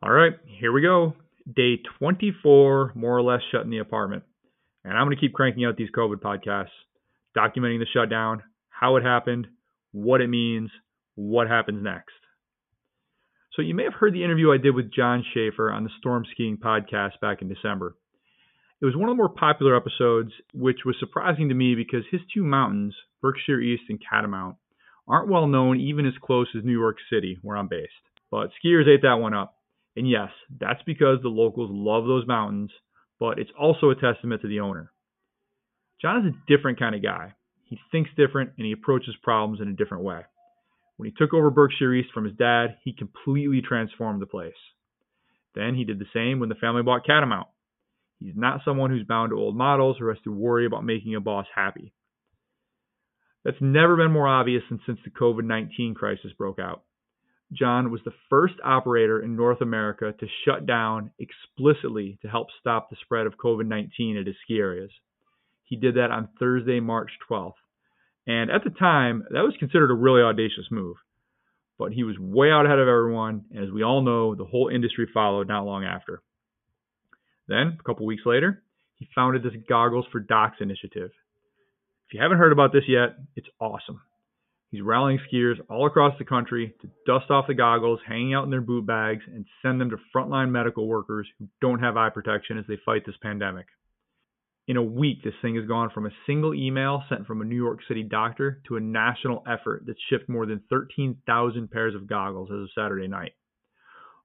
All 0.00 0.12
right, 0.12 0.34
here 0.44 0.70
we 0.70 0.80
go. 0.80 1.14
Day 1.56 1.78
24, 1.98 2.92
more 2.94 3.18
or 3.18 3.22
less, 3.22 3.40
shut 3.50 3.62
in 3.62 3.70
the 3.70 3.78
apartment. 3.78 4.22
And 4.84 4.96
I'm 4.96 5.06
going 5.06 5.16
to 5.16 5.20
keep 5.20 5.34
cranking 5.34 5.64
out 5.64 5.76
these 5.76 5.90
COVID 5.90 6.20
podcasts, 6.20 6.66
documenting 7.36 7.80
the 7.80 7.86
shutdown, 7.92 8.44
how 8.68 8.94
it 8.94 9.02
happened, 9.02 9.48
what 9.90 10.20
it 10.20 10.28
means, 10.28 10.70
what 11.16 11.48
happens 11.48 11.82
next. 11.82 12.14
So, 13.56 13.62
you 13.62 13.74
may 13.74 13.82
have 13.82 13.94
heard 13.94 14.14
the 14.14 14.22
interview 14.22 14.52
I 14.52 14.58
did 14.58 14.72
with 14.72 14.94
Jon 14.94 15.24
Schaefer 15.34 15.72
on 15.72 15.82
the 15.82 15.90
Storm 15.98 16.24
Skiing 16.30 16.58
podcast 16.58 17.18
back 17.20 17.42
in 17.42 17.48
December. 17.48 17.96
It 18.80 18.84
was 18.84 18.94
one 18.94 19.08
of 19.08 19.14
the 19.14 19.20
more 19.20 19.28
popular 19.28 19.74
episodes, 19.74 20.30
which 20.54 20.84
was 20.86 20.94
surprising 21.00 21.48
to 21.48 21.56
me 21.56 21.74
because 21.74 22.04
his 22.12 22.20
two 22.32 22.44
mountains, 22.44 22.94
Berkshire 23.20 23.60
East 23.60 23.82
and 23.88 23.98
Catamount, 24.00 24.54
aren't 25.08 25.28
well 25.28 25.48
known 25.48 25.80
even 25.80 26.06
as 26.06 26.14
close 26.22 26.46
as 26.56 26.64
New 26.64 26.78
York 26.78 26.98
City, 27.12 27.36
where 27.42 27.56
I'm 27.56 27.66
based. 27.66 27.90
But 28.30 28.50
skiers 28.62 28.86
ate 28.86 29.02
that 29.02 29.14
one 29.14 29.34
up. 29.34 29.57
And 29.98 30.08
yes, 30.08 30.28
that's 30.60 30.80
because 30.86 31.18
the 31.22 31.28
locals 31.28 31.70
love 31.72 32.04
those 32.04 32.24
mountains, 32.24 32.70
but 33.18 33.40
it's 33.40 33.50
also 33.58 33.90
a 33.90 33.96
testament 33.96 34.42
to 34.42 34.48
the 34.48 34.60
owner. 34.60 34.92
Jon 36.00 36.24
is 36.24 36.32
a 36.32 36.56
different 36.56 36.78
kind 36.78 36.94
of 36.94 37.02
guy. 37.02 37.34
He 37.64 37.80
thinks 37.90 38.08
different 38.16 38.52
and 38.56 38.64
he 38.64 38.70
approaches 38.70 39.16
problems 39.24 39.60
in 39.60 39.66
a 39.66 39.72
different 39.72 40.04
way. 40.04 40.20
When 40.98 41.08
he 41.08 41.14
took 41.18 41.34
over 41.34 41.50
Berkshire 41.50 41.92
East 41.92 42.10
from 42.14 42.26
his 42.26 42.36
dad, 42.36 42.76
he 42.84 42.92
completely 42.92 43.60
transformed 43.60 44.22
the 44.22 44.26
place. 44.26 44.52
Then 45.56 45.74
he 45.74 45.84
did 45.84 45.98
the 45.98 46.06
same 46.14 46.38
when 46.38 46.48
the 46.48 46.54
family 46.54 46.84
bought 46.84 47.04
Catamount. 47.04 47.48
He's 48.20 48.36
not 48.36 48.60
someone 48.64 48.90
who's 48.90 49.04
bound 49.04 49.30
to 49.30 49.36
old 49.36 49.56
models 49.56 49.96
or 50.00 50.14
has 50.14 50.22
to 50.22 50.32
worry 50.32 50.64
about 50.64 50.84
making 50.84 51.16
a 51.16 51.20
boss 51.20 51.46
happy. 51.52 51.92
That's 53.44 53.60
never 53.60 53.96
been 53.96 54.12
more 54.12 54.28
obvious 54.28 54.62
than 54.70 54.78
since 54.86 55.00
the 55.04 55.10
COVID 55.10 55.44
19 55.44 55.94
crisis 55.94 56.30
broke 56.38 56.60
out. 56.60 56.84
Jon 57.52 57.90
was 57.90 58.00
the 58.04 58.12
first 58.28 58.54
operator 58.62 59.22
in 59.22 59.34
North 59.34 59.60
America 59.62 60.12
to 60.18 60.26
shut 60.44 60.66
down 60.66 61.10
explicitly 61.18 62.18
to 62.22 62.28
help 62.28 62.48
stop 62.60 62.90
the 62.90 62.96
spread 63.02 63.26
of 63.26 63.38
COVID 63.38 63.66
19 63.66 64.18
at 64.18 64.26
his 64.26 64.36
ski 64.44 64.58
areas. 64.58 64.90
He 65.64 65.76
did 65.76 65.96
that 65.96 66.10
on 66.10 66.28
Thursday, 66.38 66.80
March 66.80 67.10
12th. 67.30 67.52
And 68.26 68.50
at 68.50 68.64
the 68.64 68.70
time, 68.70 69.24
that 69.30 69.40
was 69.40 69.54
considered 69.58 69.90
a 69.90 69.94
really 69.94 70.22
audacious 70.22 70.66
move. 70.70 70.96
But 71.78 71.92
he 71.92 72.04
was 72.04 72.18
way 72.18 72.50
out 72.50 72.66
ahead 72.66 72.78
of 72.78 72.88
everyone, 72.88 73.44
and 73.54 73.64
as 73.64 73.70
we 73.70 73.82
all 73.82 74.02
know, 74.02 74.34
the 74.34 74.44
whole 74.44 74.68
industry 74.68 75.08
followed 75.12 75.48
not 75.48 75.64
long 75.64 75.84
after. 75.84 76.22
Then, 77.46 77.78
a 77.78 77.82
couple 77.82 78.04
weeks 78.04 78.24
later, 78.26 78.62
he 78.96 79.08
founded 79.14 79.42
this 79.42 79.52
Goggles 79.68 80.06
for 80.12 80.20
Docs 80.20 80.58
initiative. 80.60 81.10
If 82.08 82.14
you 82.14 82.20
haven't 82.20 82.38
heard 82.38 82.52
about 82.52 82.72
this 82.72 82.84
yet, 82.88 83.16
it's 83.36 83.48
awesome. 83.60 84.00
He's 84.70 84.82
rallying 84.82 85.18
skiers 85.32 85.54
all 85.70 85.86
across 85.86 86.16
the 86.18 86.24
country 86.24 86.74
to 86.82 86.90
dust 87.06 87.30
off 87.30 87.46
the 87.46 87.54
goggles 87.54 88.00
hanging 88.06 88.34
out 88.34 88.44
in 88.44 88.50
their 88.50 88.60
boot 88.60 88.84
bags 88.84 89.22
and 89.26 89.46
send 89.62 89.80
them 89.80 89.90
to 89.90 89.96
frontline 90.14 90.50
medical 90.50 90.86
workers 90.86 91.26
who 91.38 91.48
don't 91.60 91.80
have 91.80 91.96
eye 91.96 92.10
protection 92.10 92.58
as 92.58 92.66
they 92.68 92.76
fight 92.84 93.06
this 93.06 93.16
pandemic. 93.22 93.66
In 94.66 94.76
a 94.76 94.82
week, 94.82 95.24
this 95.24 95.32
thing 95.40 95.56
has 95.56 95.64
gone 95.64 95.88
from 95.88 96.04
a 96.04 96.10
single 96.26 96.52
email 96.52 97.02
sent 97.08 97.26
from 97.26 97.40
a 97.40 97.44
New 97.46 97.56
York 97.56 97.78
City 97.88 98.02
doctor 98.02 98.60
to 98.68 98.76
a 98.76 98.80
national 98.80 99.42
effort 99.48 99.86
that 99.86 99.96
shipped 100.10 100.28
more 100.28 100.44
than 100.44 100.60
13,000 100.68 101.70
pairs 101.70 101.94
of 101.94 102.06
goggles 102.06 102.50
as 102.52 102.64
of 102.64 102.68
Saturday 102.74 103.08
night. 103.08 103.32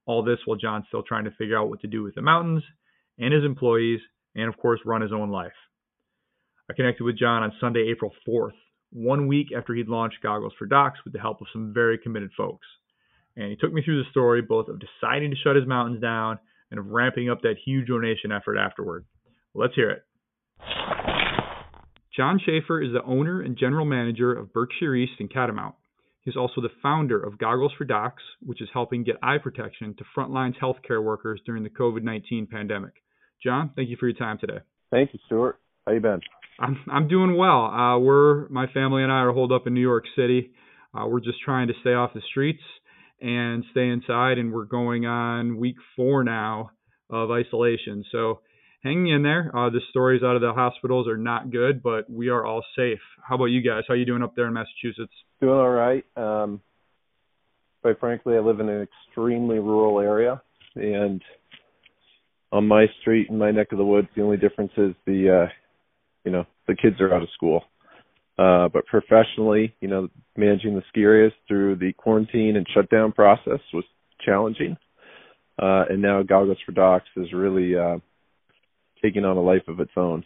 All 0.04 0.22
this 0.22 0.40
while 0.44 0.58
Jon's 0.58 0.84
still 0.88 1.02
trying 1.02 1.24
to 1.24 1.30
figure 1.38 1.58
out 1.58 1.70
what 1.70 1.80
to 1.80 1.86
do 1.86 2.02
with 2.02 2.14
the 2.14 2.20
mountains 2.20 2.62
and 3.18 3.32
his 3.32 3.44
employees, 3.44 4.00
and 4.34 4.46
of 4.46 4.58
course, 4.58 4.80
run 4.84 5.00
his 5.00 5.12
own 5.12 5.30
life. 5.30 5.56
I 6.70 6.74
connected 6.74 7.04
with 7.04 7.18
Jon 7.18 7.42
on 7.42 7.52
Sunday, 7.58 7.88
April 7.90 8.12
4th, 8.28 8.52
one 8.94 9.26
week 9.26 9.48
after 9.54 9.74
he'd 9.74 9.88
launched 9.88 10.22
Goggles 10.22 10.54
for 10.58 10.66
Docs 10.66 11.00
with 11.04 11.12
the 11.12 11.20
help 11.20 11.40
of 11.40 11.48
some 11.52 11.74
very 11.74 11.98
committed 11.98 12.30
folks. 12.36 12.66
And 13.36 13.50
he 13.50 13.56
took 13.56 13.72
me 13.72 13.82
through 13.82 14.02
the 14.02 14.10
story 14.10 14.40
both 14.40 14.68
of 14.68 14.80
deciding 14.80 15.30
to 15.30 15.36
shut 15.36 15.56
his 15.56 15.66
mountains 15.66 16.00
down 16.00 16.38
and 16.70 16.78
of 16.78 16.86
ramping 16.86 17.28
up 17.28 17.42
that 17.42 17.56
huge 17.64 17.88
donation 17.88 18.32
effort 18.32 18.56
afterward. 18.56 19.04
Let's 19.54 19.74
hear 19.74 19.90
it. 19.90 20.04
Jon 22.16 22.40
Schaefer 22.44 22.80
is 22.80 22.92
the 22.92 23.02
owner 23.02 23.42
and 23.42 23.58
general 23.58 23.84
manager 23.84 24.32
of 24.32 24.52
Berkshire 24.52 24.94
East 24.94 25.14
and 25.18 25.32
Catamount. 25.32 25.74
He's 26.22 26.36
also 26.36 26.60
the 26.60 26.70
founder 26.80 27.20
of 27.20 27.38
Goggles 27.38 27.72
for 27.76 27.84
Docs, 27.84 28.22
which 28.40 28.62
is 28.62 28.68
helping 28.72 29.02
get 29.02 29.16
eye 29.22 29.38
protection 29.38 29.94
to 29.98 30.04
frontline 30.16 30.54
healthcare 30.56 31.02
workers 31.02 31.40
during 31.44 31.64
the 31.64 31.70
COVID 31.70 32.02
19 32.02 32.46
pandemic. 32.46 32.94
Jon, 33.42 33.72
thank 33.76 33.90
you 33.90 33.96
for 33.98 34.08
your 34.08 34.16
time 34.16 34.38
today. 34.38 34.60
Thank 34.90 35.12
you, 35.12 35.18
Stuart. 35.26 35.58
How 35.86 35.92
you 35.92 36.00
been? 36.00 36.20
I'm 36.58 36.78
I'm 36.90 37.08
doing 37.08 37.36
well. 37.36 37.64
Uh, 37.66 37.98
we're 37.98 38.48
my 38.48 38.66
family 38.68 39.02
and 39.02 39.10
I 39.10 39.20
are 39.20 39.32
holed 39.32 39.52
up 39.52 39.66
in 39.66 39.74
New 39.74 39.80
York 39.80 40.04
City. 40.16 40.50
Uh, 40.94 41.06
we're 41.06 41.20
just 41.20 41.40
trying 41.44 41.68
to 41.68 41.74
stay 41.80 41.94
off 41.94 42.14
the 42.14 42.22
streets 42.30 42.62
and 43.20 43.64
stay 43.72 43.88
inside, 43.88 44.38
and 44.38 44.52
we're 44.52 44.64
going 44.64 45.06
on 45.06 45.56
week 45.56 45.76
four 45.96 46.22
now 46.22 46.70
of 47.10 47.30
isolation. 47.30 48.04
So 48.12 48.40
hanging 48.82 49.08
in 49.08 49.22
there. 49.22 49.50
Uh, 49.56 49.70
the 49.70 49.80
stories 49.90 50.22
out 50.22 50.36
of 50.36 50.42
the 50.42 50.52
hospitals 50.52 51.08
are 51.08 51.16
not 51.16 51.50
good, 51.50 51.82
but 51.82 52.08
we 52.08 52.28
are 52.28 52.44
all 52.44 52.62
safe. 52.76 53.00
How 53.26 53.34
about 53.34 53.46
you 53.46 53.62
guys? 53.62 53.82
How 53.88 53.94
you 53.94 54.04
doing 54.04 54.22
up 54.22 54.36
there 54.36 54.46
in 54.46 54.52
Massachusetts? 54.52 55.12
Doing 55.40 55.58
all 55.58 55.70
right. 55.70 56.04
Um, 56.16 56.60
quite 57.82 57.98
frankly, 57.98 58.36
I 58.36 58.40
live 58.40 58.60
in 58.60 58.68
an 58.68 58.86
extremely 59.08 59.58
rural 59.58 60.00
area, 60.00 60.40
and 60.76 61.20
on 62.52 62.68
my 62.68 62.86
street 63.00 63.28
in 63.30 63.38
my 63.38 63.50
neck 63.50 63.72
of 63.72 63.78
the 63.78 63.84
woods, 63.84 64.08
the 64.14 64.22
only 64.22 64.36
difference 64.36 64.72
is 64.76 64.94
the 65.06 65.46
uh, 65.46 65.52
you 66.24 66.32
know 66.32 66.44
the 66.66 66.74
kids 66.74 67.00
are 67.00 67.14
out 67.14 67.22
of 67.22 67.28
school. 67.34 67.62
Uh, 68.36 68.68
but 68.68 68.84
professionally, 68.86 69.74
you 69.80 69.86
know, 69.86 70.08
managing 70.36 70.74
the 70.74 70.82
ski 70.88 71.02
areas 71.02 71.32
through 71.46 71.76
the 71.76 71.92
quarantine 71.92 72.56
and 72.56 72.66
shutdown 72.74 73.12
process 73.12 73.60
was 73.72 73.84
challenging. 74.24 74.76
Uh, 75.60 75.84
and 75.88 76.02
now 76.02 76.22
Goggles 76.22 76.58
for 76.66 76.72
Docs 76.72 77.06
is 77.16 77.32
really 77.32 77.76
uh, 77.76 77.98
taking 79.00 79.24
on 79.24 79.36
a 79.36 79.40
life 79.40 79.62
of 79.68 79.78
its 79.78 79.92
own. 79.96 80.24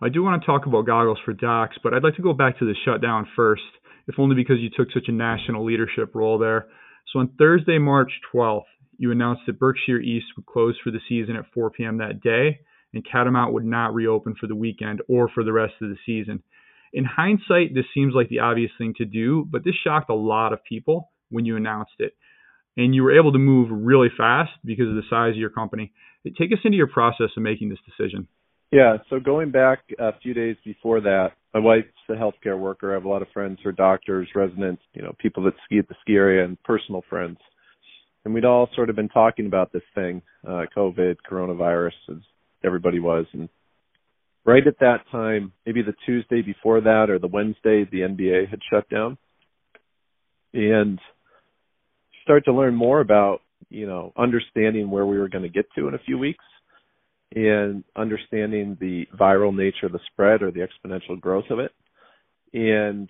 I 0.00 0.08
do 0.08 0.22
want 0.22 0.40
to 0.40 0.46
talk 0.46 0.66
about 0.66 0.86
Goggles 0.86 1.18
for 1.24 1.32
Docs, 1.32 1.76
but 1.82 1.92
I'd 1.92 2.04
like 2.04 2.16
to 2.16 2.22
go 2.22 2.32
back 2.32 2.58
to 2.60 2.64
the 2.64 2.74
shutdown 2.84 3.26
first, 3.34 3.62
if 4.06 4.14
only 4.18 4.36
because 4.36 4.56
you 4.60 4.70
took 4.74 4.88
such 4.94 5.08
a 5.08 5.12
national 5.12 5.64
leadership 5.64 6.14
role 6.14 6.38
there. 6.38 6.68
So 7.12 7.18
on 7.18 7.30
Thursday, 7.36 7.78
March 7.78 8.12
12th, 8.32 8.62
you 8.96 9.10
announced 9.10 9.42
that 9.46 9.58
Berkshire 9.58 9.98
East 9.98 10.26
would 10.36 10.46
close 10.46 10.78
for 10.84 10.90
the 10.90 11.00
season 11.08 11.34
at 11.36 11.46
4 11.52 11.70
p.m. 11.70 11.98
that 11.98 12.20
day, 12.22 12.60
and 12.92 13.06
Catamount 13.06 13.52
would 13.52 13.64
not 13.64 13.94
reopen 13.94 14.34
for 14.38 14.46
the 14.46 14.54
weekend 14.54 15.00
or 15.08 15.28
for 15.28 15.44
the 15.44 15.52
rest 15.52 15.74
of 15.80 15.88
the 15.88 15.96
season. 16.04 16.42
In 16.92 17.04
hindsight, 17.04 17.74
this 17.74 17.84
seems 17.94 18.14
like 18.14 18.28
the 18.28 18.40
obvious 18.40 18.72
thing 18.76 18.94
to 18.98 19.04
do, 19.04 19.46
but 19.48 19.64
this 19.64 19.74
shocked 19.84 20.10
a 20.10 20.14
lot 20.14 20.52
of 20.52 20.64
people 20.68 21.10
when 21.30 21.44
you 21.44 21.56
announced 21.56 21.92
it. 21.98 22.14
And 22.76 22.94
you 22.94 23.02
were 23.02 23.18
able 23.18 23.32
to 23.32 23.38
move 23.38 23.68
really 23.70 24.08
fast 24.16 24.50
because 24.64 24.88
of 24.88 24.94
the 24.94 25.02
size 25.10 25.32
of 25.32 25.36
your 25.36 25.50
company. 25.50 25.92
Take 26.24 26.52
us 26.52 26.58
into 26.64 26.76
your 26.76 26.86
process 26.86 27.28
of 27.36 27.42
making 27.42 27.68
this 27.68 27.78
decision. 27.86 28.26
Yeah, 28.72 28.98
so 29.08 29.18
going 29.18 29.50
back 29.50 29.80
a 29.98 30.12
few 30.22 30.32
days 30.32 30.56
before 30.64 31.00
that, 31.00 31.32
my 31.52 31.58
wife's 31.60 31.88
a 32.08 32.12
healthcare 32.12 32.58
worker. 32.58 32.92
I 32.92 32.94
have 32.94 33.04
a 33.04 33.08
lot 33.08 33.22
of 33.22 33.28
friends 33.32 33.58
who 33.62 33.68
are 33.68 33.72
doctors, 33.72 34.28
residents, 34.34 34.82
you 34.94 35.02
know, 35.02 35.12
people 35.18 35.42
that 35.44 35.54
ski 35.64 35.78
at 35.78 35.88
the 35.88 35.96
ski 36.02 36.14
area, 36.14 36.44
and 36.44 36.60
personal 36.62 37.02
friends. 37.10 37.38
And 38.24 38.32
we'd 38.32 38.44
all 38.44 38.68
sort 38.76 38.90
of 38.90 38.96
been 38.96 39.08
talking 39.08 39.46
about 39.46 39.72
this 39.72 39.82
thing, 39.94 40.22
uh, 40.46 40.66
COVID, 40.76 41.16
coronavirus, 41.28 41.92
as 42.10 42.18
everybody 42.64 43.00
was. 43.00 43.26
And 43.32 43.48
right 44.44 44.66
at 44.66 44.78
that 44.80 45.04
time, 45.10 45.52
maybe 45.66 45.82
the 45.82 45.94
Tuesday 46.06 46.42
before 46.42 46.80
that 46.82 47.10
or 47.10 47.18
the 47.18 47.26
Wednesday, 47.26 47.84
the 47.90 48.00
NBA 48.00 48.48
had 48.48 48.60
shut 48.70 48.88
down. 48.88 49.18
And 50.52 50.98
start 52.24 52.44
to 52.46 52.52
learn 52.52 52.74
more 52.74 53.00
about, 53.00 53.40
you 53.68 53.86
know, 53.86 54.12
understanding 54.16 54.90
where 54.90 55.06
we 55.06 55.18
were 55.18 55.28
going 55.28 55.44
to 55.44 55.48
get 55.48 55.66
to 55.76 55.88
in 55.88 55.94
a 55.94 55.98
few 55.98 56.18
weeks 56.18 56.44
and 57.34 57.84
understanding 57.94 58.76
the 58.80 59.06
viral 59.18 59.54
nature 59.54 59.86
of 59.86 59.92
the 59.92 60.00
spread 60.12 60.42
or 60.42 60.50
the 60.50 60.66
exponential 60.66 61.20
growth 61.20 61.44
of 61.50 61.60
it. 61.60 61.70
And 62.52 63.08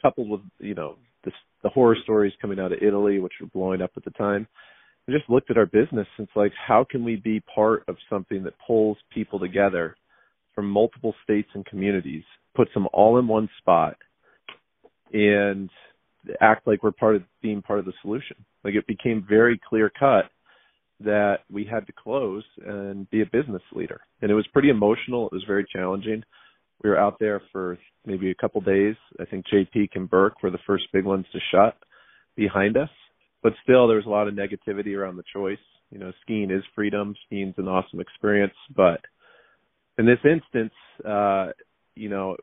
coupled 0.00 0.30
with, 0.30 0.40
you 0.58 0.74
know, 0.74 0.96
this, 1.24 1.34
the 1.62 1.68
horror 1.68 1.96
stories 2.02 2.32
coming 2.40 2.58
out 2.58 2.72
of 2.72 2.78
Italy, 2.80 3.18
which 3.18 3.34
were 3.40 3.48
blowing 3.48 3.82
up 3.82 3.90
at 3.96 4.04
the 4.04 4.10
time, 4.12 4.46
we 5.06 5.14
just 5.14 5.30
looked 5.30 5.50
at 5.50 5.58
our 5.58 5.66
business 5.66 6.06
and 6.18 6.26
it's 6.26 6.36
like, 6.36 6.52
how 6.54 6.84
can 6.88 7.04
we 7.04 7.16
be 7.16 7.40
part 7.54 7.84
of 7.88 7.96
something 8.10 8.42
that 8.44 8.54
pulls 8.66 8.96
people 9.12 9.38
together 9.38 9.96
from 10.54 10.68
multiple 10.68 11.14
states 11.22 11.48
and 11.54 11.64
communities, 11.66 12.24
puts 12.54 12.72
them 12.74 12.88
all 12.92 13.18
in 13.18 13.28
one 13.28 13.48
spot, 13.58 13.96
and 15.12 15.70
act 16.40 16.66
like 16.66 16.82
we're 16.82 16.90
part 16.90 17.14
of 17.14 17.22
being 17.40 17.62
part 17.62 17.78
of 17.78 17.84
the 17.84 17.92
solution. 18.02 18.36
Like 18.64 18.74
it 18.74 18.86
became 18.86 19.24
very 19.28 19.60
clear 19.68 19.90
cut 19.96 20.24
that 20.98 21.40
we 21.52 21.64
had 21.64 21.86
to 21.86 21.92
close 21.92 22.42
and 22.64 23.08
be 23.10 23.20
a 23.22 23.26
business 23.26 23.62
leader. 23.74 24.00
And 24.22 24.30
it 24.30 24.34
was 24.34 24.46
pretty 24.52 24.70
emotional. 24.70 25.26
It 25.26 25.32
was 25.34 25.44
very 25.46 25.66
challenging. 25.72 26.24
We 26.82 26.90
were 26.90 26.98
out 26.98 27.18
there 27.20 27.42
for 27.52 27.78
maybe 28.06 28.30
a 28.30 28.34
couple 28.34 28.60
days. 28.60 28.96
I 29.20 29.24
think 29.26 29.44
Peak 29.72 29.90
and 29.94 30.10
Burke 30.10 30.42
were 30.42 30.50
the 30.50 30.58
first 30.66 30.84
big 30.92 31.04
ones 31.04 31.26
to 31.32 31.38
shut 31.52 31.76
behind 32.34 32.76
us 32.76 32.88
but 33.46 33.52
still 33.62 33.86
there 33.86 33.96
was 33.96 34.06
a 34.06 34.08
lot 34.08 34.26
of 34.26 34.34
negativity 34.34 34.96
around 34.96 35.14
the 35.14 35.22
choice. 35.32 35.60
You 35.92 36.00
know, 36.00 36.10
skiing 36.22 36.50
is 36.50 36.64
freedom, 36.74 37.14
skiing's 37.26 37.54
an 37.58 37.68
awesome 37.68 38.00
experience, 38.00 38.54
but 38.74 39.00
in 39.98 40.04
this 40.04 40.18
instance, 40.24 40.72
uh, 41.08 41.50
you 41.94 42.08
know, 42.08 42.36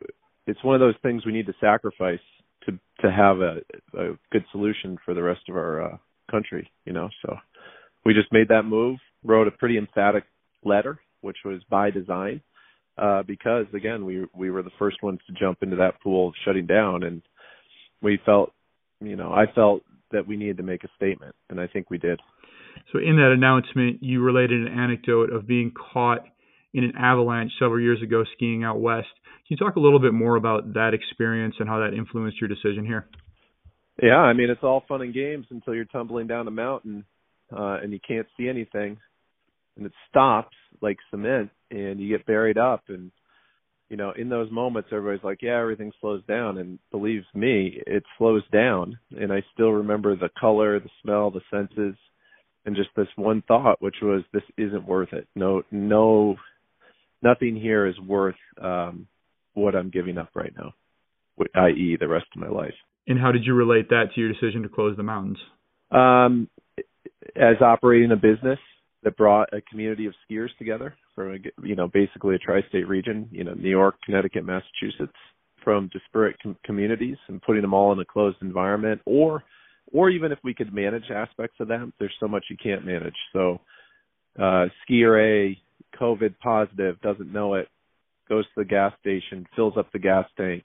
it's 0.48 0.64
one 0.64 0.76
of 0.76 0.80
those 0.80 0.96
things 1.04 1.26
we 1.26 1.34
need 1.34 1.48
to 1.48 1.54
sacrifice 1.60 2.22
to 2.66 2.80
to 3.02 3.12
have 3.12 3.40
a, 3.40 3.58
a 4.00 4.18
good 4.32 4.46
solution 4.54 4.98
for 5.04 5.14
the 5.14 5.22
rest 5.22 5.42
of 5.50 5.58
our 5.58 5.82
uh, 5.82 5.98
country. 6.32 6.72
You 6.86 6.94
know, 6.94 7.10
so 7.22 7.36
we 8.06 8.14
just 8.14 8.32
made 8.32 8.48
that 8.48 8.64
move, 8.64 8.98
wrote 9.26 9.50
a 9.50 9.52
pretty 9.52 9.78
emphatic 9.78 10.24
letter, 10.64 11.02
which 11.20 11.40
was 11.44 11.62
by 11.70 11.92
design, 11.92 12.40
uh, 12.98 13.24
because 13.24 13.66
again, 13.74 14.06
we 14.06 14.26
we 14.34 14.52
were 14.52 14.64
the 14.64 14.78
first 14.80 15.04
ones 15.04 15.20
to 15.28 15.34
jump 15.38 15.64
into 15.64 15.76
that 15.76 16.02
pool 16.02 16.30
of 16.30 16.34
shutting 16.46 16.66
down, 16.66 17.04
and 17.04 17.22
we 18.02 18.22
felt, 18.26 18.54
you 19.02 19.18
know, 19.18 19.34
I 19.34 19.48
felt 19.54 19.84
that 20.14 20.28
we 20.28 20.38
needed 20.38 20.58
to 20.58 20.64
make 20.64 20.84
a 20.84 20.90
statement, 20.96 21.36
and 21.50 21.60
I 21.60 21.68
think 21.68 21.90
we 21.90 21.98
did. 21.98 22.20
So 22.92 23.00
in 23.00 23.18
that 23.18 23.32
announcement, 23.32 24.02
you 24.02 24.22
related 24.22 24.66
an 24.66 24.80
anecdote 24.80 25.32
of 25.32 25.46
being 25.46 25.72
caught 25.72 26.26
in 26.74 26.84
an 26.84 26.94
avalanche 26.98 27.52
several 27.60 27.80
years 27.80 28.02
ago 28.02 28.24
skiing 28.34 28.64
out 28.64 28.80
west. 28.80 29.08
Can 29.48 29.50
you 29.50 29.58
talk 29.58 29.76
a 29.76 29.80
little 29.80 30.00
bit 30.00 30.14
more 30.14 30.36
about 30.36 30.74
that 30.74 30.92
experience 30.94 31.56
and 31.60 31.70
how 31.70 31.80
that 31.80 31.94
influenced 31.96 32.40
your 32.42 32.48
decision 32.48 32.86
here? 32.86 33.06
Yeah, 34.02 34.18
I 34.18 34.34
mean 34.34 34.50
it's 34.50 34.64
all 34.64 34.84
fun 34.88 35.02
and 35.02 35.14
games 35.14 35.46
until 35.52 35.76
you're 35.76 35.86
tumbling 35.86 36.26
down 36.26 36.48
a 36.48 36.52
mountain 36.52 37.06
uh, 37.56 37.78
and 37.84 37.94
you 37.94 38.00
can't 38.06 38.28
see 38.38 38.50
anything, 38.50 38.98
and 39.78 39.86
it 39.86 39.92
stops 40.10 40.56
like 40.82 40.98
cement, 41.12 41.52
and 41.70 42.00
you 42.00 42.10
get 42.10 42.26
buried 42.26 42.58
up. 42.58 42.84
And 42.88 43.12
you 43.94 43.98
know, 43.98 44.12
in 44.18 44.28
those 44.28 44.50
moments, 44.50 44.90
everybody's 44.92 45.24
like, 45.24 45.44
"Yeah, 45.44 45.60
everything 45.60 45.92
slows 46.02 46.24
down," 46.26 46.58
and 46.58 46.80
believe 46.90 47.26
me, 47.36 47.80
it 47.86 48.04
slows 48.18 48.42
down. 48.52 48.98
And 49.16 49.32
I 49.32 49.44
still 49.54 49.70
remember 49.70 50.16
the 50.16 50.32
color, 50.36 50.80
the 50.80 50.90
smell, 51.04 51.30
the 51.30 51.44
senses, 51.52 51.96
and 52.66 52.76
just 52.76 52.90
this 52.96 53.08
one 53.18 53.44
thought, 53.44 53.80
which 53.84 53.98
was, 54.02 54.24
"This 54.32 54.42
isn't 54.58 54.88
worth 54.88 55.14
it. 55.14 55.28
No, 55.36 55.62
no, 55.70 56.38
nothing 57.22 57.56
here 57.56 57.86
is 57.86 58.00
worth 58.00 58.36
um, 58.60 59.06
what 59.54 59.76
I'm 59.76 59.92
giving 59.92 60.18
up 60.18 60.30
right 60.34 60.54
now, 60.58 60.74
i.e., 61.54 61.96
the 62.00 62.08
rest 62.08 62.26
of 62.36 62.42
my 62.42 62.50
life." 62.50 62.74
And 63.06 63.20
how 63.20 63.32
did 63.32 63.46
you 63.46 63.54
relate 63.54 63.90
that 63.90 64.06
to 64.16 64.20
your 64.20 64.34
decision 64.34 64.64
to 64.64 64.70
close 64.70 64.98
the 64.98 65.04
mountains? 65.04 65.38
Um, 65.92 66.50
as 67.36 67.62
operating 67.62 68.12
a 68.12 68.16
business 68.16 68.58
that 69.04 69.18
brought 69.18 69.54
a 69.54 69.62
community 69.62 70.06
of 70.06 70.14
skiers 70.30 70.56
together 70.58 70.96
from 71.16 71.34
a, 71.34 71.68
you 71.68 71.76
know 71.76 71.88
basically 71.88 72.36
a 72.36 72.40
tri-state 72.40 72.88
region, 72.88 73.28
you 73.32 73.44
know 73.44 73.54
New 73.54 73.70
York, 73.70 73.96
Connecticut, 74.06 74.46
Massachusetts, 74.46 75.18
from 75.64 75.90
disparate 75.94 76.36
com- 76.42 76.58
communities 76.64 77.18
and 77.28 77.42
putting 77.42 77.62
them 77.62 77.74
all 77.74 77.92
in 77.92 78.00
a 78.00 78.06
closed 78.06 78.38
environment, 78.42 79.02
or 79.06 79.44
or 79.92 80.10
even 80.10 80.32
if 80.32 80.40
we 80.44 80.54
could 80.54 80.74
manage 80.74 81.12
aspects 81.14 81.58
of 81.60 81.68
that, 81.68 81.92
there's 82.00 82.16
so 82.20 82.28
much 82.28 82.46
you 82.50 82.58
can't 82.62 82.86
manage. 82.86 83.16
So 83.32 83.60
uh, 84.40 84.66
skier 84.90 85.54
A, 85.54 85.98
COVID 86.00 86.36
positive, 86.40 87.00
doesn't 87.02 87.32
know 87.32 87.56
it, 87.56 87.68
goes 88.28 88.46
to 88.46 88.52
the 88.58 88.66
gas 88.66 88.94
station, 89.00 89.46
fills 89.56 89.78
up 89.78 89.92
the 89.92 90.00
gas 90.00 90.26
tank, 90.38 90.64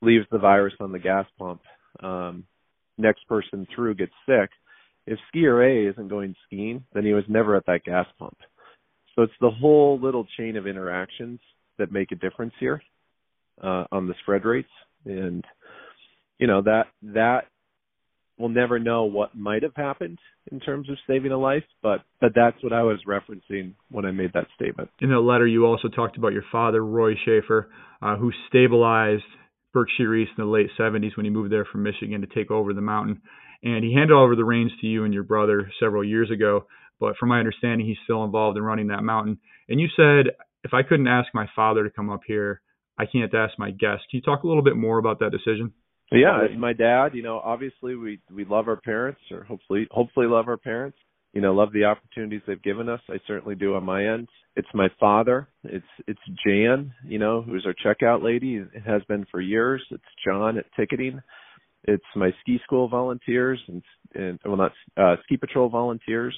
leaves 0.00 0.26
the 0.32 0.38
virus 0.38 0.74
on 0.80 0.90
the 0.90 0.98
gas 0.98 1.26
pump. 1.38 1.60
Um, 2.02 2.44
next 2.98 3.26
person 3.28 3.66
through 3.74 3.94
gets 3.94 4.12
sick. 4.26 4.50
If 5.06 5.18
skier 5.34 5.64
A 5.64 5.90
isn't 5.90 6.08
going 6.08 6.34
skiing, 6.46 6.84
then 6.92 7.04
he 7.04 7.12
was 7.12 7.24
never 7.28 7.56
at 7.56 7.66
that 7.66 7.84
gas 7.84 8.06
pump. 8.18 8.36
So 9.14 9.22
it's 9.22 9.32
the 9.40 9.50
whole 9.50 9.98
little 10.00 10.26
chain 10.38 10.56
of 10.56 10.66
interactions 10.66 11.40
that 11.78 11.92
make 11.92 12.12
a 12.12 12.16
difference 12.16 12.54
here 12.60 12.82
uh, 13.62 13.84
on 13.92 14.06
the 14.06 14.14
spread 14.22 14.44
rates, 14.44 14.68
and 15.04 15.44
you 16.38 16.46
know 16.46 16.62
that 16.62 16.86
that 17.02 17.42
we'll 18.38 18.48
never 18.48 18.78
know 18.78 19.04
what 19.04 19.34
might 19.34 19.62
have 19.62 19.74
happened 19.76 20.18
in 20.50 20.60
terms 20.60 20.88
of 20.88 20.96
saving 21.06 21.32
a 21.32 21.38
life, 21.38 21.64
but 21.82 22.00
but 22.20 22.32
that's 22.34 22.62
what 22.62 22.72
I 22.72 22.82
was 22.82 22.98
referencing 23.06 23.74
when 23.90 24.04
I 24.04 24.10
made 24.10 24.32
that 24.34 24.46
statement. 24.54 24.90
In 25.00 25.10
the 25.10 25.18
letter, 25.18 25.46
you 25.46 25.66
also 25.66 25.88
talked 25.88 26.16
about 26.16 26.32
your 26.32 26.44
father, 26.50 26.84
Roy 26.84 27.14
Schaefer, 27.24 27.68
uh, 28.00 28.16
who 28.16 28.32
stabilized 28.48 29.24
Berkshire 29.72 30.14
East 30.14 30.32
in 30.36 30.44
the 30.44 30.50
late 30.50 30.68
70s 30.78 31.16
when 31.16 31.24
he 31.24 31.30
moved 31.30 31.52
there 31.52 31.66
from 31.70 31.82
Michigan 31.82 32.20
to 32.20 32.26
take 32.26 32.50
over 32.50 32.74
the 32.74 32.80
mountain. 32.80 33.22
And 33.62 33.84
he 33.84 33.94
handed 33.94 34.14
over 34.14 34.34
the 34.34 34.44
reins 34.44 34.72
to 34.80 34.86
you 34.86 35.04
and 35.04 35.14
your 35.14 35.22
brother 35.22 35.70
several 35.80 36.02
years 36.02 36.30
ago. 36.30 36.66
But 36.98 37.16
from 37.16 37.28
my 37.30 37.38
understanding, 37.38 37.86
he's 37.86 37.96
still 38.04 38.24
involved 38.24 38.56
in 38.56 38.62
running 38.62 38.88
that 38.88 39.02
mountain. 39.02 39.38
And 39.68 39.80
you 39.80 39.88
said, 39.96 40.34
if 40.64 40.72
I 40.74 40.82
couldn't 40.82 41.08
ask 41.08 41.28
my 41.34 41.46
father 41.54 41.84
to 41.84 41.90
come 41.90 42.10
up 42.10 42.20
here, 42.26 42.60
I 42.98 43.06
can't 43.06 43.34
ask 43.34 43.58
my 43.58 43.70
guest. 43.70 44.02
Can 44.10 44.18
you 44.18 44.22
talk 44.22 44.42
a 44.42 44.46
little 44.46 44.62
bit 44.62 44.76
more 44.76 44.98
about 44.98 45.18
that 45.20 45.30
decision? 45.30 45.72
Yeah, 46.12 46.46
my 46.58 46.74
dad, 46.74 47.14
you 47.14 47.22
know, 47.22 47.38
obviously 47.38 47.96
we 47.96 48.20
we 48.30 48.44
love 48.44 48.68
our 48.68 48.76
parents 48.76 49.20
or 49.30 49.44
hopefully 49.44 49.86
hopefully 49.90 50.26
love 50.26 50.46
our 50.46 50.58
parents. 50.58 50.98
You 51.32 51.40
know, 51.40 51.54
love 51.54 51.72
the 51.72 51.84
opportunities 51.84 52.42
they've 52.46 52.62
given 52.62 52.90
us. 52.90 53.00
I 53.08 53.16
certainly 53.26 53.54
do 53.54 53.74
on 53.74 53.84
my 53.84 54.06
end. 54.06 54.28
It's 54.54 54.68
my 54.74 54.88
father. 55.00 55.48
It's 55.64 55.86
it's 56.06 56.20
Jan, 56.46 56.92
you 57.06 57.18
know, 57.18 57.40
who's 57.40 57.66
our 57.66 57.72
checkout 57.72 58.22
lady. 58.22 58.56
It 58.56 58.82
has 58.86 59.02
been 59.08 59.24
for 59.30 59.40
years. 59.40 59.82
It's 59.90 60.02
John 60.26 60.58
at 60.58 60.66
ticketing. 60.78 61.22
It's 61.84 62.04
my 62.14 62.30
ski 62.40 62.60
school 62.64 62.88
volunteers 62.88 63.60
and 63.68 63.82
and 64.14 64.38
well 64.44 64.56
not 64.56 64.72
uh 64.96 65.16
ski 65.24 65.36
patrol 65.36 65.68
volunteers. 65.68 66.34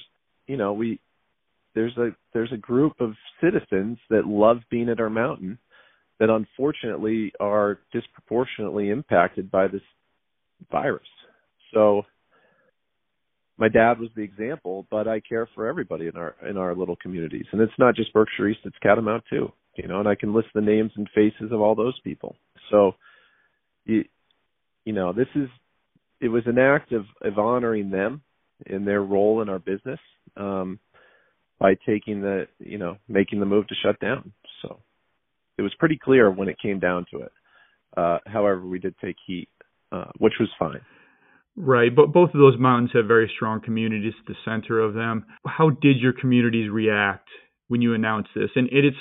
You 0.47 0.57
know, 0.57 0.73
we 0.73 0.99
there's 1.75 1.95
a 1.97 2.09
there's 2.33 2.51
a 2.53 2.57
group 2.57 2.93
of 2.99 3.13
citizens 3.41 3.97
that 4.09 4.25
love 4.25 4.57
being 4.71 4.89
at 4.89 4.99
our 4.99 5.09
mountain 5.09 5.59
that 6.19 6.29
unfortunately 6.29 7.33
are 7.39 7.79
disproportionately 7.91 8.89
impacted 8.89 9.51
by 9.51 9.67
this 9.67 9.81
virus. 10.71 11.07
So 11.73 12.03
my 13.57 13.67
dad 13.69 13.99
was 13.99 14.09
the 14.15 14.21
example, 14.21 14.87
but 14.89 15.07
I 15.07 15.19
care 15.19 15.47
for 15.53 15.67
everybody 15.67 16.07
in 16.07 16.15
our 16.15 16.35
in 16.49 16.57
our 16.57 16.75
little 16.75 16.95
communities. 16.95 17.45
And 17.51 17.61
it's 17.61 17.73
not 17.77 17.95
just 17.95 18.13
Berkshire 18.13 18.49
East, 18.49 18.59
it's 18.63 18.77
Catamount 18.83 19.23
too. 19.29 19.51
You 19.75 19.87
know, 19.89 19.99
and 19.99 20.07
I 20.07 20.15
can 20.15 20.33
list 20.33 20.47
the 20.55 20.61
names 20.61 20.91
and 20.95 21.07
faces 21.13 21.51
of 21.51 21.59
all 21.59 21.75
those 21.75 21.99
people. 22.03 22.35
So 22.71 22.93
you 23.85 24.05
you 24.85 24.93
know, 24.93 25.11
this 25.11 25.27
is 25.35 25.49
it 26.21 26.29
was 26.29 26.43
an 26.45 26.57
act 26.57 26.91
of, 26.93 27.05
of 27.21 27.37
honoring 27.37 27.89
them 27.89 28.21
in 28.65 28.85
their 28.85 29.01
role 29.01 29.41
in 29.41 29.49
our 29.49 29.59
business, 29.59 29.99
um, 30.37 30.79
by 31.59 31.75
taking 31.85 32.21
the 32.21 32.47
you 32.59 32.77
know, 32.77 32.97
making 33.07 33.39
the 33.39 33.45
move 33.45 33.67
to 33.67 33.75
shut 33.83 33.99
down. 33.99 34.31
So 34.61 34.79
it 35.57 35.61
was 35.61 35.73
pretty 35.77 35.99
clear 36.01 36.31
when 36.31 36.47
it 36.47 36.57
came 36.61 36.79
down 36.79 37.05
to 37.11 37.21
it. 37.21 37.31
Uh, 37.97 38.19
however, 38.25 38.65
we 38.65 38.79
did 38.79 38.95
take 39.03 39.15
heat, 39.25 39.49
uh, 39.91 40.11
which 40.17 40.33
was 40.39 40.49
fine. 40.59 40.81
Right, 41.57 41.95
but 41.95 42.11
both 42.11 42.31
of 42.33 42.39
those 42.39 42.59
mountains 42.59 42.91
have 42.93 43.05
very 43.05 43.31
strong 43.33 43.61
communities 43.61 44.13
at 44.19 44.27
the 44.27 44.35
center 44.43 44.81
of 44.81 44.93
them. 44.93 45.25
How 45.45 45.69
did 45.69 45.99
your 45.99 46.11
communities 46.11 46.69
react 46.69 47.29
when 47.69 47.81
you 47.81 47.93
announced 47.93 48.31
this? 48.35 48.49
And 48.55 48.67
it, 48.67 48.83
it's 48.83 48.97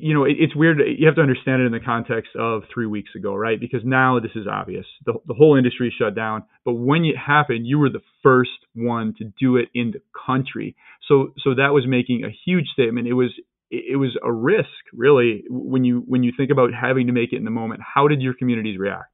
you 0.00 0.14
know, 0.14 0.24
it's 0.24 0.54
weird. 0.54 0.78
You 0.98 1.06
have 1.06 1.16
to 1.16 1.22
understand 1.22 1.62
it 1.62 1.66
in 1.66 1.72
the 1.72 1.80
context 1.80 2.30
of 2.38 2.62
three 2.72 2.86
weeks 2.86 3.10
ago, 3.16 3.34
right? 3.34 3.58
Because 3.58 3.80
now 3.84 4.20
this 4.20 4.32
is 4.34 4.46
obvious. 4.50 4.86
The, 5.06 5.14
the 5.26 5.34
whole 5.34 5.56
industry 5.56 5.88
is 5.88 5.94
shut 5.98 6.14
down. 6.14 6.44
But 6.64 6.74
when 6.74 7.04
it 7.04 7.16
happened, 7.16 7.66
you 7.66 7.78
were 7.78 7.90
the 7.90 8.02
first 8.22 8.50
one 8.74 9.14
to 9.18 9.24
do 9.38 9.56
it 9.56 9.68
in 9.74 9.92
the 9.92 10.00
country. 10.26 10.76
So, 11.08 11.32
so 11.42 11.54
that 11.54 11.72
was 11.72 11.84
making 11.86 12.24
a 12.24 12.30
huge 12.44 12.66
statement. 12.74 13.06
It 13.06 13.14
was 13.14 13.30
it 13.70 13.98
was 13.98 14.16
a 14.22 14.32
risk 14.32 14.68
really 14.92 15.44
when 15.50 15.84
you 15.84 16.02
when 16.06 16.22
you 16.22 16.32
think 16.36 16.50
about 16.50 16.70
having 16.72 17.06
to 17.06 17.12
make 17.12 17.32
it 17.32 17.36
in 17.36 17.44
the 17.44 17.50
moment 17.50 17.80
how 17.94 18.08
did 18.08 18.20
your 18.22 18.34
communities 18.34 18.78
react 18.78 19.12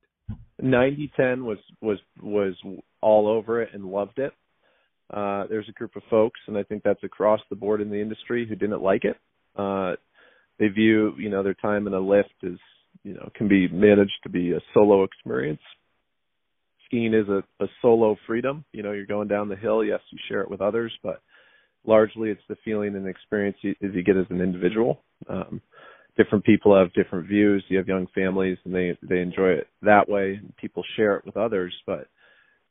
9010 0.62 1.44
was 1.44 1.58
was 1.80 1.98
was 2.22 2.54
all 3.00 3.26
over 3.26 3.62
it 3.62 3.70
and 3.74 3.84
loved 3.84 4.18
it 4.18 4.32
uh 5.12 5.44
there's 5.48 5.68
a 5.68 5.72
group 5.72 5.96
of 5.96 6.02
folks 6.08 6.38
and 6.46 6.56
i 6.56 6.62
think 6.62 6.82
that's 6.84 7.02
across 7.02 7.40
the 7.50 7.56
board 7.56 7.80
in 7.80 7.90
the 7.90 8.00
industry 8.00 8.46
who 8.48 8.54
didn't 8.54 8.82
like 8.82 9.04
it 9.04 9.16
uh 9.56 9.94
they 10.58 10.68
view 10.68 11.14
you 11.18 11.30
know 11.30 11.42
their 11.42 11.54
time 11.54 11.86
in 11.86 11.94
a 11.94 12.00
lift 12.00 12.34
as 12.44 12.58
you 13.02 13.14
know 13.14 13.28
can 13.34 13.48
be 13.48 13.68
managed 13.68 14.18
to 14.22 14.28
be 14.28 14.52
a 14.52 14.60
solo 14.72 15.04
experience 15.04 15.60
skiing 16.86 17.14
is 17.14 17.28
a, 17.28 17.42
a 17.62 17.68
solo 17.82 18.16
freedom 18.26 18.64
you 18.72 18.82
know 18.82 18.92
you're 18.92 19.06
going 19.06 19.28
down 19.28 19.48
the 19.48 19.56
hill 19.56 19.84
yes 19.84 20.00
you 20.10 20.18
share 20.28 20.42
it 20.42 20.50
with 20.50 20.60
others 20.60 20.92
but 21.02 21.20
largely 21.86 22.30
it's 22.30 22.42
the 22.48 22.56
feeling 22.64 22.96
and 22.96 23.06
experience 23.06 23.56
you, 23.62 23.74
as 23.82 23.90
you 23.94 24.02
get 24.02 24.16
as 24.16 24.26
an 24.30 24.40
individual. 24.40 25.00
Um, 25.28 25.60
different 26.16 26.44
people 26.44 26.76
have 26.76 26.92
different 26.92 27.28
views. 27.28 27.64
You 27.68 27.78
have 27.78 27.88
young 27.88 28.06
families, 28.14 28.58
and 28.64 28.74
they 28.74 28.96
they 29.02 29.20
enjoy 29.20 29.50
it 29.50 29.68
that 29.82 30.08
way. 30.08 30.40
People 30.60 30.82
share 30.96 31.16
it 31.16 31.26
with 31.26 31.36
others, 31.36 31.74
but 31.86 32.06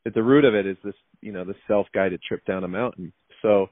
at 0.06 0.14
the 0.14 0.22
root 0.22 0.44
of 0.44 0.54
it 0.54 0.66
is 0.66 0.76
this, 0.84 0.94
you 1.20 1.32
know, 1.32 1.44
the 1.44 1.54
self-guided 1.66 2.20
trip 2.22 2.44
down 2.44 2.64
a 2.64 2.68
mountain. 2.68 3.12
So 3.40 3.68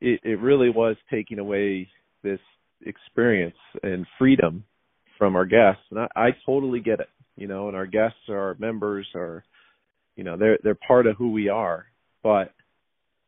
it, 0.00 0.20
it 0.22 0.40
really 0.40 0.68
was 0.68 0.96
taking 1.10 1.38
away 1.38 1.88
this 2.22 2.40
experience 2.82 3.56
and 3.82 4.06
freedom 4.18 4.64
from 5.18 5.36
our 5.36 5.46
guests, 5.46 5.82
and 5.90 6.00
I, 6.00 6.08
I 6.14 6.28
totally 6.46 6.80
get 6.80 7.00
it. 7.00 7.08
You 7.36 7.46
know, 7.46 7.68
and 7.68 7.76
our 7.76 7.86
guests 7.86 8.18
are 8.28 8.38
our 8.38 8.56
members, 8.58 9.06
are 9.14 9.44
you 10.16 10.24
know, 10.24 10.36
they're 10.36 10.58
they're 10.62 10.74
part 10.74 11.06
of 11.06 11.16
who 11.16 11.32
we 11.32 11.48
are, 11.48 11.86
but 12.22 12.52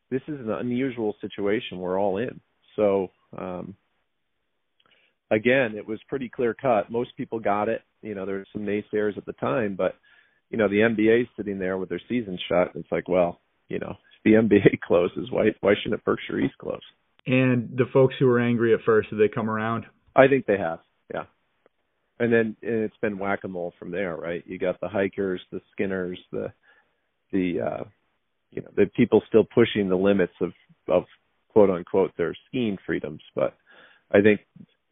this 0.09 0.21
is 0.27 0.39
an 0.39 0.51
unusual 0.51 1.15
situation 1.21 1.79
we're 1.79 1.99
all 1.99 2.17
in. 2.17 2.39
So 2.75 3.11
um, 3.37 3.75
again, 5.31 5.75
it 5.75 5.87
was 5.87 5.99
pretty 6.09 6.29
clear 6.29 6.53
cut. 6.53 6.91
Most 6.91 7.15
people 7.15 7.39
got 7.39 7.69
it. 7.69 7.81
You 8.01 8.13
know, 8.13 8.25
there 8.25 8.35
were 8.35 8.47
some 8.51 8.63
naysayers 8.63 9.17
at 9.17 9.25
the 9.25 9.33
time, 9.33 9.75
but 9.75 9.95
you 10.49 10.57
know, 10.57 10.67
the 10.67 10.81
NBA 10.81 11.29
sitting 11.37 11.57
there 11.57 11.77
with 11.77 11.89
their 11.89 12.01
season 12.09 12.37
shut. 12.49 12.71
It's 12.75 12.91
like, 12.91 13.07
well, 13.07 13.39
you 13.69 13.79
know, 13.79 13.91
if 13.91 14.23
the 14.25 14.31
NBA 14.33 14.81
closes, 14.85 15.31
why 15.31 15.51
why 15.61 15.73
shouldn't 15.81 16.03
Berkshire 16.03 16.39
East 16.39 16.57
close? 16.57 16.81
And 17.25 17.69
the 17.77 17.85
folks 17.93 18.15
who 18.17 18.25
were 18.25 18.39
angry 18.39 18.73
at 18.73 18.81
first, 18.85 19.09
did 19.09 19.19
they 19.19 19.33
come 19.33 19.49
around? 19.49 19.85
I 20.15 20.27
think 20.27 20.45
they 20.45 20.57
have. 20.57 20.79
Yeah. 21.13 21.23
And 22.19 22.31
then 22.31 22.55
and 22.61 22.83
it's 22.83 22.97
been 23.01 23.17
whack 23.17 23.39
a 23.43 23.47
mole 23.47 23.73
from 23.79 23.91
there, 23.91 24.15
right? 24.15 24.43
You 24.45 24.57
got 24.57 24.79
the 24.79 24.87
hikers, 24.87 25.41
the 25.51 25.61
skinners, 25.71 26.19
the 26.31 26.51
the 27.31 27.61
uh 27.61 27.83
you 28.51 28.61
know, 28.61 28.69
the 28.75 28.85
people 28.95 29.21
still 29.27 29.45
pushing 29.45 29.87
the 29.87 29.95
limits 29.95 30.33
of 30.41 30.51
of 30.87 31.03
quote 31.49 31.69
unquote 31.69 32.11
their 32.17 32.35
skiing 32.47 32.77
freedoms. 32.85 33.21
But 33.35 33.55
I 34.11 34.21
think 34.21 34.41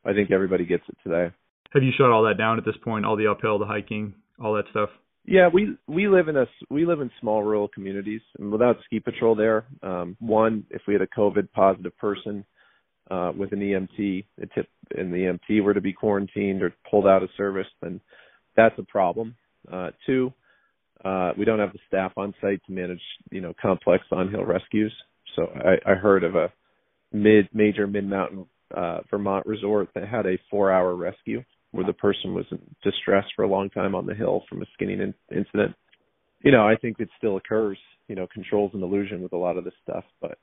I 0.06 0.14
think 0.14 0.32
everybody 0.32 0.66
gets 0.66 0.84
it 0.88 0.98
today. 1.04 1.34
Have 1.74 1.84
you 1.84 1.92
shut 1.98 2.10
all 2.10 2.24
that 2.24 2.38
down 2.38 2.58
at 2.58 2.66
this 2.66 2.78
point? 2.84 3.06
All 3.06 3.16
the 3.16 3.28
uphill, 3.28 3.60
the 3.60 3.66
hiking, 3.66 4.14
all 4.42 4.54
that 4.56 4.66
stuff. 4.72 4.90
Yeah, 5.26 5.50
we 5.54 5.78
we 5.88 6.08
live 6.08 6.28
in 6.28 6.38
a 6.38 6.46
we 6.70 6.86
live 6.86 7.02
in 7.02 7.12
small 7.20 7.44
rural 7.44 7.68
communities, 7.68 8.22
and 8.40 8.52
without 8.52 8.78
ski 8.86 9.00
patrol 9.00 9.36
there, 9.36 9.66
um, 9.84 10.18
one 10.20 10.66
if 10.72 10.82
we 10.88 10.94
had 10.94 11.02
a 11.02 11.08
COVID 11.08 11.52
positive 11.52 11.96
person 11.98 12.46
uh, 13.12 13.32
with 13.38 13.52
an 13.52 13.60
EMT, 13.60 14.26
tip, 14.56 14.68
and 14.96 15.14
the 15.14 15.18
EMT 15.50 15.64
were 15.64 15.74
to 15.74 15.82
be 15.82 15.94
quarantined 15.94 16.64
or 16.64 16.74
pulled 16.90 17.08
out 17.08 17.24
of 17.24 17.30
service, 17.38 17.68
then 17.82 18.00
that's 18.56 18.78
a 18.80 18.84
problem. 18.84 19.36
Uh, 19.72 19.90
two, 20.06 20.34
uh, 21.04 21.32
we 21.38 21.46
don't 21.46 21.60
have 21.60 21.74
the 21.74 21.80
staff 21.88 22.12
on 22.18 22.34
site 22.42 22.62
to 22.66 22.72
manage 22.72 23.02
you 23.30 23.42
know 23.42 23.54
complex 23.62 24.04
on 24.12 24.32
hill 24.32 24.46
rescues. 24.46 24.94
So 25.36 25.44
I, 25.44 25.92
I 25.92 25.96
heard 25.96 26.24
of 26.24 26.36
a 26.36 26.52
mid 27.12 27.50
major 27.54 27.88
mid 27.88 28.06
mountain 28.06 28.46
uh, 28.76 29.00
Vermont 29.12 29.46
resort 29.46 29.90
that 29.96 30.08
had 30.08 30.26
a 30.26 30.40
four 30.50 30.72
hour 30.72 30.96
rescue 30.96 31.44
where 31.72 31.86
the 31.86 31.94
person 31.94 32.34
was 32.34 32.46
in 32.52 32.60
distress 32.84 33.26
for 33.36 33.44
a 33.44 33.48
long 33.48 33.70
time 33.70 33.96
on 33.96 34.06
the 34.06 34.16
hill 34.16 34.44
from 34.50 34.62
a 34.62 34.66
skinning 34.74 35.02
in- 35.02 35.14
incident. 35.36 35.76
You 36.44 36.52
know, 36.52 36.68
I 36.68 36.76
think 36.76 37.00
it 37.00 37.10
still 37.18 37.38
occurs. 37.38 37.78
You 38.08 38.16
know, 38.16 38.28
control's 38.34 38.72
an 38.74 38.82
illusion 38.82 39.22
with 39.22 39.34
a 39.34 39.38
lot 39.38 39.58
of 39.58 39.66
this 39.66 39.74
stuff, 39.84 40.04
but 40.22 40.40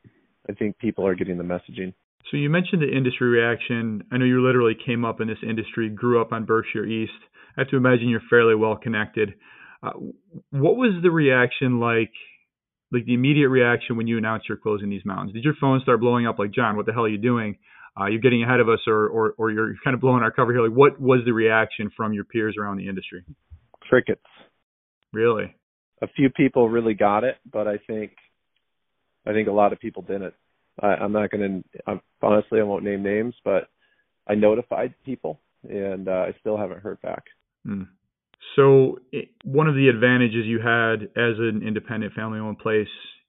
I 0.49 0.53
think 0.53 0.79
people 0.79 1.07
are 1.07 1.15
getting 1.15 1.39
the 1.39 1.45
messaging. 1.45 1.93
So 2.31 2.37
you 2.37 2.51
mentioned 2.51 2.83
the 2.83 2.97
industry 2.97 3.29
reaction. 3.29 4.03
I 4.13 4.19
know 4.19 4.25
you 4.25 4.45
literally 4.45 4.77
came 4.87 5.05
up 5.05 5.21
in 5.21 5.29
this 5.29 5.39
industry, 5.43 5.89
grew 5.89 6.21
up 6.21 6.33
on 6.33 6.45
Berkshire 6.45 6.85
East. 6.85 7.13
I 7.57 7.63
have 7.63 7.69
to 7.69 7.77
imagine 7.77 8.09
you're 8.09 8.21
fairly 8.29 8.55
well 8.55 8.77
connected. 8.77 9.35
Uh, 9.83 9.93
what 10.51 10.77
was 10.77 11.01
the 11.03 11.11
reaction 11.11 11.81
like? 11.81 12.13
Like 12.93 13.05
the 13.05 13.15
immediate 13.15 13.49
reaction 13.49 13.97
when 13.97 14.07
you 14.07 14.17
announced 14.17 14.49
you're 14.49 14.59
closing 14.59 14.89
these 14.89 15.05
mountains? 15.05 15.33
Did 15.33 15.43
your 15.43 15.57
phone 15.61 15.81
start 15.81 15.99
blowing 15.99 16.27
up 16.27 16.39
like 16.39 16.53
Jon? 16.53 16.77
What 16.77 16.87
the 16.87 16.93
hell 16.93 17.05
are 17.05 17.09
you 17.09 17.19
doing? 17.19 17.57
Uh, 17.99 18.07
you're 18.07 18.21
getting 18.21 18.43
ahead 18.43 18.61
of 18.61 18.69
us 18.69 18.81
or, 18.87 19.07
or, 19.09 19.35
or 19.39 19.51
you're 19.51 19.75
kind 19.83 19.95
of 19.95 20.01
blowing 20.01 20.23
our 20.23 20.31
cover 20.31 20.53
here. 20.53 20.67
Like, 20.67 20.77
what 20.77 21.01
was 21.01 21.21
the 21.25 21.33
reaction 21.33 21.91
from 21.97 22.13
your 22.13 22.25
peers 22.25 22.57
around 22.61 22.77
the 22.77 22.89
industry? 22.89 23.25
Crickets. 23.81 24.21
Really? 25.13 25.55
A 26.03 26.09
few 26.09 26.29
people 26.29 26.69
really 26.69 26.95
got 26.95 27.25
it, 27.25 27.37
but 27.51 27.67
I 27.67 27.79
think, 27.87 28.13
I 29.27 29.33
think 29.33 29.49
a 29.49 29.53
lot 29.53 29.73
of 29.73 29.81
people 29.81 30.03
didn't. 30.03 30.35
I, 30.81 30.89
I'm 30.89 31.13
not 31.13 31.31
going 31.31 31.65
to, 31.87 32.01
honestly, 32.21 32.61
I 32.61 32.65
won't 32.65 32.85
name 32.85 33.03
names, 33.03 33.35
but 33.45 33.69
I 34.27 34.35
notified 34.35 34.95
people 35.05 35.41
and 35.69 36.09
uh, 36.09 36.27
I 36.29 36.35
still 36.41 36.59
haven't 36.59 36.81
heard 36.81 37.01
back. 37.01 37.25
Mm. 37.67 37.89
So, 38.55 39.01
it, 39.11 39.31
one 39.43 39.69
of 39.69 39.75
the 39.75 39.89
advantages 39.89 40.45
you 40.45 40.59
had 40.61 41.05
as 41.17 41.39
an 41.39 41.63
independent 41.67 42.13
family 42.13 42.39
owned 42.39 42.59
place 42.59 42.87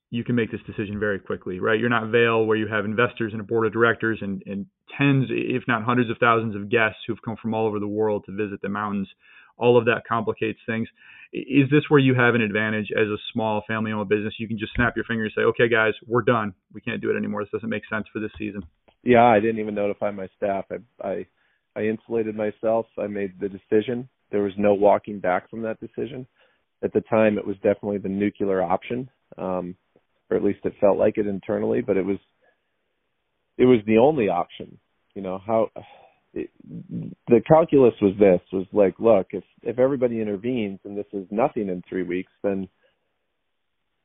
you 0.10 0.24
can 0.24 0.36
make 0.36 0.52
this 0.52 0.62
decision 0.66 1.00
very 1.00 1.20
quickly, 1.20 1.60
right? 1.60 1.80
You're 1.80 1.90
not 1.90 2.12
Vail 2.12 2.46
where 2.46 2.58
you 2.58 2.68
have 2.68 2.86
investors 2.86 3.34
and 3.34 3.42
a 3.42 3.44
board 3.44 3.66
of 3.68 3.74
directors 3.74 4.20
and, 4.22 4.42
and 4.46 4.66
tens, 4.98 5.28
if 5.30 5.64
not 5.68 5.84
hundreds 5.84 6.10
of 6.10 6.18
thousands 6.18 6.56
of 6.56 6.70
guests 6.70 7.00
who've 7.06 7.22
come 7.24 7.36
from 7.42 7.54
all 7.54 7.68
over 7.68 7.80
the 7.80 7.88
world 7.88 8.24
to 8.26 8.32
visit 8.32 8.62
the 8.62 8.70
mountains. 8.70 9.08
All 9.58 9.78
of 9.78 9.86
that 9.86 10.04
complicates 10.08 10.60
things. 10.66 10.88
Is 11.34 11.70
this 11.70 11.84
where 11.90 12.00
you 12.00 12.14
have 12.16 12.36
an 12.36 12.42
advantage 12.42 12.88
as 12.96 13.08
a 13.08 13.18
small 13.34 13.64
family 13.68 13.92
owned 13.92 14.08
business? 14.08 14.36
You 14.38 14.48
can 14.48 14.58
just 14.58 14.74
snap 14.76 14.96
your 14.96 15.04
finger 15.04 15.24
and 15.24 15.34
say, 15.36 15.42
okay, 15.42 15.68
guys, 15.68 15.94
we're 16.08 16.22
done. 16.22 16.54
We 16.74 16.80
can't 16.80 17.02
do 17.02 17.10
it 17.10 17.18
anymore. 17.18 17.44
This 17.44 17.52
doesn't 17.52 17.70
make 17.70 17.84
sense 17.90 18.06
for 18.14 18.20
this 18.20 18.32
season. 18.38 18.62
Yeah, 19.04 19.26
I 19.26 19.40
didn't 19.40 19.60
even 19.60 19.76
notify 19.76 20.12
my 20.12 20.28
staff. 20.38 20.66
I, 20.72 21.08
I, 21.08 21.26
I 21.76 21.86
insulated 21.86 22.36
myself. 22.36 22.86
I 22.98 23.08
made 23.08 23.40
the 23.40 23.50
decision. 23.50 24.08
There 24.32 24.44
was 24.44 24.54
no 24.58 24.74
walking 24.74 25.20
back 25.20 25.50
from 25.50 25.64
that 25.64 25.80
decision. 25.80 26.28
At 26.84 26.94
the 26.94 27.02
time, 27.02 27.38
it 27.38 27.46
was 27.46 27.56
definitely 27.58 27.98
the 27.98 28.10
nuclear 28.10 28.62
option. 28.62 29.10
Um, 29.38 29.76
or 30.30 30.38
at 30.38 30.44
least 30.44 30.60
it 30.64 30.74
felt 30.80 30.98
like 30.98 31.18
it 31.18 31.28
internally. 31.28 31.82
But 31.82 31.98
it 31.98 32.06
was 32.06 32.18
it 33.58 33.66
was 33.66 33.80
the 33.86 33.98
only 33.98 34.30
option. 34.30 34.78
You 35.16 35.22
know 35.22 35.40
how 35.46 35.70
it, 36.34 36.50
the 37.28 37.42
calculus 37.48 37.94
was 38.02 38.14
this 38.20 38.42
was 38.52 38.68
like, 38.72 38.96
look, 39.00 39.28
if 39.32 39.44
if 39.64 39.80
everybody 39.80 40.22
intervenes 40.22 40.80
and 40.84 40.98
this 40.98 41.08
is 41.14 41.26
nothing 41.32 41.70
in 41.70 41.84
three 41.88 42.04
weeks, 42.04 42.32
then 42.44 42.68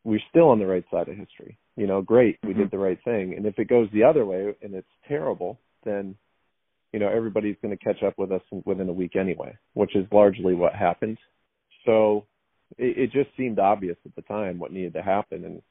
we're 0.04 0.20
still 0.30 0.48
on 0.48 0.58
the 0.58 0.66
right 0.66 0.84
side 0.90 1.08
of 1.08 1.16
history. 1.16 1.58
You 1.76 1.86
know, 1.86 2.02
great, 2.02 2.38
we 2.42 2.52
did 2.52 2.66
mm-hmm. 2.66 2.76
the 2.76 2.82
right 2.82 2.98
thing. 3.04 3.34
And 3.36 3.46
if 3.46 3.58
it 3.58 3.68
goes 3.68 3.88
the 3.92 4.04
other 4.04 4.24
way 4.24 4.54
and 4.62 4.74
it's 4.74 4.86
terrible, 5.08 5.58
then 5.84 6.16
you 6.92 7.00
know 7.00 7.08
everybody's 7.08 7.56
going 7.62 7.76
to 7.76 7.84
catch 7.84 8.02
up 8.02 8.14
with 8.18 8.32
us 8.32 8.42
within 8.64 8.88
a 8.88 8.92
week 8.92 9.16
anyway, 9.16 9.56
which 9.74 9.94
is 9.96 10.06
largely 10.12 10.54
what 10.54 10.74
happened. 10.74 11.18
So 11.84 12.26
it, 12.78 12.98
it 12.98 13.12
just 13.12 13.36
seemed 13.36 13.58
obvious 13.58 13.96
at 14.04 14.14
the 14.14 14.22
time 14.22 14.58
what 14.58 14.72
needed 14.72 14.94
to 14.94 15.02
happen, 15.02 15.44
and 15.44 15.62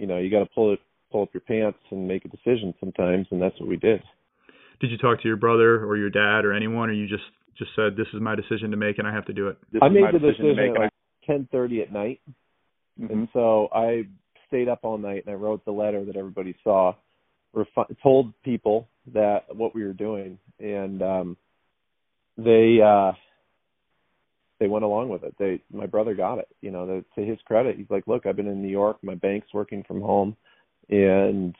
you 0.00 0.06
know, 0.06 0.16
you 0.16 0.30
got 0.30 0.40
to 0.40 0.50
pull 0.54 0.72
it, 0.72 0.80
pull 1.12 1.22
up 1.22 1.28
your 1.34 1.42
pants 1.42 1.78
and 1.90 2.08
make 2.08 2.24
a 2.24 2.28
decision 2.28 2.74
sometimes, 2.80 3.26
and 3.30 3.40
that's 3.40 3.58
what 3.60 3.68
we 3.68 3.76
did. 3.76 4.02
Did 4.80 4.90
you 4.90 4.96
talk 4.96 5.20
to 5.20 5.28
your 5.28 5.36
brother 5.36 5.84
or 5.84 5.98
your 5.98 6.08
dad 6.08 6.46
or 6.46 6.54
anyone, 6.54 6.88
or 6.88 6.92
you 6.92 7.06
just 7.06 7.22
just 7.58 7.70
said 7.76 7.96
this 7.96 8.06
is 8.14 8.20
my 8.22 8.34
decision 8.34 8.70
to 8.70 8.78
make 8.78 8.98
and 8.98 9.06
I 9.06 9.12
have 9.12 9.26
to 9.26 9.34
do 9.34 9.48
it? 9.48 9.58
This 9.70 9.82
I 9.82 9.88
made 9.88 10.04
the 10.12 10.18
decision, 10.18 10.46
decision 10.46 10.74
at 10.76 10.80
like 10.80 10.90
ten 11.26 11.46
thirty 11.52 11.82
at 11.82 11.92
night, 11.92 12.20
mm-hmm. 12.98 13.12
and 13.12 13.28
so 13.34 13.68
I 13.74 14.04
stayed 14.48 14.68
up 14.68 14.80
all 14.82 14.96
night 14.96 15.24
and 15.26 15.34
I 15.34 15.36
wrote 15.36 15.64
the 15.66 15.72
letter 15.72 16.04
that 16.06 16.16
everybody 16.16 16.56
saw, 16.64 16.94
refi- 17.54 17.94
told 18.02 18.32
people 18.42 18.88
that 19.12 19.54
what 19.54 19.74
we 19.74 19.84
were 19.84 19.92
doing, 19.92 20.38
and 20.58 21.02
um, 21.02 21.36
they. 22.38 22.78
uh 22.82 23.12
they 24.60 24.68
went 24.68 24.84
along 24.84 25.08
with 25.08 25.24
it. 25.24 25.34
They 25.38 25.62
my 25.72 25.86
brother 25.86 26.14
got 26.14 26.38
it. 26.38 26.48
You 26.60 26.70
know, 26.70 26.86
the, 26.86 27.04
to 27.16 27.26
his 27.26 27.38
credit, 27.46 27.76
he's 27.76 27.90
like, 27.90 28.06
"Look, 28.06 28.26
I've 28.26 28.36
been 28.36 28.46
in 28.46 28.62
New 28.62 28.68
York. 28.68 28.98
My 29.02 29.14
bank's 29.14 29.52
working 29.52 29.82
from 29.88 30.02
home, 30.02 30.36
and 30.88 31.56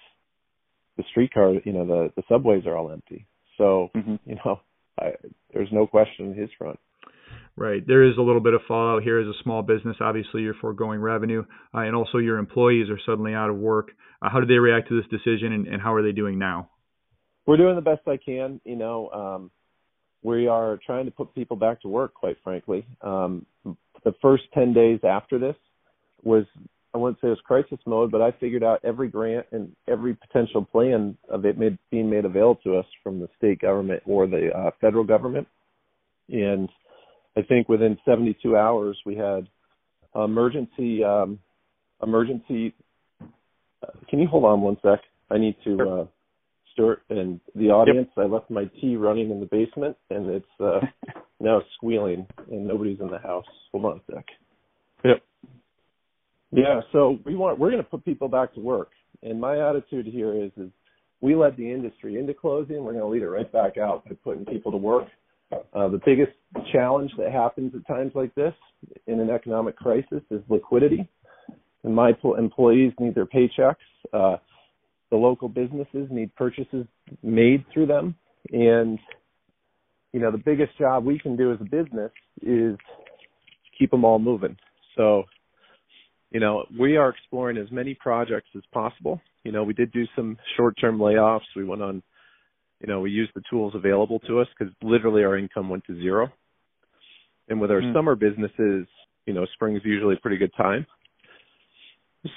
the 0.97 1.05
streetcar, 1.11 1.55
you 1.65 1.73
know, 1.73 1.87
the 1.87 2.13
the 2.15 2.23
subways 2.29 2.67
are 2.67 2.77
all 2.77 2.93
empty. 2.93 3.27
So, 3.57 3.91
mm-hmm. 3.97 4.17
you 4.27 4.37
know, 4.45 4.61
I, 5.01 5.13
there's 5.53 5.71
no 5.73 5.87
question 5.87 6.27
in 6.27 6.35
his 6.35 6.51
front." 6.57 6.79
Right. 7.57 7.87
There 7.87 8.09
is 8.09 8.17
a 8.17 8.23
little 8.23 8.41
bit 8.41 8.55
of 8.55 8.61
fallout 8.67 9.03
here 9.03 9.19
as 9.19 9.27
a 9.27 9.43
small 9.43 9.63
business. 9.63 9.97
Obviously, 10.01 10.43
you're 10.43 10.55
foregoing 10.55 11.01
revenue, 11.01 11.45
uh, 11.75 11.81
and 11.81 11.95
also 11.95 12.19
your 12.19 12.39
employees 12.39 12.89
are 12.89 12.99
suddenly 13.05 13.35
out 13.35 13.51
of 13.51 13.57
work. 13.57 13.91
Uh, 14.23 14.29
how 14.31 14.41
do 14.41 14.47
they 14.47 14.55
react 14.55 14.89
to 14.89 15.01
this 15.01 15.11
decision, 15.11 15.53
and, 15.53 15.67
and 15.67 15.83
how 15.83 15.95
are 15.95 16.03
they 16.03 16.13
doing 16.13 16.39
now? 16.39 16.71
We're 17.47 17.57
doing 17.57 17.77
the 17.77 17.83
best 17.83 18.03
I 18.07 18.19
can. 18.19 18.61
You 18.65 18.77
know, 18.77 19.11
um, 19.11 19.51
we 20.23 20.47
are 20.49 20.79
trying 20.85 21.07
to 21.07 21.11
put 21.11 21.35
people 21.35 21.57
back 21.57 21.81
to 21.83 21.89
work, 21.89 22.15
quite 22.15 22.37
frankly. 22.45 22.87
Um, 23.03 23.47
the 24.05 24.15
first 24.21 24.45
10 24.55 24.73
days 24.73 25.01
after 25.05 25.39
this 25.39 25.57
was, 26.23 26.45
I 26.95 26.99
wouldn't 26.99 27.21
say 27.21 27.29
it 27.29 27.31
was 27.31 27.41
crisis 27.45 27.79
mode, 27.87 28.11
but 28.11 28.21
I 28.21 28.33
figured 28.33 28.63
out 28.63 28.81
every 28.85 29.09
grant 29.09 29.47
and 29.53 29.75
every 29.89 30.15
potential 30.15 30.65
plan 30.65 31.17
of 31.29 31.45
it 31.45 31.59
made, 31.59 31.79
being 31.91 32.11
made 32.11 32.25
available 32.25 32.61
to 32.65 32.77
us 32.77 32.87
from 33.03 33.21
the 33.21 33.29
state 33.39 33.61
government 33.61 34.03
or 34.07 34.27
the 34.27 34.51
uh, 34.55 34.71
federal 34.81 35.05
government. 35.05 35.47
And 36.29 36.69
I 37.37 37.43
think 37.43 37.69
within 37.69 37.97
72 38.05 38.57
hours, 38.57 38.99
we 39.07 39.17
had 39.17 39.49
emergency, 40.15 41.03
um, 41.05 41.39
emergency. 42.03 42.75
Uh, 43.21 43.93
can 44.09 44.19
you 44.19 44.27
hold 44.27 44.45
on 44.45 44.61
one 44.61 44.77
sec? 44.83 45.01
I 45.31 45.39
need 45.39 45.57
to, 45.65 45.81
uh, 45.81 46.05
Stuart 46.81 47.03
and 47.11 47.41
the 47.55 47.67
audience. 47.67 48.09
Yep. 48.17 48.27
I 48.27 48.29
left 48.29 48.51
my 48.51 48.65
tea 48.81 48.97
running 48.97 49.31
in 49.31 49.41
the 49.41 49.47
basement, 49.47 49.97
and 50.11 50.31
it's 50.31 50.47
uh, 50.61 50.81
now 51.41 51.63
squealing, 51.77 52.27
and 52.51 52.67
nobody's 52.67 53.01
in 53.01 53.09
the 53.09 53.19
house. 53.19 53.45
Hold 53.73 53.85
on 53.85 54.01
a 54.09 54.13
sec. 54.13 54.25
Yep. 55.05 55.23
Yeah. 56.53 56.81
So 56.93 57.19
we 57.25 57.37
want 57.37 57.59
we're 57.59 57.71
going 57.71 57.83
to 57.83 57.89
put 57.89 58.05
people 58.05 58.29
back 58.29 58.55
to 58.55 58.61
work, 58.61 58.91
and 59.23 59.41
my 59.41 59.69
attitude 59.69 60.07
here 60.07 60.35
is 60.35 60.51
is 60.57 60.71
we 61.21 61.35
led 61.35 61.57
the 61.57 61.71
industry 61.71 62.19
into 62.19 62.35
closing. 62.35 62.83
We're 62.83 62.93
going 62.93 63.05
to 63.05 63.09
lead 63.09 63.23
it 63.23 63.29
right 63.29 63.51
back 63.53 63.77
out 63.77 64.05
by 64.07 64.17
putting 64.25 64.45
people 64.47 64.73
to 64.73 64.79
work. 64.79 65.09
Uh, 65.53 65.89
the 65.89 66.01
biggest 66.05 66.33
challenge 66.73 67.11
that 67.19 67.33
happens 67.33 67.73
at 67.75 67.87
times 67.87 68.13
like 68.15 68.35
this 68.37 68.55
in 69.07 69.21
an 69.21 69.31
economic 69.31 69.77
crisis 69.77 70.23
is 70.31 70.41
liquidity. 70.49 71.09
And 71.83 71.95
my 71.95 72.13
employees 72.39 72.93
need 73.01 73.15
their 73.15 73.27
paychecks. 73.27 73.75
Uh, 74.13 74.37
the 75.11 75.17
local 75.17 75.49
businesses 75.49 76.09
need 76.11 76.35
purchases 76.37 76.87
made 77.23 77.65
through 77.73 77.87
them. 77.87 78.15
And 78.53 78.99
you 80.13 80.21
know 80.21 80.31
the 80.31 80.39
biggest 80.39 80.77
job 80.79 81.05
we 81.05 81.19
can 81.19 81.37
do 81.37 81.53
as 81.53 81.59
a 81.61 81.65
business 81.65 82.11
is 82.43 82.77
keep 83.79 83.91
them 83.91 84.05
all 84.05 84.19
moving. 84.19 84.57
So 84.97 85.25
you 86.31 86.41
know 86.41 86.65
we 86.79 86.97
are 86.97 87.11
exploring 87.11 87.59
as 87.59 87.71
many 87.71 87.95
projects 87.95 88.49
as 88.57 88.63
possible. 88.73 89.21
You 89.45 89.53
know 89.53 89.65
we 89.65 89.75
did 89.75 89.93
do 89.93 90.05
some 90.17 90.37
short 90.57 90.75
term 90.81 90.99
layoffs. 90.99 91.41
We 91.55 91.65
went 91.65 91.83
on 91.83 92.03
you 92.81 92.89
know 92.89 93.01
we 93.01 93.11
used 93.11 93.33
the 93.35 93.43
tools 93.51 93.75
available 93.75 94.21
to 94.21 94.41
us 94.41 94.49
because 94.59 94.73
literally 94.83 95.23
our 95.25 95.37
income 95.37 95.69
went 95.69 95.85
to 95.87 96.01
zero. 96.01 96.29
And 97.49 97.61
with 97.61 97.71
our 97.71 97.81
mm. 97.81 97.93
summer 97.93 98.15
businesses 98.15 98.87
you 99.27 99.35
know 99.35 99.47
spring 99.55 99.77
is 99.77 99.83
usually 99.85 100.15
a 100.15 100.21
pretty 100.21 100.39
good 100.39 100.53
time. 100.57 100.87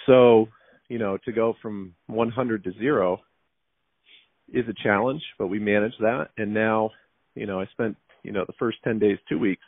So 0.05 0.47
you 0.89 0.99
know, 0.99 1.17
to 1.25 1.31
go 1.31 1.55
from 1.61 1.93
100 2.07 2.63
to 2.63 2.71
zero 2.73 3.19
is 4.51 4.65
a 4.67 4.83
challenge, 4.83 5.21
but 5.37 5.47
we 5.47 5.59
managed 5.59 5.99
that. 5.99 6.29
And 6.37 6.53
now, 6.53 6.91
you 7.35 7.45
know, 7.45 7.59
I 7.59 7.65
spent, 7.67 7.95
you 8.23 8.31
know, 8.31 8.45
the 8.45 8.53
first 8.59 8.77
10 8.83 8.99
days, 8.99 9.17
two 9.27 9.39
weeks 9.39 9.63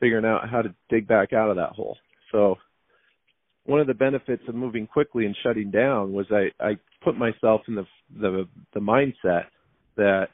figuring 0.00 0.24
out 0.24 0.48
how 0.48 0.62
to 0.62 0.74
dig 0.90 1.06
back 1.06 1.32
out 1.32 1.50
of 1.50 1.56
that 1.56 1.70
hole. 1.70 1.96
So, 2.32 2.56
one 3.66 3.80
of 3.80 3.86
the 3.86 3.94
benefits 3.94 4.42
of 4.46 4.54
moving 4.54 4.86
quickly 4.86 5.24
and 5.24 5.34
shutting 5.42 5.70
down 5.70 6.12
was 6.12 6.26
I, 6.30 6.50
I 6.62 6.76
put 7.02 7.16
myself 7.16 7.62
in 7.66 7.74
the, 7.74 7.86
the 8.14 8.46
the 8.74 8.80
mindset 8.80 9.44
that 9.96 10.26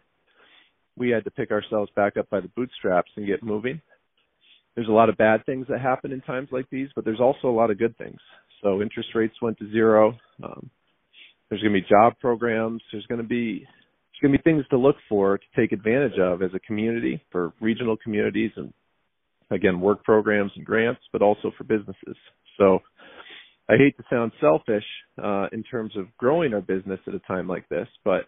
we 0.96 1.10
had 1.10 1.24
to 1.24 1.30
pick 1.30 1.52
ourselves 1.52 1.90
back 1.94 2.16
up 2.16 2.28
by 2.28 2.40
the 2.40 2.48
bootstraps 2.48 3.10
and 3.16 3.26
get 3.26 3.42
moving. 3.42 3.80
There's 4.74 4.88
a 4.88 4.92
lot 4.92 5.08
of 5.08 5.16
bad 5.16 5.46
things 5.46 5.66
that 5.68 5.80
happen 5.80 6.10
in 6.10 6.20
times 6.22 6.48
like 6.50 6.68
these, 6.70 6.88
but 6.94 7.04
there's 7.04 7.20
also 7.20 7.48
a 7.48 7.54
lot 7.54 7.70
of 7.70 7.78
good 7.78 7.96
things. 7.98 8.18
So 8.62 8.82
interest 8.82 9.10
rates 9.14 9.34
went 9.40 9.58
to 9.58 9.70
zero. 9.70 10.16
Um, 10.42 10.70
there's 11.48 11.62
going 11.62 11.74
to 11.74 11.80
be 11.80 11.86
job 11.88 12.14
programs. 12.20 12.82
There's 12.92 13.06
going 13.06 13.20
to 13.20 13.26
be 13.26 13.60
there's 13.60 14.20
going 14.22 14.32
to 14.32 14.38
be 14.38 14.42
things 14.42 14.64
to 14.70 14.78
look 14.78 14.96
for 15.08 15.38
to 15.38 15.44
take 15.56 15.72
advantage 15.72 16.18
of 16.20 16.42
as 16.42 16.50
a 16.54 16.60
community 16.60 17.22
for 17.32 17.52
regional 17.60 17.96
communities 17.96 18.52
and 18.56 18.72
again 19.50 19.80
work 19.80 20.04
programs 20.04 20.52
and 20.56 20.64
grants, 20.64 21.00
but 21.12 21.22
also 21.22 21.50
for 21.56 21.64
businesses. 21.64 22.16
So 22.58 22.80
I 23.68 23.76
hate 23.76 23.96
to 23.96 24.04
sound 24.10 24.32
selfish 24.40 24.84
uh, 25.22 25.46
in 25.52 25.62
terms 25.62 25.96
of 25.96 26.06
growing 26.18 26.54
our 26.54 26.60
business 26.60 27.00
at 27.06 27.14
a 27.14 27.20
time 27.20 27.48
like 27.48 27.68
this, 27.68 27.88
but 28.04 28.26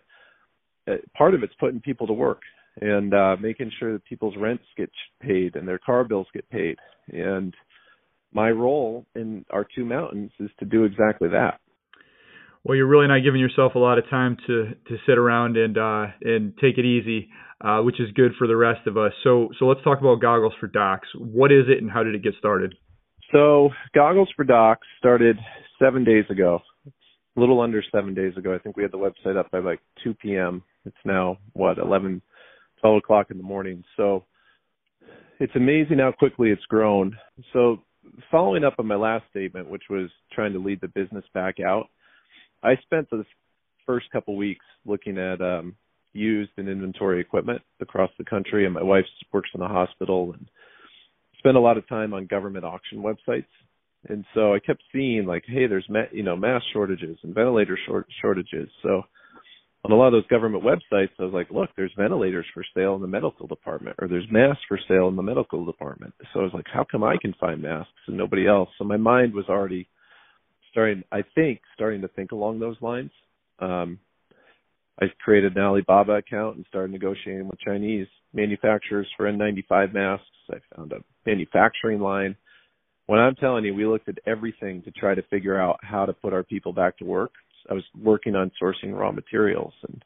uh, 0.88 0.96
part 1.16 1.34
of 1.34 1.42
it's 1.42 1.54
putting 1.60 1.80
people 1.80 2.06
to 2.06 2.12
work 2.12 2.40
and 2.80 3.12
uh, 3.12 3.36
making 3.40 3.70
sure 3.78 3.92
that 3.92 4.04
people's 4.04 4.34
rents 4.38 4.64
get 4.76 4.90
paid 5.20 5.56
and 5.56 5.66
their 5.66 5.78
car 5.78 6.04
bills 6.04 6.26
get 6.32 6.48
paid. 6.48 6.76
And 7.08 7.54
my 8.32 8.50
role 8.50 9.06
in 9.14 9.44
our 9.50 9.66
two 9.74 9.84
mountains 9.84 10.30
is 10.40 10.50
to 10.58 10.64
do 10.64 10.84
exactly 10.84 11.28
that. 11.30 11.60
Well, 12.64 12.76
you're 12.76 12.86
really 12.86 13.08
not 13.08 13.24
giving 13.24 13.40
yourself 13.40 13.74
a 13.74 13.78
lot 13.78 13.98
of 13.98 14.08
time 14.08 14.36
to 14.46 14.74
to 14.88 14.96
sit 15.06 15.18
around 15.18 15.56
and 15.56 15.76
uh, 15.76 16.06
and 16.22 16.54
take 16.58 16.78
it 16.78 16.84
easy, 16.84 17.28
uh, 17.60 17.80
which 17.80 18.00
is 18.00 18.10
good 18.14 18.32
for 18.38 18.46
the 18.46 18.56
rest 18.56 18.86
of 18.86 18.96
us. 18.96 19.12
So 19.24 19.48
so 19.58 19.66
let's 19.66 19.82
talk 19.82 20.00
about 20.00 20.20
goggles 20.20 20.54
for 20.60 20.68
docs. 20.68 21.08
What 21.16 21.50
is 21.50 21.64
it 21.68 21.82
and 21.82 21.90
how 21.90 22.02
did 22.02 22.14
it 22.14 22.22
get 22.22 22.34
started? 22.38 22.74
So, 23.32 23.70
Goggles 23.94 24.28
for 24.36 24.44
Docs 24.44 24.86
started 24.98 25.38
seven 25.82 26.04
days 26.04 26.24
ago, 26.30 26.60
a 26.86 27.40
little 27.40 27.60
under 27.62 27.82
seven 27.90 28.12
days 28.12 28.36
ago. 28.36 28.54
I 28.54 28.58
think 28.58 28.76
we 28.76 28.82
had 28.82 28.92
the 28.92 28.98
website 28.98 29.38
up 29.38 29.50
by 29.50 29.60
like 29.60 29.80
2 30.04 30.14
p.m. 30.14 30.62
It's 30.84 30.94
now, 31.06 31.38
what, 31.54 31.78
11, 31.78 32.20
12 32.82 32.96
o'clock 32.98 33.30
in 33.30 33.38
the 33.38 33.42
morning. 33.42 33.84
So, 33.96 34.26
it's 35.40 35.56
amazing 35.56 35.98
how 35.98 36.12
quickly 36.12 36.50
it's 36.50 36.64
grown. 36.66 37.16
So, 37.54 37.78
following 38.30 38.64
up 38.64 38.74
on 38.78 38.86
my 38.86 38.96
last 38.96 39.24
statement, 39.30 39.68
which 39.68 39.84
was 39.90 40.10
trying 40.32 40.52
to 40.52 40.58
lead 40.58 40.80
the 40.80 40.88
business 40.88 41.24
back 41.34 41.60
out, 41.60 41.88
I 42.62 42.76
spent 42.82 43.10
the 43.10 43.24
first 43.86 44.10
couple 44.12 44.36
weeks 44.36 44.64
looking 44.84 45.18
at 45.18 45.40
um, 45.40 45.74
used 46.12 46.52
and 46.56 46.68
inventory 46.68 47.20
equipment 47.20 47.62
across 47.80 48.10
the 48.18 48.24
country, 48.24 48.64
and 48.64 48.74
my 48.74 48.82
wife 48.82 49.04
works 49.32 49.50
in 49.54 49.62
a 49.62 49.68
hospital 49.68 50.32
and 50.32 50.46
spent 51.38 51.56
a 51.56 51.60
lot 51.60 51.76
of 51.76 51.88
time 51.88 52.14
on 52.14 52.26
government 52.26 52.64
auction 52.64 53.02
websites, 53.02 53.46
and 54.08 54.24
so 54.34 54.52
I 54.54 54.58
kept 54.58 54.82
seeing 54.92 55.26
like, 55.26 55.44
hey, 55.46 55.66
there's 55.66 55.86
ma- 55.88 56.10
you 56.12 56.22
know 56.22 56.36
mass 56.36 56.62
shortages 56.72 57.18
and 57.22 57.34
ventilator 57.34 57.78
short- 57.86 58.08
shortages. 58.20 58.68
So 58.82 59.02
on 59.84 59.90
a 59.90 59.96
lot 59.96 60.08
of 60.08 60.12
those 60.12 60.26
government 60.28 60.62
websites, 60.62 61.10
I 61.18 61.24
was 61.24 61.32
like, 61.32 61.50
look, 61.50 61.70
there's 61.76 61.92
ventilators 61.96 62.46
for 62.54 62.64
sale 62.74 62.94
in 62.94 63.02
the 63.02 63.08
medical 63.08 63.48
department, 63.48 63.96
or 64.00 64.06
there's 64.06 64.26
masks 64.30 64.62
for 64.68 64.78
sale 64.88 65.08
in 65.08 65.16
the 65.16 65.22
medical 65.22 65.64
department. 65.64 66.14
So 66.32 66.40
I 66.40 66.42
was 66.44 66.52
like, 66.54 66.66
how 66.72 66.86
come 66.88 67.02
I 67.02 67.16
can 67.20 67.34
find 67.40 67.60
masks 67.60 67.90
and 68.06 68.16
nobody 68.16 68.46
else? 68.46 68.68
So 68.78 68.84
my 68.84 68.96
mind 68.96 69.34
was 69.34 69.46
already 69.48 69.88
starting, 70.70 71.02
I 71.10 71.22
think, 71.34 71.60
starting 71.74 72.00
to 72.02 72.08
think 72.08 72.30
along 72.30 72.60
those 72.60 72.76
lines. 72.80 73.10
Um, 73.58 73.98
I 75.00 75.06
created 75.24 75.56
an 75.56 75.62
Alibaba 75.62 76.12
account 76.12 76.56
and 76.56 76.66
started 76.68 76.92
negotiating 76.92 77.48
with 77.48 77.58
Chinese 77.58 78.06
manufacturers 78.32 79.08
for 79.16 79.30
N95 79.30 79.92
masks. 79.92 80.26
I 80.50 80.58
found 80.76 80.92
a 80.92 80.98
manufacturing 81.26 82.00
line. 82.00 82.36
When 83.06 83.18
I'm 83.18 83.34
telling 83.34 83.64
you, 83.64 83.74
we 83.74 83.86
looked 83.86 84.08
at 84.08 84.18
everything 84.26 84.82
to 84.82 84.92
try 84.92 85.14
to 85.14 85.22
figure 85.22 85.60
out 85.60 85.80
how 85.82 86.06
to 86.06 86.12
put 86.12 86.32
our 86.32 86.44
people 86.44 86.72
back 86.72 86.98
to 86.98 87.04
work. 87.04 87.32
I 87.70 87.74
was 87.74 87.84
working 87.98 88.34
on 88.34 88.50
sourcing 88.60 88.92
raw 88.92 89.12
materials 89.12 89.72
and 89.88 90.04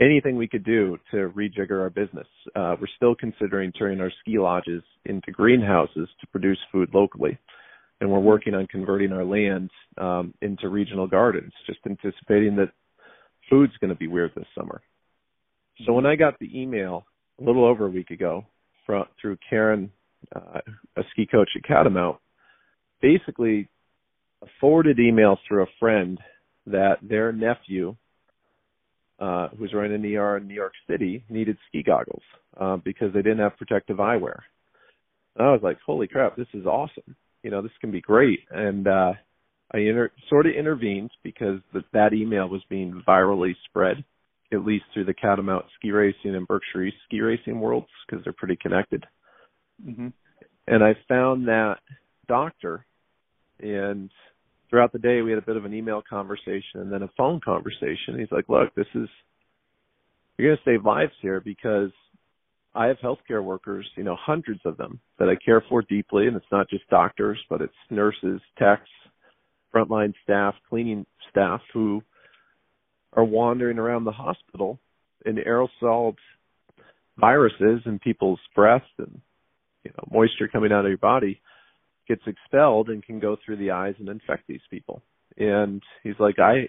anything 0.00 0.36
we 0.36 0.48
could 0.48 0.64
do 0.64 0.98
to 1.10 1.30
rejigger 1.30 1.80
our 1.80 1.90
business. 1.90 2.26
Uh, 2.54 2.76
we're 2.80 2.86
still 2.96 3.14
considering 3.14 3.72
turning 3.72 4.00
our 4.00 4.12
ski 4.20 4.38
lodges 4.38 4.82
into 5.04 5.30
greenhouses 5.30 6.08
to 6.20 6.26
produce 6.28 6.58
food 6.70 6.90
locally. 6.94 7.38
And 8.00 8.10
we're 8.10 8.20
working 8.20 8.54
on 8.54 8.66
converting 8.66 9.12
our 9.12 9.24
land 9.24 9.70
um, 9.98 10.34
into 10.42 10.68
regional 10.68 11.06
gardens, 11.06 11.52
just 11.66 11.78
anticipating 11.86 12.56
that 12.56 12.72
food's 13.48 13.76
going 13.80 13.90
to 13.90 13.96
be 13.96 14.08
weird 14.08 14.32
this 14.34 14.46
summer. 14.56 14.80
So 15.86 15.92
when 15.92 16.06
I 16.06 16.16
got 16.16 16.38
the 16.38 16.50
email 16.58 17.04
a 17.40 17.44
little 17.44 17.64
over 17.64 17.86
a 17.86 17.90
week 17.90 18.10
ago 18.10 18.44
from 18.86 19.04
through 19.20 19.36
Karen, 19.48 19.90
uh, 20.34 20.60
a 20.96 21.02
ski 21.12 21.26
coach 21.26 21.50
at 21.56 21.62
Catamount, 21.62 22.18
basically 23.00 23.68
a 24.42 24.46
forwarded 24.60 24.98
email 24.98 25.38
through 25.46 25.62
a 25.62 25.70
friend 25.78 26.18
that 26.66 26.96
their 27.02 27.32
nephew, 27.32 27.96
uh, 29.18 29.48
who's 29.58 29.72
running 29.74 29.94
an 29.94 30.16
ER 30.16 30.36
in 30.36 30.48
New 30.48 30.54
York 30.54 30.72
City, 30.88 31.24
needed 31.28 31.56
ski 31.68 31.82
goggles 31.82 32.22
uh, 32.60 32.76
because 32.76 33.12
they 33.12 33.22
didn't 33.22 33.38
have 33.38 33.56
protective 33.56 33.98
eyewear. 33.98 34.40
And 35.36 35.46
I 35.46 35.52
was 35.52 35.60
like, 35.62 35.78
"Holy 35.84 36.06
crap, 36.06 36.36
this 36.36 36.48
is 36.54 36.66
awesome! 36.66 37.16
You 37.42 37.50
know, 37.50 37.62
this 37.62 37.72
can 37.80 37.90
be 37.90 38.00
great." 38.00 38.40
And 38.50 38.86
uh, 38.86 39.12
I 39.72 39.78
inter- 39.78 40.12
sort 40.28 40.46
of 40.46 40.54
intervened 40.54 41.10
because 41.22 41.60
the, 41.72 41.82
that 41.92 42.12
email 42.12 42.48
was 42.48 42.62
being 42.68 43.02
virally 43.06 43.54
spread, 43.68 44.04
at 44.52 44.64
least 44.64 44.84
through 44.92 45.06
the 45.06 45.14
Catamount 45.14 45.64
ski 45.78 45.90
racing 45.90 46.34
and 46.34 46.46
Berkshire 46.46 46.84
East 46.84 46.96
ski 47.06 47.20
racing 47.20 47.58
worlds 47.58 47.88
because 48.06 48.22
they're 48.24 48.34
pretty 48.34 48.56
connected. 48.56 49.04
Mm-hmm. 49.84 50.08
And 50.66 50.84
I 50.84 50.94
found 51.08 51.48
that 51.48 51.78
doctor, 52.28 52.84
and 53.60 54.10
throughout 54.72 54.90
the 54.90 54.98
day 54.98 55.20
we 55.20 55.30
had 55.30 55.38
a 55.38 55.44
bit 55.44 55.58
of 55.58 55.66
an 55.66 55.74
email 55.74 56.02
conversation 56.08 56.80
and 56.80 56.90
then 56.90 57.02
a 57.02 57.10
phone 57.14 57.40
conversation. 57.44 58.18
He's 58.18 58.32
like, 58.32 58.48
"Look, 58.48 58.74
this 58.74 58.86
is 58.94 59.08
you're 60.36 60.48
going 60.48 60.56
to 60.56 60.64
save 60.64 60.86
lives 60.86 61.12
here 61.20 61.40
because 61.40 61.90
I 62.74 62.86
have 62.86 62.96
healthcare 63.04 63.44
workers, 63.44 63.86
you 63.96 64.02
know, 64.02 64.16
hundreds 64.18 64.60
of 64.64 64.78
them 64.78 64.98
that 65.18 65.28
I 65.28 65.36
care 65.36 65.62
for 65.68 65.82
deeply, 65.82 66.26
and 66.26 66.34
it's 66.34 66.50
not 66.50 66.70
just 66.70 66.88
doctors, 66.88 67.38
but 67.50 67.60
it's 67.60 67.74
nurses, 67.90 68.40
techs, 68.58 68.88
frontline 69.74 70.14
staff, 70.24 70.54
cleaning 70.70 71.04
staff 71.30 71.60
who 71.74 72.02
are 73.12 73.24
wandering 73.24 73.78
around 73.78 74.04
the 74.04 74.12
hospital 74.12 74.78
and 75.26 75.36
aerosoled 75.36 76.16
viruses 77.18 77.82
in 77.84 77.98
people's 77.98 78.40
breath 78.54 78.88
and 78.96 79.20
you 79.84 79.90
know 79.90 80.08
moisture 80.10 80.48
coming 80.48 80.72
out 80.72 80.86
of 80.86 80.88
your 80.88 80.96
body 80.96 81.42
gets 82.08 82.22
expelled 82.26 82.88
and 82.88 83.04
can 83.04 83.20
go 83.20 83.36
through 83.44 83.56
the 83.56 83.70
eyes 83.70 83.94
and 83.98 84.08
infect 84.08 84.46
these 84.48 84.60
people. 84.70 85.02
And 85.36 85.82
he's 86.02 86.18
like, 86.18 86.38
I 86.38 86.68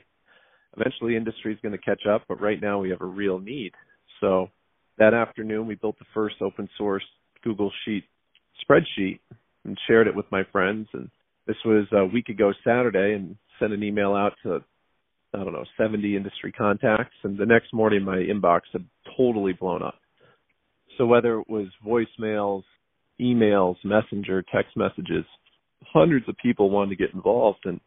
eventually 0.77 1.15
industry 1.15 1.53
is 1.53 1.59
going 1.61 1.73
to 1.73 1.77
catch 1.77 2.03
up, 2.09 2.23
but 2.27 2.41
right 2.41 2.61
now 2.61 2.79
we 2.79 2.89
have 2.89 3.01
a 3.01 3.05
real 3.05 3.39
need. 3.39 3.73
So 4.21 4.49
that 4.97 5.13
afternoon 5.13 5.67
we 5.67 5.75
built 5.75 5.99
the 5.99 6.05
first 6.13 6.35
open 6.41 6.69
source 6.77 7.03
Google 7.43 7.71
Sheet 7.85 8.05
spreadsheet 8.63 9.19
and 9.65 9.77
shared 9.87 10.07
it 10.07 10.15
with 10.15 10.25
my 10.31 10.43
friends 10.51 10.87
and 10.93 11.09
this 11.45 11.57
was 11.65 11.85
a 11.91 12.05
week 12.05 12.29
ago 12.29 12.53
Saturday 12.63 13.13
and 13.13 13.35
sent 13.59 13.73
an 13.73 13.83
email 13.83 14.13
out 14.13 14.33
to 14.43 14.63
I 15.33 15.43
don't 15.43 15.53
know 15.53 15.65
70 15.77 16.15
industry 16.15 16.51
contacts 16.51 17.15
and 17.23 17.37
the 17.37 17.45
next 17.45 17.73
morning 17.73 18.03
my 18.03 18.17
inbox 18.17 18.61
had 18.71 18.85
totally 19.17 19.53
blown 19.53 19.81
up. 19.81 19.95
So 20.97 21.05
whether 21.05 21.39
it 21.39 21.49
was 21.49 21.67
voicemails, 21.85 22.63
emails, 23.19 23.75
messenger, 23.83 24.43
text 24.53 24.75
messages, 24.75 25.25
hundreds 25.85 26.27
of 26.27 26.35
people 26.37 26.69
wanted 26.69 26.89
to 26.89 27.03
get 27.03 27.13
involved 27.13 27.65
and 27.65 27.79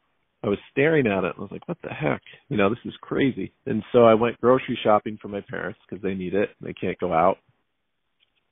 I 0.42 0.48
was 0.48 0.58
staring 0.70 1.06
at 1.06 1.24
it 1.24 1.34
and 1.34 1.38
I 1.38 1.40
was 1.40 1.50
like, 1.50 1.66
what 1.66 1.78
the 1.82 1.88
heck? 1.88 2.22
You 2.48 2.56
know, 2.56 2.68
this 2.68 2.78
is 2.84 2.94
crazy. 3.00 3.52
And 3.64 3.82
so 3.92 4.04
I 4.04 4.14
went 4.14 4.40
grocery 4.40 4.78
shopping 4.84 5.18
for 5.20 5.28
my 5.28 5.40
parents 5.40 5.80
because 5.88 6.02
they 6.02 6.14
need 6.14 6.34
it. 6.34 6.50
They 6.60 6.72
can't 6.72 6.98
go 7.00 7.12
out 7.12 7.38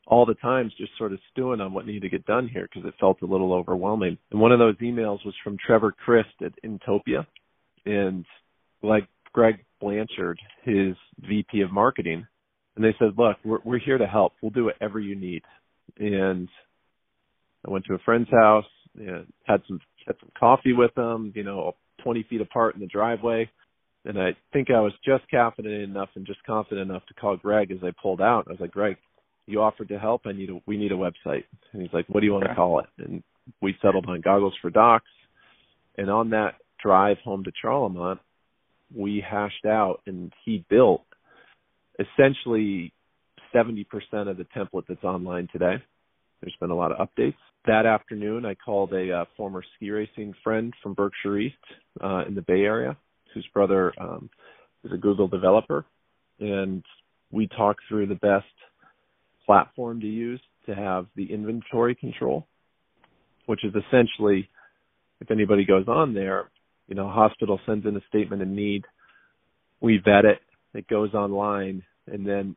all 0.06 0.26
the 0.26 0.34
times 0.34 0.72
just 0.76 0.92
sort 0.98 1.12
of 1.12 1.18
stewing 1.30 1.60
on 1.60 1.72
what 1.72 1.86
needed 1.86 2.02
to 2.02 2.08
get 2.08 2.26
done 2.26 2.48
here 2.48 2.68
because 2.70 2.86
it 2.86 2.94
felt 3.00 3.22
a 3.22 3.26
little 3.26 3.52
overwhelming. 3.52 4.18
And 4.30 4.40
one 4.40 4.52
of 4.52 4.58
those 4.58 4.76
emails 4.78 5.24
was 5.24 5.34
from 5.42 5.56
Trevor 5.64 5.92
Christ 5.92 6.28
at 6.44 6.52
Intopia 6.64 7.26
and 7.86 8.24
like 8.82 9.08
Greg 9.32 9.64
Blanchard, 9.80 10.38
his 10.62 10.94
VP 11.28 11.62
of 11.62 11.72
marketing. 11.72 12.26
And 12.76 12.84
they 12.84 12.94
said, 12.98 13.12
look, 13.16 13.36
we're, 13.44 13.60
we're 13.64 13.78
here 13.78 13.98
to 13.98 14.06
help. 14.06 14.32
We'll 14.42 14.50
do 14.50 14.64
whatever 14.64 14.98
you 15.00 15.14
need. 15.14 15.42
And 15.98 16.48
I 17.66 17.70
went 17.70 17.84
to 17.86 17.94
a 17.94 17.98
friend's 18.04 18.30
house 18.30 18.64
and 18.98 19.26
had 19.44 19.62
some, 19.68 19.80
had 20.06 20.16
some 20.20 20.30
coffee 20.38 20.72
with 20.72 20.94
them, 20.94 21.32
you 21.34 21.44
know, 21.44 21.74
20 22.02 22.26
feet 22.28 22.40
apart 22.40 22.74
in 22.74 22.80
the 22.80 22.86
driveway. 22.86 23.50
And 24.04 24.18
I 24.18 24.36
think 24.52 24.70
I 24.70 24.80
was 24.80 24.92
just 25.04 25.24
confident 25.30 25.82
enough 25.82 26.10
and 26.14 26.26
just 26.26 26.44
confident 26.44 26.90
enough 26.90 27.06
to 27.06 27.14
call 27.14 27.36
Greg 27.36 27.70
as 27.70 27.78
I 27.82 27.90
pulled 28.00 28.20
out. 28.20 28.44
I 28.46 28.52
was 28.52 28.60
like, 28.60 28.72
Greg, 28.72 28.96
you 29.46 29.62
offered 29.62 29.88
to 29.88 29.98
help. 29.98 30.22
I 30.26 30.32
need 30.32 30.50
a 30.50 30.60
we 30.66 30.76
need 30.76 30.92
a 30.92 30.96
website. 30.96 31.44
And 31.72 31.82
he's 31.82 31.92
like, 31.92 32.06
what 32.08 32.20
do 32.20 32.26
you 32.26 32.32
want 32.32 32.44
to 32.44 32.54
call 32.54 32.80
it? 32.80 32.86
And 32.98 33.22
we 33.62 33.74
settled 33.82 34.06
on 34.06 34.20
Goggles 34.20 34.54
for 34.60 34.70
Docs. 34.70 35.04
And 35.96 36.10
on 36.10 36.30
that 36.30 36.54
drive 36.82 37.18
home 37.24 37.44
to 37.44 37.52
Charlemont, 37.64 38.18
we 38.94 39.24
hashed 39.26 39.64
out 39.66 40.00
and 40.06 40.32
he 40.44 40.64
built 40.68 41.04
essentially 41.98 42.92
70% 43.54 43.86
of 44.28 44.36
the 44.36 44.46
template 44.56 44.84
that's 44.88 45.04
online 45.04 45.48
today. 45.52 45.76
There's 46.40 46.56
been 46.60 46.70
a 46.70 46.76
lot 46.76 46.92
of 46.92 47.08
updates. 47.08 47.36
that 47.66 47.86
afternoon, 47.86 48.44
I 48.44 48.54
called 48.54 48.92
a 48.92 49.10
uh, 49.12 49.24
former 49.36 49.62
ski 49.76 49.90
racing 49.90 50.34
friend 50.42 50.74
from 50.82 50.94
Berkshire 50.94 51.38
East 51.38 51.56
uh, 52.02 52.24
in 52.26 52.34
the 52.34 52.42
Bay 52.42 52.62
Area, 52.62 52.96
whose 53.32 53.46
brother 53.54 53.92
um, 53.98 54.28
is 54.84 54.92
a 54.92 54.98
Google 54.98 55.28
developer, 55.28 55.86
and 56.40 56.84
we 57.30 57.48
talked 57.48 57.80
through 57.88 58.06
the 58.06 58.14
best 58.16 58.44
platform 59.46 60.00
to 60.00 60.06
use 60.06 60.40
to 60.66 60.74
have 60.74 61.06
the 61.16 61.32
inventory 61.32 61.94
control, 61.94 62.46
which 63.46 63.64
is 63.64 63.72
essentially, 63.74 64.48
if 65.20 65.30
anybody 65.30 65.64
goes 65.64 65.86
on 65.88 66.14
there, 66.14 66.50
you 66.88 66.94
know, 66.94 67.08
hospital 67.08 67.58
sends 67.66 67.86
in 67.86 67.96
a 67.96 68.00
statement 68.08 68.42
of 68.42 68.48
need, 68.48 68.84
we 69.80 69.98
vet 70.04 70.24
it, 70.24 70.38
it 70.74 70.86
goes 70.88 71.14
online, 71.14 71.82
and 72.06 72.26
then 72.26 72.56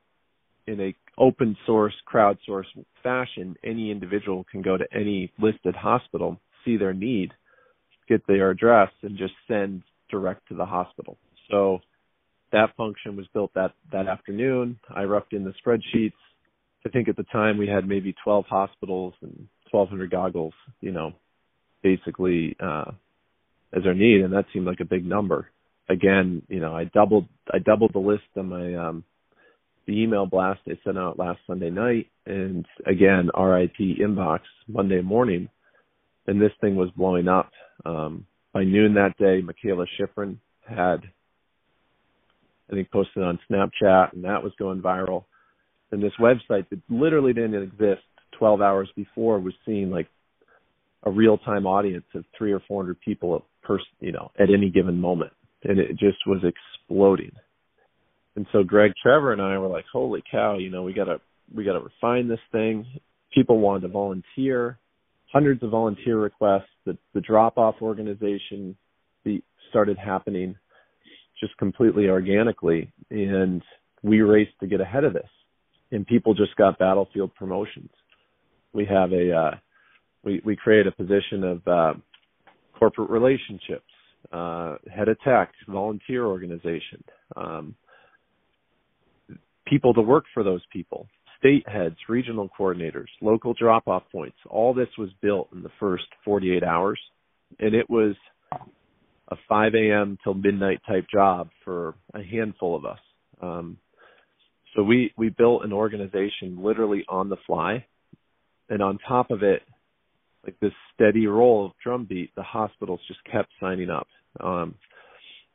in 0.67 0.80
a 0.82 0.95
open 1.17 1.58
source, 1.65 1.93
crowdsourced 2.12 2.86
fashion, 3.01 3.56
any 3.63 3.89
individual 3.89 4.45
can 4.51 4.62
go 4.62 4.77
to 4.77 4.86
any 4.93 5.32
listed 5.39 5.75
hospital, 5.75 6.39
see 6.63 6.77
their 6.77 6.93
need, 6.93 7.32
get 8.08 8.25
their 8.27 8.51
address, 8.51 8.89
and 9.01 9.17
just 9.17 9.34
send 9.47 9.82
direct 10.10 10.47
to 10.49 10.56
the 10.56 10.65
hospital. 10.65 11.17
So 11.49 11.80
that 12.51 12.75
function 12.75 13.15
was 13.15 13.25
built 13.34 13.53
that 13.56 13.71
that 13.91 14.08
afternoon. 14.08 14.80
I 14.93 15.03
roughed 15.03 15.34
in 15.34 15.43
the 15.43 15.53
spreadsheets. 15.65 16.13
I 16.86 16.89
think 16.89 17.10
at 17.10 17.17
the 17.17 17.23
time 17.23 17.58
we 17.58 17.67
had 17.67 17.88
maybe 17.88 18.15
12 18.23 18.45
hospitals 18.45 19.13
and 19.21 19.47
1,200 19.71 20.10
goggles, 20.10 20.53
you 20.80 20.91
know, 20.91 21.13
basically 21.84 22.56
uh, 22.62 22.91
as 23.73 23.84
our 23.86 23.93
need, 23.93 24.21
and 24.21 24.34
that 24.34 24.45
seemed 24.53 24.65
like 24.65 24.80
a 24.80 24.86
big 24.86 25.06
number. 25.06 25.49
Again, 25.89 26.41
you 26.47 26.60
know, 26.60 26.75
I 26.75 26.86
doubled 26.86 27.27
I 27.51 27.60
doubled 27.60 27.91
the 27.93 27.99
list 27.99 28.23
on 28.36 28.49
my 28.49 28.75
um, 28.75 29.03
the 29.88 30.02
email 30.02 30.26
blast 30.26 30.60
they 30.65 30.80
sent 30.84 30.97
out 30.97 31.17
last 31.17 31.39
Sunday 31.47 31.69
night, 31.69 32.08
and 32.26 32.65
again, 32.86 33.32
RIP 33.38 33.78
inbox 34.00 34.41
Monday 34.67 35.02
morning, 35.02 35.50
and 36.28 36.41
this 36.41 36.52
thing 36.62 36.76
was 36.76 36.89
blowing 36.95 37.28
up. 37.28 37.50
Um, 37.86 38.26
by 38.54 38.65
noon 38.65 38.93
that 38.95 39.17
day, 39.17 39.41
Mikaela 39.41 39.86
Shiffrin 39.97 40.38
had, 40.67 41.04
I 42.69 42.73
think, 42.73 42.91
posted 42.91 43.23
on 43.23 43.39
Snapchat, 43.50 44.13
and 44.13 44.26
that 44.26 44.43
was 44.43 44.52
going 44.60 44.82
viral. 44.82 45.23
And 45.91 46.04
this 46.04 46.13
website 46.19 46.67
that 46.69 46.82
literally 46.89 47.32
didn't 47.32 47.63
exist 47.63 48.02
12 48.38 48.62
hours 48.62 48.89
before 48.95 49.39
was 49.39 49.54
seeing 49.65 49.89
like 49.89 50.08
a 51.04 51.12
real-time 51.12 51.65
audience 51.65 52.06
of 52.13 52.26
three 52.38 52.52
or 52.52 52.62
400 52.67 53.00
people 53.00 53.45
per, 53.63 53.80
you 54.02 54.12
know, 54.12 54.32
at 54.38 54.50
any 54.50 54.69
given 54.69 55.00
moment, 55.00 55.32
and 55.63 55.80
it 55.80 55.91
just 55.91 56.17
was 56.26 56.43
exploding. 56.43 57.32
And 58.38 58.45
so 58.52 58.62
Greg 58.63 58.93
Trevor 59.02 59.34
and 59.34 59.41
I 59.41 59.58
were 59.58 59.67
like, 59.67 59.86
holy 59.91 60.23
cow, 60.30 60.60
you 60.60 60.69
know, 60.69 60.84
we 60.84 60.93
gotta 60.93 61.19
we 61.54 61.65
gotta 61.65 61.80
refine 61.80 62.28
this 62.28 62.39
thing. 62.52 62.86
People 63.34 63.60
wanted 63.60 63.82
to 63.82 63.88
volunteer, 63.88 64.78
hundreds 65.34 65.63
of 65.63 65.71
volunteer 65.71 66.19
requests. 66.19 66.69
The 66.86 66.95
the 67.15 67.21
drop 67.21 67.58
off 67.58 67.76
organization 67.82 68.78
started 69.71 69.97
happening 69.97 70.56
just 71.39 71.58
completely 71.58 72.10
organically, 72.10 72.93
and 73.10 73.63
we 74.04 74.21
raced 74.21 74.54
to 74.60 74.67
get 74.67 74.82
ahead 74.82 75.04
of 75.04 75.13
this. 75.13 75.30
And 75.91 76.06
people 76.06 76.36
just 76.36 76.56
got 76.58 76.78
battlefield 76.78 77.34
promotions. 77.34 77.89
We 78.71 78.86
have 78.86 79.13
a 79.13 79.32
uh, 79.32 79.52
we 80.23 80.43
we 80.45 80.56
create 80.56 80.86
a 80.86 80.91
position 80.91 81.43
of 81.43 81.67
uh, 81.67 81.93
corporate 82.78 83.10
relationships, 83.10 83.89
uh, 84.32 84.76
head 84.95 85.08
of 85.08 85.19
tech, 85.21 85.54
volunteer 85.67 86.28
organization. 86.28 87.04
Um, 87.36 87.76
people 89.69 89.93
to 89.93 90.01
work 90.01 90.25
for 90.34 90.43
those 90.43 90.62
people, 90.71 91.08
state 91.39 91.67
heads, 91.67 91.95
regional 92.10 92.49
coordinators, 92.58 93.08
local 93.21 93.53
drop 93.53 93.88
off 93.88 94.03
points. 94.12 94.38
All 94.49 94.73
this 94.73 94.89
was 94.97 95.10
built 95.21 95.49
in 95.53 95.63
the 95.63 95.71
first 95.80 96.06
48 96.25 96.63
hours. 96.63 96.99
And 97.60 97.73
it 97.73 97.89
was 97.89 98.15
a 99.30 99.36
5 99.47 99.73
a.m. 99.75 100.17
till 100.23 100.34
midnight 100.34 100.80
type 100.88 101.06
job 101.12 101.49
for 101.63 101.95
a 102.13 102.21
handful 102.21 102.75
of 102.75 102.86
us. 102.86 102.99
Um, 103.41 103.77
so 104.75 104.84
we, 104.84 105.13
we 105.17 105.30
built 105.30 105.63
an 105.63 105.73
organization 105.73 106.62
literally 106.62 107.06
on 107.08 107.30
the 107.30 107.38
fly. 107.45 107.86
And 108.69 108.82
on 108.82 108.99
top 109.08 109.32
of 109.32 109.43
it, 109.43 109.62
like 110.43 110.60
this 110.60 110.73
steady 110.93 111.27
roll 111.27 111.65
of 111.65 111.71
drumbeat, 111.84 112.34
the 112.36 112.43
hospitals 112.43 112.99
just 113.08 113.19
kept 113.32 113.49
signing 113.60 113.89
up. 113.89 114.08
Um, 114.39 114.75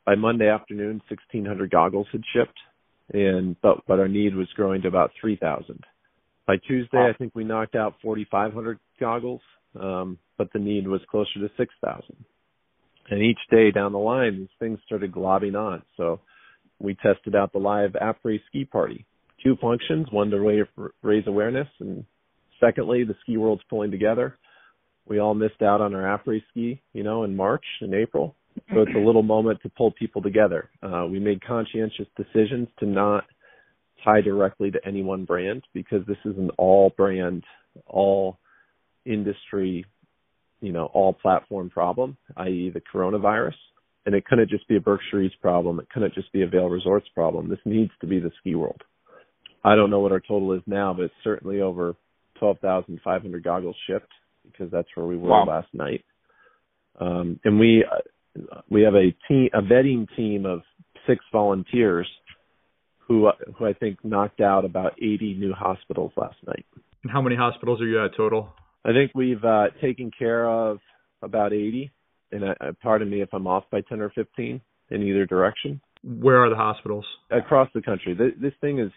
by 0.05 0.15
Monday 0.15 0.49
afternoon, 0.49 1.01
1,600 1.09 1.71
goggles 1.71 2.07
had 2.11 2.21
shipped 2.33 2.57
and 3.11 3.55
but 3.61 3.79
but 3.87 3.99
our 3.99 4.07
need 4.07 4.35
was 4.35 4.47
growing 4.55 4.81
to 4.83 4.87
about 4.87 5.11
3,000. 5.19 5.83
By 6.45 6.57
Tuesday. 6.67 6.97
I 6.97 7.13
think 7.17 7.33
we 7.35 7.43
knocked 7.45 7.75
out 7.75 7.95
4,500 8.01 8.77
goggles, 8.99 9.41
um, 9.79 10.17
but 10.37 10.51
the 10.51 10.59
need 10.59 10.87
was 10.87 10.99
closer 11.09 11.39
to 11.39 11.49
6,000. 11.55 12.03
And 13.09 13.21
each 13.21 13.39
day 13.49 13.71
down 13.71 13.93
the 13.93 13.99
line, 13.99 14.39
these 14.39 14.47
things 14.59 14.79
started 14.85 15.11
globbing 15.11 15.55
on. 15.55 15.83
So 15.95 16.19
we 16.79 16.95
tested 16.95 17.35
out 17.35 17.53
the 17.53 17.59
live 17.59 17.91
après 18.01 18.39
ski 18.47 18.65
party. 18.65 19.05
Two 19.43 19.57
functions: 19.61 20.07
one 20.11 20.29
to 20.31 20.65
raise 21.01 21.27
awareness, 21.27 21.67
and 21.79 22.05
secondly, 22.59 23.03
the 23.03 23.15
ski 23.23 23.37
world's 23.37 23.63
pulling 23.69 23.91
together. 23.91 24.37
We 25.05 25.19
all 25.19 25.33
missed 25.33 25.61
out 25.61 25.81
on 25.81 25.93
our 25.93 26.17
après 26.17 26.41
ski, 26.51 26.81
you 26.93 27.03
know, 27.03 27.23
in 27.23 27.35
March 27.35 27.65
and 27.81 27.93
April, 27.93 28.35
so 28.73 28.81
it's 28.81 28.95
a 28.95 28.99
little 28.99 29.23
moment 29.23 29.61
to 29.63 29.69
pull 29.69 29.91
people 29.91 30.21
together. 30.21 30.69
Uh, 30.81 31.05
we 31.09 31.19
made 31.19 31.43
conscientious 31.45 32.07
decisions 32.17 32.67
to 32.79 32.85
not 32.85 33.25
tie 34.03 34.21
directly 34.21 34.71
to 34.71 34.79
any 34.85 35.01
one 35.01 35.25
brand 35.25 35.63
because 35.73 36.05
this 36.07 36.17
is 36.25 36.37
an 36.37 36.49
all 36.57 36.91
brand, 36.95 37.43
all 37.87 38.37
industry, 39.05 39.85
you 40.61 40.71
know, 40.71 40.85
all 40.93 41.13
platform 41.13 41.69
problem, 41.69 42.17
i.e. 42.37 42.71
the 42.73 42.81
coronavirus. 42.81 43.55
And 44.05 44.13
it 44.13 44.25
couldn't 44.25 44.49
just 44.49 44.67
be 44.67 44.75
a 44.75 44.81
Berkshire 44.81 45.21
East 45.21 45.39
problem. 45.41 45.79
It 45.79 45.89
couldn't 45.89 46.13
just 46.13 46.31
be 46.33 46.41
a 46.41 46.47
Vail 46.47 46.67
Resorts 46.67 47.07
problem. 47.13 47.49
This 47.49 47.59
needs 47.65 47.91
to 48.01 48.07
be 48.07 48.19
the 48.19 48.31
ski 48.39 48.55
world. 48.55 48.81
I 49.63 49.75
don't 49.75 49.89
know 49.89 50.01
what 50.01 50.11
our 50.11 50.19
total 50.19 50.51
is 50.53 50.61
now, 50.67 50.93
but 50.93 51.03
it's 51.03 51.13
certainly 51.23 51.61
over 51.61 51.95
12,500 52.39 53.43
goggles 53.43 53.77
shipped 53.87 54.11
because 54.43 54.69
that's 54.71 54.89
where 54.95 55.05
we 55.05 55.15
were 55.15 55.29
wow. 55.29 55.45
last 55.47 55.69
night. 55.73 56.03
Um, 56.99 57.39
and 57.45 57.59
we, 57.59 57.85
we 58.69 58.81
have 58.83 58.95
a 58.95 59.15
team, 59.27 59.49
a 59.53 59.61
vetting 59.61 60.07
team 60.15 60.45
of 60.45 60.61
six 61.07 61.23
volunteers 61.31 62.07
who 63.07 63.29
who 63.57 63.65
I 63.65 63.73
think 63.73 64.03
knocked 64.03 64.41
out 64.41 64.65
about 64.65 64.93
80 64.97 65.35
new 65.35 65.53
hospitals 65.53 66.11
last 66.15 66.37
night. 66.47 66.65
And 67.03 67.11
how 67.11 67.21
many 67.21 67.35
hospitals 67.35 67.81
are 67.81 67.85
you 67.85 68.03
at 68.03 68.11
total? 68.15 68.49
I 68.85 68.91
think 68.91 69.11
we've 69.13 69.43
uh, 69.43 69.67
taken 69.81 70.11
care 70.17 70.49
of 70.49 70.79
about 71.21 71.53
80, 71.53 71.91
and 72.31 72.43
uh, 72.43 72.53
pardon 72.81 73.09
me 73.09 73.21
if 73.21 73.29
I'm 73.33 73.47
off 73.47 73.63
by 73.71 73.81
10 73.81 74.01
or 74.01 74.09
15 74.09 74.59
in 74.89 75.03
either 75.03 75.25
direction. 75.25 75.79
Where 76.03 76.43
are 76.43 76.49
the 76.49 76.55
hospitals? 76.55 77.05
Across 77.31 77.69
the 77.73 77.81
country. 77.81 78.13
This, 78.13 78.31
this 78.41 78.53
thing 78.61 78.79
is. 78.79 78.91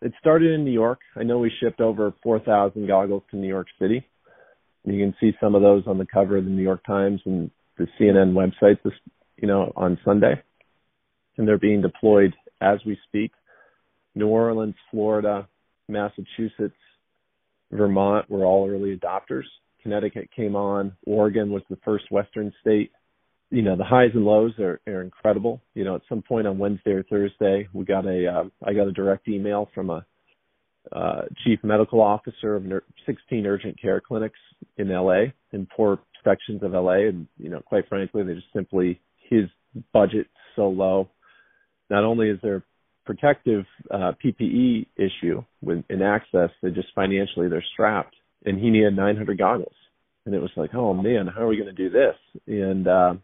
It 0.00 0.12
started 0.20 0.52
in 0.52 0.64
New 0.64 0.70
York. 0.70 1.00
I 1.16 1.24
know 1.24 1.40
we 1.40 1.50
shipped 1.60 1.80
over 1.80 2.14
4,000 2.22 2.86
goggles 2.86 3.24
to 3.32 3.36
New 3.36 3.48
York 3.48 3.66
City. 3.80 4.06
You 4.84 5.04
can 5.04 5.12
see 5.20 5.36
some 5.40 5.56
of 5.56 5.62
those 5.62 5.82
on 5.88 5.98
the 5.98 6.06
cover 6.06 6.36
of 6.36 6.44
the 6.44 6.50
New 6.50 6.62
York 6.62 6.84
Times 6.86 7.20
and 7.24 7.50
the 7.78 7.86
CNN 7.98 8.32
website 8.32 8.82
this, 8.82 8.92
you 9.36 9.48
know, 9.48 9.72
on 9.76 9.98
Sunday, 10.04 10.42
and 11.36 11.46
they're 11.46 11.58
being 11.58 11.82
deployed 11.82 12.34
as 12.60 12.78
we 12.84 12.98
speak. 13.06 13.32
New 14.14 14.28
Orleans, 14.28 14.74
Florida, 14.90 15.48
Massachusetts, 15.88 16.74
Vermont 17.70 18.28
were 18.30 18.44
all 18.44 18.68
early 18.68 18.96
adopters. 18.96 19.44
Connecticut 19.82 20.28
came 20.34 20.56
on. 20.56 20.92
Oregon 21.06 21.50
was 21.50 21.62
the 21.70 21.78
first 21.84 22.10
Western 22.10 22.52
state. 22.60 22.90
You 23.50 23.62
know, 23.62 23.76
the 23.76 23.84
highs 23.84 24.10
and 24.14 24.24
lows 24.24 24.52
are, 24.58 24.80
are 24.86 25.02
incredible. 25.02 25.62
You 25.74 25.84
know, 25.84 25.94
at 25.94 26.02
some 26.08 26.22
point 26.22 26.46
on 26.46 26.58
Wednesday 26.58 26.90
or 26.90 27.02
Thursday, 27.04 27.68
we 27.72 27.84
got 27.84 28.06
a, 28.06 28.26
uh, 28.26 28.44
I 28.64 28.74
got 28.74 28.88
a 28.88 28.92
direct 28.92 29.28
email 29.28 29.70
from 29.74 29.90
a 29.90 30.04
uh, 30.92 31.22
chief 31.44 31.58
medical 31.62 32.00
officer 32.00 32.56
of 32.56 32.64
16 33.06 33.46
urgent 33.46 33.80
care 33.80 34.00
clinics 34.00 34.38
in 34.76 34.88
LA 34.88 35.24
in 35.52 35.66
poor 35.74 35.98
sections 36.24 36.62
of 36.62 36.72
LA, 36.72 37.08
and 37.08 37.26
you 37.38 37.50
know, 37.50 37.60
quite 37.60 37.88
frankly, 37.88 38.22
they 38.22 38.34
just 38.34 38.52
simply 38.54 39.00
his 39.28 39.44
budget 39.92 40.26
so 40.56 40.68
low. 40.68 41.08
Not 41.90 42.04
only 42.04 42.28
is 42.28 42.38
there 42.42 42.64
protective 43.04 43.64
uh, 43.90 44.12
PPE 44.22 44.86
issue 44.96 45.42
with 45.62 45.84
in 45.88 46.02
access, 46.02 46.50
they 46.62 46.70
just 46.70 46.88
financially 46.94 47.48
they're 47.48 47.64
strapped, 47.72 48.14
and 48.44 48.58
he 48.58 48.70
needed 48.70 48.94
900 48.96 49.38
goggles, 49.38 49.74
and 50.26 50.34
it 50.34 50.40
was 50.40 50.50
like, 50.56 50.74
oh 50.74 50.94
man, 50.94 51.26
how 51.26 51.42
are 51.42 51.48
we 51.48 51.56
going 51.56 51.74
to 51.74 51.88
do 51.88 51.90
this? 51.90 52.14
And 52.46 52.86
uh, 52.86 53.14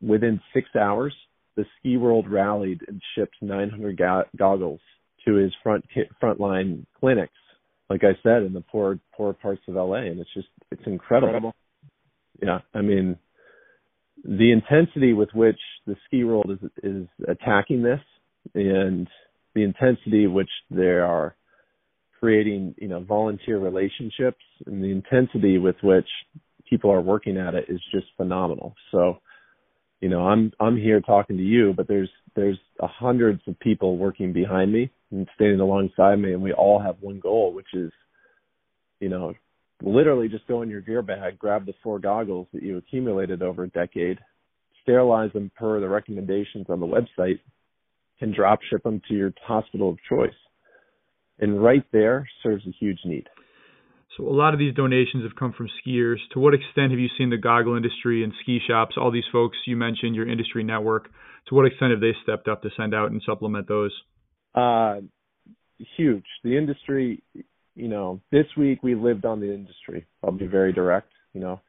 within 0.00 0.40
six 0.52 0.68
hours, 0.76 1.14
the 1.56 1.64
ski 1.78 1.96
world 1.96 2.30
rallied 2.30 2.82
and 2.86 3.00
shipped 3.14 3.36
900 3.40 3.96
go- 3.96 4.24
goggles 4.36 4.80
to 5.24 5.34
his 5.34 5.52
front 5.62 5.84
frontline 6.22 6.84
clinics. 7.00 7.32
Like 7.90 8.02
I 8.02 8.18
said, 8.22 8.42
in 8.42 8.52
the 8.52 8.62
poor 8.62 8.98
poor 9.16 9.32
parts 9.32 9.62
of 9.68 9.74
LA, 9.74 9.94
and 9.94 10.20
it's 10.20 10.32
just 10.34 10.48
it's 10.70 10.82
incredible. 10.86 11.28
incredible 11.28 11.54
yeah, 12.42 12.60
I 12.74 12.80
mean, 12.80 13.16
the 14.24 14.52
intensity 14.52 15.12
with 15.12 15.30
which 15.34 15.58
the 15.86 15.96
ski 16.06 16.24
world 16.24 16.50
is 16.50 16.70
is 16.82 17.06
attacking 17.28 17.82
this, 17.82 18.00
and 18.54 19.08
the 19.54 19.62
intensity 19.62 20.26
which 20.26 20.50
they 20.70 20.82
are 20.82 21.36
creating, 22.18 22.74
you 22.78 22.88
know, 22.88 23.00
volunteer 23.00 23.58
relationships 23.58 24.42
and 24.66 24.82
the 24.82 24.90
intensity 24.90 25.58
with 25.58 25.76
which 25.82 26.08
people 26.68 26.90
are 26.90 27.00
working 27.00 27.36
at 27.36 27.54
it 27.54 27.66
is 27.68 27.80
just 27.92 28.06
phenomenal. 28.16 28.74
So, 28.90 29.18
you 30.00 30.08
know, 30.08 30.26
I'm 30.26 30.52
I'm 30.58 30.76
here 30.76 31.00
talking 31.00 31.36
to 31.36 31.42
you, 31.42 31.74
but 31.76 31.86
there's 31.86 32.08
there's 32.34 32.58
hundreds 32.80 33.42
of 33.46 33.58
people 33.60 33.96
working 33.96 34.32
behind 34.32 34.72
me 34.72 34.90
and 35.10 35.28
standing 35.34 35.60
alongside 35.60 36.16
me, 36.16 36.32
and 36.32 36.42
we 36.42 36.52
all 36.52 36.80
have 36.80 36.96
one 37.00 37.20
goal, 37.20 37.52
which 37.52 37.72
is, 37.74 37.92
you 39.00 39.08
know, 39.08 39.34
literally 39.84 40.28
just 40.28 40.46
go 40.46 40.62
in 40.62 40.70
your 40.70 40.80
gear 40.80 41.02
bag, 41.02 41.38
grab 41.38 41.66
the 41.66 41.74
four 41.82 41.98
goggles 41.98 42.46
that 42.52 42.62
you 42.62 42.78
accumulated 42.78 43.42
over 43.42 43.64
a 43.64 43.68
decade, 43.68 44.18
sterilize 44.82 45.32
them 45.32 45.50
per 45.56 45.80
the 45.80 45.88
recommendations 45.88 46.66
on 46.68 46.80
the 46.80 46.86
website, 46.86 47.38
and 48.20 48.34
drop 48.34 48.60
ship 48.70 48.82
them 48.82 49.02
to 49.08 49.14
your 49.14 49.32
hospital 49.46 49.90
of 49.90 49.98
choice. 50.08 50.34
And 51.38 51.62
right 51.62 51.84
there 51.92 52.28
serves 52.42 52.64
a 52.66 52.70
huge 52.78 53.00
need. 53.04 53.26
So 54.16 54.28
a 54.28 54.30
lot 54.30 54.54
of 54.54 54.60
these 54.60 54.74
donations 54.74 55.24
have 55.24 55.34
come 55.36 55.52
from 55.52 55.68
skiers. 55.84 56.18
To 56.32 56.38
what 56.38 56.54
extent 56.54 56.92
have 56.92 57.00
you 57.00 57.08
seen 57.18 57.30
the 57.30 57.36
goggle 57.36 57.76
industry 57.76 58.22
and 58.22 58.32
ski 58.42 58.60
shops, 58.66 58.94
all 58.96 59.10
these 59.10 59.24
folks 59.32 59.56
you 59.66 59.76
mentioned, 59.76 60.14
your 60.14 60.28
industry 60.28 60.62
network, 60.62 61.08
to 61.48 61.54
what 61.54 61.66
extent 61.66 61.90
have 61.90 62.00
they 62.00 62.12
stepped 62.22 62.46
up 62.46 62.62
to 62.62 62.70
send 62.76 62.94
out 62.94 63.10
and 63.10 63.20
supplement 63.26 63.66
those? 63.66 63.92
Uh, 64.54 65.00
huge. 65.96 66.24
The 66.44 66.56
industry, 66.56 67.22
you 67.74 67.88
know, 67.88 68.20
this 68.30 68.46
week 68.56 68.82
we 68.82 68.94
lived 68.94 69.24
on 69.24 69.40
the 69.40 69.52
industry. 69.52 70.06
I'll 70.22 70.32
be 70.32 70.46
very 70.46 70.72
direct. 70.72 71.08
You 71.32 71.40
know, 71.40 71.60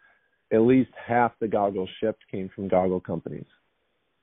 at 0.52 0.62
least 0.62 0.92
half 1.08 1.32
the 1.40 1.48
goggles 1.48 1.90
shipped 2.02 2.24
came 2.32 2.50
from 2.56 2.68
goggle 2.68 3.00
companies. 3.00 3.46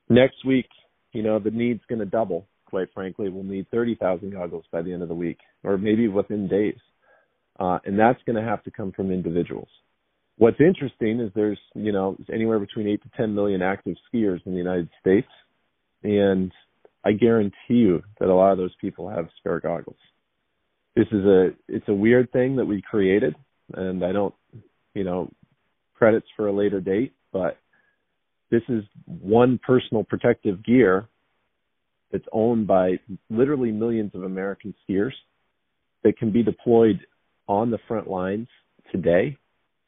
Next 0.09 0.45
week, 0.47 0.69
you 1.13 1.23
know, 1.23 1.39
the 1.39 1.51
need's 1.51 1.83
going 1.89 1.99
to 1.99 2.07
double. 2.07 2.47
Quite 2.67 2.89
frankly, 2.95 3.29
we'll 3.29 3.45
need 3.45 3.67
30,000 3.71 4.31
goggles 4.33 4.65
by 4.73 4.83
the 4.83 4.93
end 4.93 5.03
of 5.03 5.09
the 5.09 5.15
week, 5.15 5.39
or 5.63 5.77
maybe 5.77 6.09
within 6.09 6.49
days. 6.49 6.79
Uh, 7.59 7.79
and 7.85 7.99
that's 7.99 8.21
going 8.25 8.37
to 8.37 8.49
have 8.49 8.63
to 8.65 8.71
come 8.71 8.93
from 8.93 9.11
individuals. 9.11 9.69
What's 10.39 10.61
interesting 10.61 11.21
is 11.21 11.31
there's, 11.35 11.59
you 11.75 11.93
know, 11.93 12.17
anywhere 12.33 12.59
between 12.59 12.89
8 12.89 13.03
to 13.03 13.11
10 13.17 13.35
million 13.35 13.61
active 13.61 13.97
skiers 14.13 14.41
in 14.47 14.53
the 14.53 14.59
United 14.59 14.89
States. 15.01 15.29
And 16.03 16.51
I 17.05 17.13
guarantee 17.13 17.55
you 17.69 18.03
that 18.19 18.29
a 18.29 18.35
lot 18.35 18.53
of 18.53 18.59
those 18.59 18.75
people 18.81 19.09
have 19.11 19.29
spare 19.39 19.61
goggles. 19.61 19.97
This 20.95 21.07
is 21.11 21.25
a, 21.25 21.51
it's 21.69 21.89
a 21.89 21.95
weird 21.95 22.31
thing 22.33 22.57
that 22.57 22.67
we 22.67 22.83
created 22.83 23.35
and 23.75 24.05
I 24.05 24.13
don't, 24.13 24.35
you 24.95 25.05
know, 25.05 25.31
credits 25.95 26.27
for 26.37 26.49
a 26.49 26.53
later 26.53 26.81
date, 26.81 27.13
but 27.33 27.59
this 28.51 28.63
is 28.69 28.85
one 29.07 29.59
personal 29.65 30.05
protective 30.05 30.65
gear 30.65 31.07
that's 32.11 32.25
owned 32.33 32.67
by 32.67 32.99
literally 33.31 33.73
millions 33.73 34.11
of 34.15 34.25
American 34.25 34.75
skiers 34.83 35.13
that 36.05 36.19
can 36.19 36.31
be 36.31 36.43
deployed 36.43 37.01
on 37.49 37.71
the 37.71 37.79
front 37.89 38.09
lines 38.09 38.49
today 38.91 39.37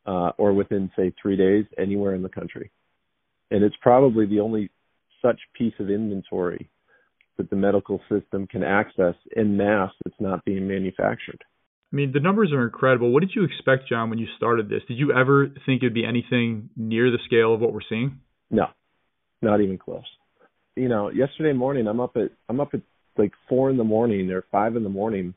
uh, 0.06 0.30
or 0.38 0.52
within, 0.52 0.90
say, 0.96 1.12
three 1.20 1.36
days 1.36 1.66
anywhere 1.78 2.14
in 2.14 2.22
the 2.22 2.28
country. 2.28 2.70
And 3.50 3.62
it's 3.62 3.76
probably 3.82 4.26
the 4.26 4.40
only 4.40 4.70
such 5.20 5.38
piece 5.56 5.74
of 5.78 5.90
inventory 5.90 6.70
that 7.36 7.50
the 7.50 7.56
medical 7.56 8.00
system 8.08 8.46
can 8.46 8.62
access 8.62 9.14
in 9.34 9.56
mass 9.56 9.90
that's 10.04 10.20
not 10.20 10.44
being 10.44 10.68
manufactured. 10.68 11.42
I 11.92 11.96
mean, 11.96 12.12
the 12.12 12.20
numbers 12.20 12.52
are 12.52 12.64
incredible. 12.64 13.12
What 13.12 13.20
did 13.20 13.32
you 13.34 13.44
expect, 13.44 13.88
Jon, 13.88 14.10
when 14.10 14.18
you 14.18 14.26
started 14.36 14.68
this? 14.68 14.82
Did 14.88 14.98
you 14.98 15.12
ever 15.12 15.48
think 15.64 15.82
it'd 15.82 15.94
be 15.94 16.04
anything 16.04 16.70
near 16.76 17.10
the 17.10 17.18
scale 17.24 17.54
of 17.54 17.60
what 17.60 17.72
we're 17.72 17.80
seeing? 17.88 18.18
No, 18.50 18.66
not 19.42 19.60
even 19.60 19.78
close. 19.78 20.04
You 20.76 20.88
know, 20.88 21.10
yesterday 21.10 21.52
morning 21.52 21.86
I'm 21.86 22.00
up 22.00 22.16
at 22.16 22.30
I'm 22.48 22.58
up 22.58 22.74
at 22.74 22.80
like 23.16 23.32
four 23.48 23.70
in 23.70 23.76
the 23.76 23.84
morning 23.84 24.30
or 24.32 24.44
five 24.50 24.74
in 24.74 24.82
the 24.82 24.88
morning, 24.88 25.34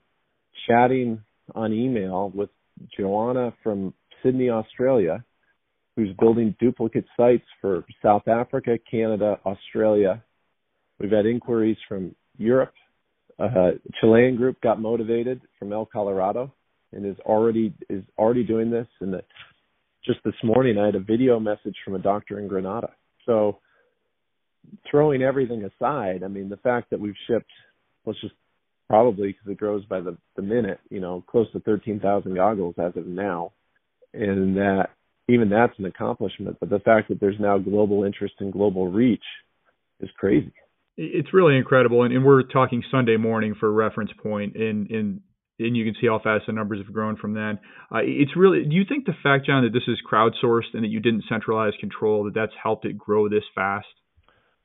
chatting 0.68 1.22
on 1.54 1.74
email 1.74 2.32
with 2.34 2.50
Joanna 2.98 3.54
from 3.64 3.94
Sydney, 4.24 4.50
Australia, 4.50 5.24
who's 5.96 6.10
building 6.20 6.56
duplicate 6.60 7.06
sites 7.16 7.46
for 7.62 7.86
South 8.02 8.28
Africa, 8.28 8.78
Canada, 8.90 9.40
Australia. 9.46 10.24
We've 11.00 11.12
had 11.12 11.26
inquiries 11.26 11.78
from 11.88 12.16
Europe, 12.38 12.74
a 13.40 13.74
Chilean 14.00 14.36
group 14.36 14.60
got 14.62 14.82
motivated 14.82 15.42
from 15.60 15.72
El 15.72 15.86
Colorado 15.86 16.52
and 16.92 17.06
is 17.06 17.18
already 17.26 17.74
is 17.90 18.04
already 18.18 18.44
doing 18.44 18.72
this. 18.72 18.88
And 19.00 19.22
just 20.06 20.20
this 20.26 20.34
morning, 20.44 20.78
I 20.78 20.86
had 20.86 20.96
a 20.96 21.00
video 21.00 21.40
message 21.40 21.76
from 21.86 21.96
a 21.96 22.00
doctor 22.00 22.40
in 22.40 22.48
Granada. 22.48 22.92
So, 23.26 23.60
throwing 24.90 25.22
everything 25.22 25.64
aside, 25.66 26.24
I 26.24 26.28
mean, 26.28 26.50
the 26.50 26.58
fact 26.58 26.90
that 26.90 27.00
we've 27.00 27.16
shipped, 27.28 27.52
let's 28.06 28.20
just 28.22 28.34
probably 28.88 29.28
because 29.28 29.52
it 29.52 29.58
grows 29.58 29.86
by 29.86 30.00
the 30.00 30.18
the 30.36 30.42
minute, 30.42 30.80
you 30.90 31.00
know, 31.00 31.24
close 31.28 31.52
to 31.52 31.60
13,000 31.60 32.34
goggles 32.34 32.76
as 32.80 32.96
of 32.96 33.06
now, 33.06 33.52
and 34.14 34.58
that 34.58 34.90
even 35.30 35.50
that's 35.50 35.78
an 35.78 35.86
accomplishment. 35.86 36.58
But 36.60 36.70
the 36.70 36.80
fact 36.80 37.10
that 37.10 37.20
there's 37.20 37.40
now 37.40 37.60
global 37.60 38.04
interest 38.04 38.36
and 38.40 38.52
global 38.52 38.90
reach 38.90 39.24
is 40.00 40.10
crazy 40.18 40.54
it's 40.98 41.34
really 41.34 41.56
incredible. 41.58 42.04
And, 42.04 42.14
and, 42.14 42.26
we're 42.26 42.44
talking 42.44 42.84
Sunday 42.92 43.18
morning 43.18 43.56
for 43.60 43.68
a 43.68 43.72
reference 43.72 44.12
point, 44.22 44.56
and 44.56 44.90
and 44.90 45.22
and 45.60 45.78
you 45.78 45.86
can 45.86 45.96
see 46.00 46.08
how 46.08 46.20
fast 46.20 46.46
the 46.48 46.54
numbers 46.54 46.80
have 46.84 46.94
grown 46.94 47.16
from 47.16 47.34
then. 47.34 47.60
Uh, 47.92 48.00
it's 48.02 48.36
really. 48.36 48.64
Do 48.64 48.76
you 48.76 48.84
think 48.88 49.06
the 49.06 49.14
fact, 49.24 49.46
Jon, 49.46 49.64
that 49.64 49.74
this 49.74 49.88
is 49.88 50.00
crowdsourced 50.12 50.74
and 50.74 50.84
that 50.84 50.90
you 50.90 51.00
didn't 51.00 51.24
centralize 51.30 51.74
control, 51.80 52.26
that 52.26 52.34
that's 52.34 52.54
helped 52.62 52.86
it 52.86 52.98
grow 52.98 53.30
this 53.30 53.44
fast? 53.56 53.88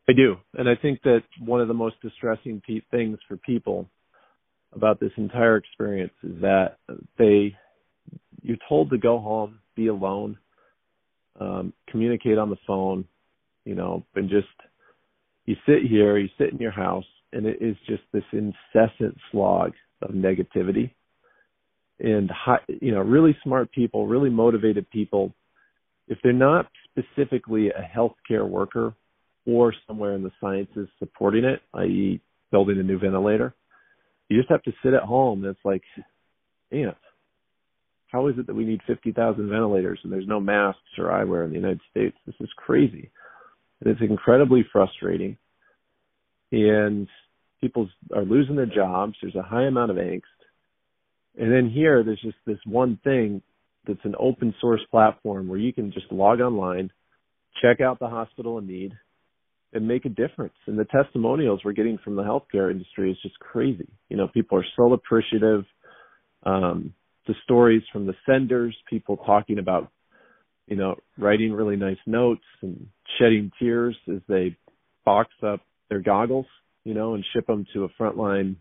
I 0.08 0.12
do, 0.14 0.36
and 0.54 0.68
I 0.68 0.74
think 0.74 1.02
that 1.02 1.20
one 1.38 1.60
of 1.60 1.68
the 1.68 1.74
most 1.74 1.96
distressing 2.02 2.60
things 2.90 3.18
for 3.28 3.36
people 3.36 3.88
about 4.74 4.98
this 4.98 5.12
entire 5.16 5.56
experience 5.56 6.12
is 6.24 6.40
that 6.40 6.78
they 7.18 7.56
you're 8.42 8.56
told 8.68 8.90
to 8.90 8.98
go 8.98 9.20
home, 9.20 9.60
be 9.76 9.86
alone, 9.86 10.38
um, 11.38 11.72
communicate 11.88 12.38
on 12.38 12.50
the 12.50 12.56
phone, 12.66 13.04
you 13.64 13.76
know, 13.76 14.04
and 14.16 14.28
just 14.28 14.48
you 15.46 15.56
sit 15.66 15.82
here, 15.88 16.18
you 16.18 16.28
sit 16.38 16.52
in 16.52 16.58
your 16.58 16.72
house, 16.72 17.04
and 17.32 17.46
it 17.46 17.58
is 17.60 17.76
just 17.86 18.02
this 18.12 18.24
incessant 18.32 19.16
slog 19.30 19.72
of 20.02 20.10
negativity. 20.10 20.92
And 22.00 22.30
high, 22.30 22.58
you 22.68 22.92
know, 22.92 23.00
really 23.00 23.36
smart 23.42 23.70
people, 23.72 24.06
really 24.06 24.30
motivated 24.30 24.90
people, 24.90 25.32
if 26.08 26.18
they're 26.22 26.32
not 26.32 26.66
specifically 26.90 27.68
a 27.68 27.88
healthcare 27.96 28.48
worker 28.48 28.94
or 29.46 29.72
somewhere 29.86 30.14
in 30.14 30.22
the 30.22 30.32
sciences 30.40 30.88
supporting 30.98 31.44
it, 31.44 31.60
i.e., 31.74 32.20
building 32.50 32.78
a 32.78 32.82
new 32.82 32.98
ventilator, 32.98 33.54
you 34.28 34.38
just 34.38 34.50
have 34.50 34.62
to 34.64 34.72
sit 34.82 34.94
at 34.94 35.02
home. 35.02 35.44
And 35.44 35.50
it's 35.50 35.64
like, 35.64 35.82
man, 36.70 36.94
how 38.08 38.28
is 38.28 38.34
it 38.38 38.46
that 38.46 38.54
we 38.54 38.64
need 38.64 38.80
50,000 38.86 39.48
ventilators 39.48 40.00
and 40.02 40.12
there's 40.12 40.26
no 40.26 40.40
masks 40.40 40.80
or 40.98 41.06
eyewear 41.06 41.44
in 41.44 41.50
the 41.50 41.56
United 41.56 41.80
States? 41.90 42.16
This 42.26 42.34
is 42.40 42.50
crazy. 42.56 43.10
It's 43.84 44.00
incredibly 44.00 44.64
frustrating. 44.72 45.36
And 46.50 47.08
people 47.60 47.88
are 48.14 48.24
losing 48.24 48.56
their 48.56 48.66
jobs. 48.66 49.14
There's 49.20 49.34
a 49.34 49.42
high 49.42 49.64
amount 49.64 49.90
of 49.90 49.96
angst. 49.96 50.22
And 51.38 51.50
then 51.50 51.70
here, 51.70 52.04
there's 52.04 52.20
just 52.20 52.36
this 52.46 52.58
one 52.66 52.98
thing 53.02 53.42
that's 53.86 54.04
an 54.04 54.14
open 54.18 54.54
source 54.60 54.82
platform 54.90 55.48
where 55.48 55.58
you 55.58 55.72
can 55.72 55.92
just 55.92 56.12
log 56.12 56.40
online, 56.40 56.90
check 57.62 57.80
out 57.80 57.98
the 57.98 58.08
hospital 58.08 58.58
in 58.58 58.66
need, 58.66 58.92
and 59.72 59.88
make 59.88 60.04
a 60.04 60.10
difference. 60.10 60.54
And 60.66 60.78
the 60.78 60.84
testimonials 60.84 61.62
we're 61.64 61.72
getting 61.72 61.98
from 62.04 62.16
the 62.16 62.22
healthcare 62.22 62.70
industry 62.70 63.10
is 63.10 63.16
just 63.22 63.38
crazy. 63.38 63.88
You 64.08 64.18
know, 64.18 64.28
people 64.28 64.58
are 64.58 64.66
so 64.76 64.92
appreciative. 64.92 65.64
Um, 66.44 66.92
the 67.26 67.34
stories 67.44 67.82
from 67.92 68.06
the 68.06 68.14
senders, 68.26 68.76
people 68.90 69.16
talking 69.16 69.58
about 69.58 69.90
you 70.66 70.76
know, 70.76 70.96
writing 71.18 71.52
really 71.52 71.76
nice 71.76 71.98
notes 72.06 72.44
and 72.62 72.86
shedding 73.18 73.50
tears 73.58 73.96
as 74.08 74.20
they 74.28 74.56
box 75.04 75.30
up 75.42 75.60
their 75.88 76.00
goggles, 76.00 76.46
you 76.84 76.94
know, 76.94 77.14
and 77.14 77.24
ship 77.32 77.46
them 77.46 77.66
to 77.74 77.84
a 77.84 77.88
frontline 78.00 78.56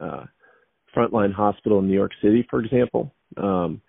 uh, 0.00 0.24
frontline 0.96 1.32
hospital 1.32 1.78
in 1.78 1.86
New 1.86 1.94
York 1.94 2.12
City, 2.22 2.46
for 2.48 2.60
example. 2.60 3.12
Um, 3.36 3.80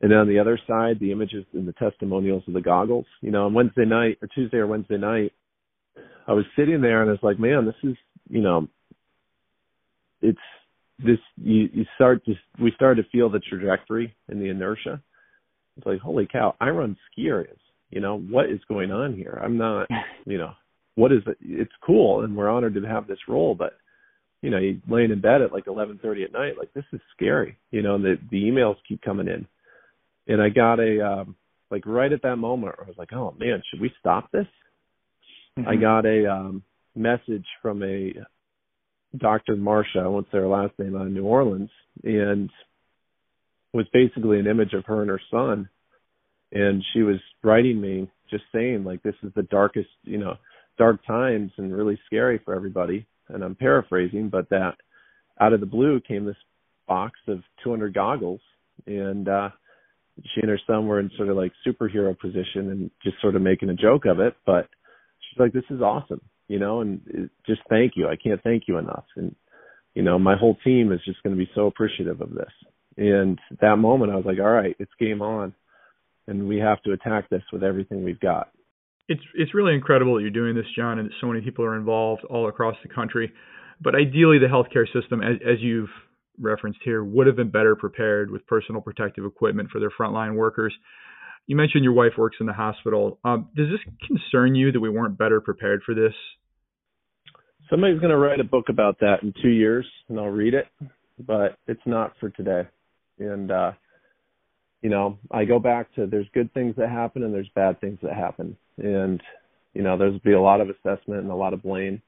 and 0.00 0.10
then 0.10 0.18
on 0.18 0.28
the 0.28 0.38
other 0.38 0.58
side, 0.66 0.98
the 1.00 1.12
images 1.12 1.44
and 1.52 1.66
the 1.66 1.72
testimonials 1.72 2.42
of 2.48 2.54
the 2.54 2.60
goggles. 2.60 3.06
You 3.20 3.30
know, 3.30 3.46
on 3.46 3.54
Wednesday 3.54 3.84
night 3.84 4.18
or 4.20 4.28
Tuesday 4.34 4.58
or 4.58 4.66
Wednesday 4.66 4.98
night, 4.98 5.32
I 6.26 6.32
was 6.32 6.44
sitting 6.56 6.80
there 6.80 7.02
and 7.02 7.10
I 7.10 7.12
was 7.12 7.22
like, 7.22 7.38
man, 7.38 7.66
this 7.66 7.90
is, 7.90 7.96
you 8.28 8.40
know, 8.40 8.68
it's 10.20 10.38
this. 10.98 11.18
You, 11.36 11.68
you 11.72 11.84
start 11.94 12.24
to 12.26 12.34
we 12.60 12.72
started 12.74 13.02
to 13.02 13.08
feel 13.10 13.30
the 13.30 13.40
trajectory 13.40 14.14
and 14.28 14.40
the 14.40 14.50
inertia 14.50 15.02
it's 15.76 15.86
like, 15.86 16.00
holy 16.00 16.28
cow, 16.30 16.54
I 16.60 16.68
run 16.68 16.96
ski 17.10 17.26
areas. 17.28 17.58
You 17.90 18.00
know, 18.00 18.18
what 18.18 18.50
is 18.50 18.60
going 18.68 18.90
on 18.90 19.14
here? 19.14 19.38
I'm 19.42 19.58
not, 19.58 19.88
you 20.26 20.38
know, 20.38 20.52
what 20.94 21.12
is 21.12 21.22
it? 21.26 21.36
It's 21.40 21.72
cool 21.84 22.24
and 22.24 22.36
we're 22.36 22.50
honored 22.50 22.74
to 22.74 22.82
have 22.82 23.06
this 23.06 23.18
role, 23.28 23.54
but 23.54 23.74
you 24.42 24.50
know, 24.50 24.58
you 24.58 24.80
laying 24.88 25.12
in 25.12 25.20
bed 25.20 25.40
at 25.40 25.52
like 25.52 25.66
11:30 25.66 26.24
at 26.24 26.32
night, 26.32 26.58
like 26.58 26.72
this 26.74 26.84
is 26.92 27.00
scary. 27.16 27.56
You 27.70 27.82
know, 27.82 27.94
and 27.94 28.04
the 28.04 28.16
the 28.30 28.42
emails 28.42 28.74
keep 28.88 29.00
coming 29.00 29.28
in. 29.28 29.46
And 30.26 30.42
I 30.42 30.48
got 30.48 30.80
a 30.80 31.00
um 31.00 31.36
like 31.70 31.86
right 31.86 32.12
at 32.12 32.22
that 32.22 32.36
moment 32.36 32.74
I 32.78 32.86
was 32.86 32.98
like, 32.98 33.12
"Oh 33.12 33.34
man, 33.38 33.62
should 33.70 33.80
we 33.80 33.92
stop 34.00 34.30
this?" 34.32 34.46
Mm-hmm. 35.58 35.68
I 35.68 35.76
got 35.76 36.06
a 36.06 36.30
um 36.30 36.62
message 36.96 37.46
from 37.62 37.82
a 37.82 38.14
Dr. 39.16 39.56
Marsha, 39.56 40.02
I 40.02 40.06
won't 40.06 40.26
say 40.26 40.38
her 40.38 40.48
last 40.48 40.72
name, 40.78 40.96
out 40.96 41.06
of 41.06 41.12
New 41.12 41.24
Orleans, 41.24 41.70
and 42.02 42.50
was 43.72 43.86
basically 43.92 44.38
an 44.38 44.46
image 44.46 44.72
of 44.74 44.84
her 44.86 45.00
and 45.00 45.10
her 45.10 45.20
son. 45.30 45.68
And 46.52 46.84
she 46.92 47.02
was 47.02 47.16
writing 47.42 47.80
me 47.80 48.10
just 48.30 48.44
saying 48.52 48.84
like 48.84 49.02
this 49.02 49.14
is 49.22 49.32
the 49.34 49.42
darkest, 49.44 49.88
you 50.04 50.18
know, 50.18 50.34
dark 50.78 51.04
times 51.06 51.52
and 51.56 51.74
really 51.74 51.98
scary 52.06 52.40
for 52.44 52.54
everybody. 52.54 53.06
And 53.28 53.42
I'm 53.42 53.54
paraphrasing, 53.54 54.28
but 54.28 54.50
that 54.50 54.74
out 55.40 55.52
of 55.52 55.60
the 55.60 55.66
blue 55.66 56.00
came 56.00 56.26
this 56.26 56.36
box 56.86 57.18
of 57.28 57.40
200 57.64 57.94
goggles. 57.94 58.40
And 58.86 59.28
uh 59.28 59.50
she 60.34 60.42
and 60.42 60.50
her 60.50 60.60
son 60.66 60.86
were 60.86 61.00
in 61.00 61.10
sort 61.16 61.30
of 61.30 61.36
like 61.36 61.52
superhero 61.66 62.18
position 62.18 62.70
and 62.70 62.90
just 63.02 63.18
sort 63.22 63.34
of 63.34 63.40
making 63.40 63.70
a 63.70 63.74
joke 63.74 64.04
of 64.04 64.20
it. 64.20 64.34
But 64.44 64.68
she's 65.20 65.40
like 65.40 65.52
this 65.52 65.64
is 65.70 65.80
awesome 65.80 66.20
you 66.48 66.58
know 66.58 66.82
and 66.82 67.00
it, 67.06 67.30
just 67.46 67.62
thank 67.70 67.92
you. 67.96 68.08
I 68.08 68.16
can't 68.16 68.42
thank 68.42 68.64
you 68.68 68.76
enough. 68.76 69.06
And 69.16 69.34
you 69.94 70.02
know 70.02 70.18
my 70.18 70.36
whole 70.36 70.56
team 70.62 70.92
is 70.92 71.00
just 71.04 71.22
going 71.22 71.34
to 71.34 71.42
be 71.42 71.50
so 71.54 71.66
appreciative 71.66 72.20
of 72.20 72.30
this 72.34 72.52
and 72.96 73.38
that 73.60 73.76
moment 73.76 74.12
i 74.12 74.16
was 74.16 74.24
like 74.24 74.38
all 74.38 74.50
right 74.50 74.76
it's 74.78 74.92
game 74.98 75.22
on 75.22 75.54
and 76.28 76.48
we 76.48 76.58
have 76.58 76.82
to 76.82 76.92
attack 76.92 77.28
this 77.30 77.42
with 77.52 77.62
everything 77.62 78.04
we've 78.04 78.20
got 78.20 78.50
it's 79.08 79.22
it's 79.34 79.54
really 79.54 79.74
incredible 79.74 80.14
that 80.14 80.22
you're 80.22 80.30
doing 80.30 80.54
this 80.54 80.66
Jon 80.76 80.98
and 80.98 81.08
that 81.08 81.14
so 81.20 81.26
many 81.26 81.40
people 81.40 81.64
are 81.64 81.76
involved 81.76 82.22
all 82.24 82.48
across 82.48 82.76
the 82.82 82.92
country 82.92 83.32
but 83.80 83.94
ideally 83.94 84.38
the 84.38 84.46
healthcare 84.46 84.86
system 84.92 85.22
as, 85.22 85.36
as 85.42 85.60
you've 85.60 85.90
referenced 86.40 86.80
here 86.84 87.02
would 87.02 87.26
have 87.26 87.36
been 87.36 87.50
better 87.50 87.76
prepared 87.76 88.30
with 88.30 88.46
personal 88.46 88.80
protective 88.80 89.24
equipment 89.24 89.70
for 89.70 89.80
their 89.80 89.90
frontline 89.90 90.34
workers. 90.34 90.74
You 91.46 91.56
mentioned 91.56 91.84
your 91.84 91.92
wife 91.92 92.12
works 92.16 92.36
in 92.40 92.46
the 92.46 92.52
hospital. 92.52 93.18
Um, 93.24 93.48
does 93.56 93.68
this 93.70 93.94
concern 94.06 94.54
you 94.54 94.72
that 94.72 94.80
we 94.80 94.88
weren't 94.88 95.18
better 95.18 95.40
prepared 95.40 95.82
for 95.84 95.94
this? 95.94 96.12
Somebody's 97.68 98.00
going 98.00 98.10
to 98.10 98.18
write 98.18 98.40
a 98.40 98.44
book 98.44 98.66
about 98.68 99.00
that 99.00 99.22
in 99.22 99.32
two 99.42 99.48
years, 99.48 99.86
and 100.08 100.18
I'll 100.18 100.26
read 100.26 100.54
it, 100.54 100.66
but 101.18 101.56
it's 101.66 101.80
not 101.86 102.12
for 102.20 102.28
today. 102.30 102.68
And, 103.18 103.50
uh, 103.50 103.72
you 104.80 104.90
know, 104.90 105.18
I 105.30 105.44
go 105.44 105.58
back 105.58 105.94
to 105.94 106.06
there's 106.06 106.26
good 106.34 106.52
things 106.52 106.74
that 106.76 106.88
happen 106.88 107.22
and 107.22 107.32
there's 107.32 107.50
bad 107.54 107.80
things 107.80 107.98
that 108.02 108.14
happen. 108.14 108.56
And, 108.78 109.22
you 109.74 109.82
know, 109.82 109.96
there's 109.96 110.18
be 110.20 110.32
a 110.32 110.40
lot 110.40 110.60
of 110.60 110.68
assessment 110.68 111.22
and 111.22 111.30
a 111.30 111.36
lot 111.36 111.54
of 111.54 111.62
blame 111.62 112.02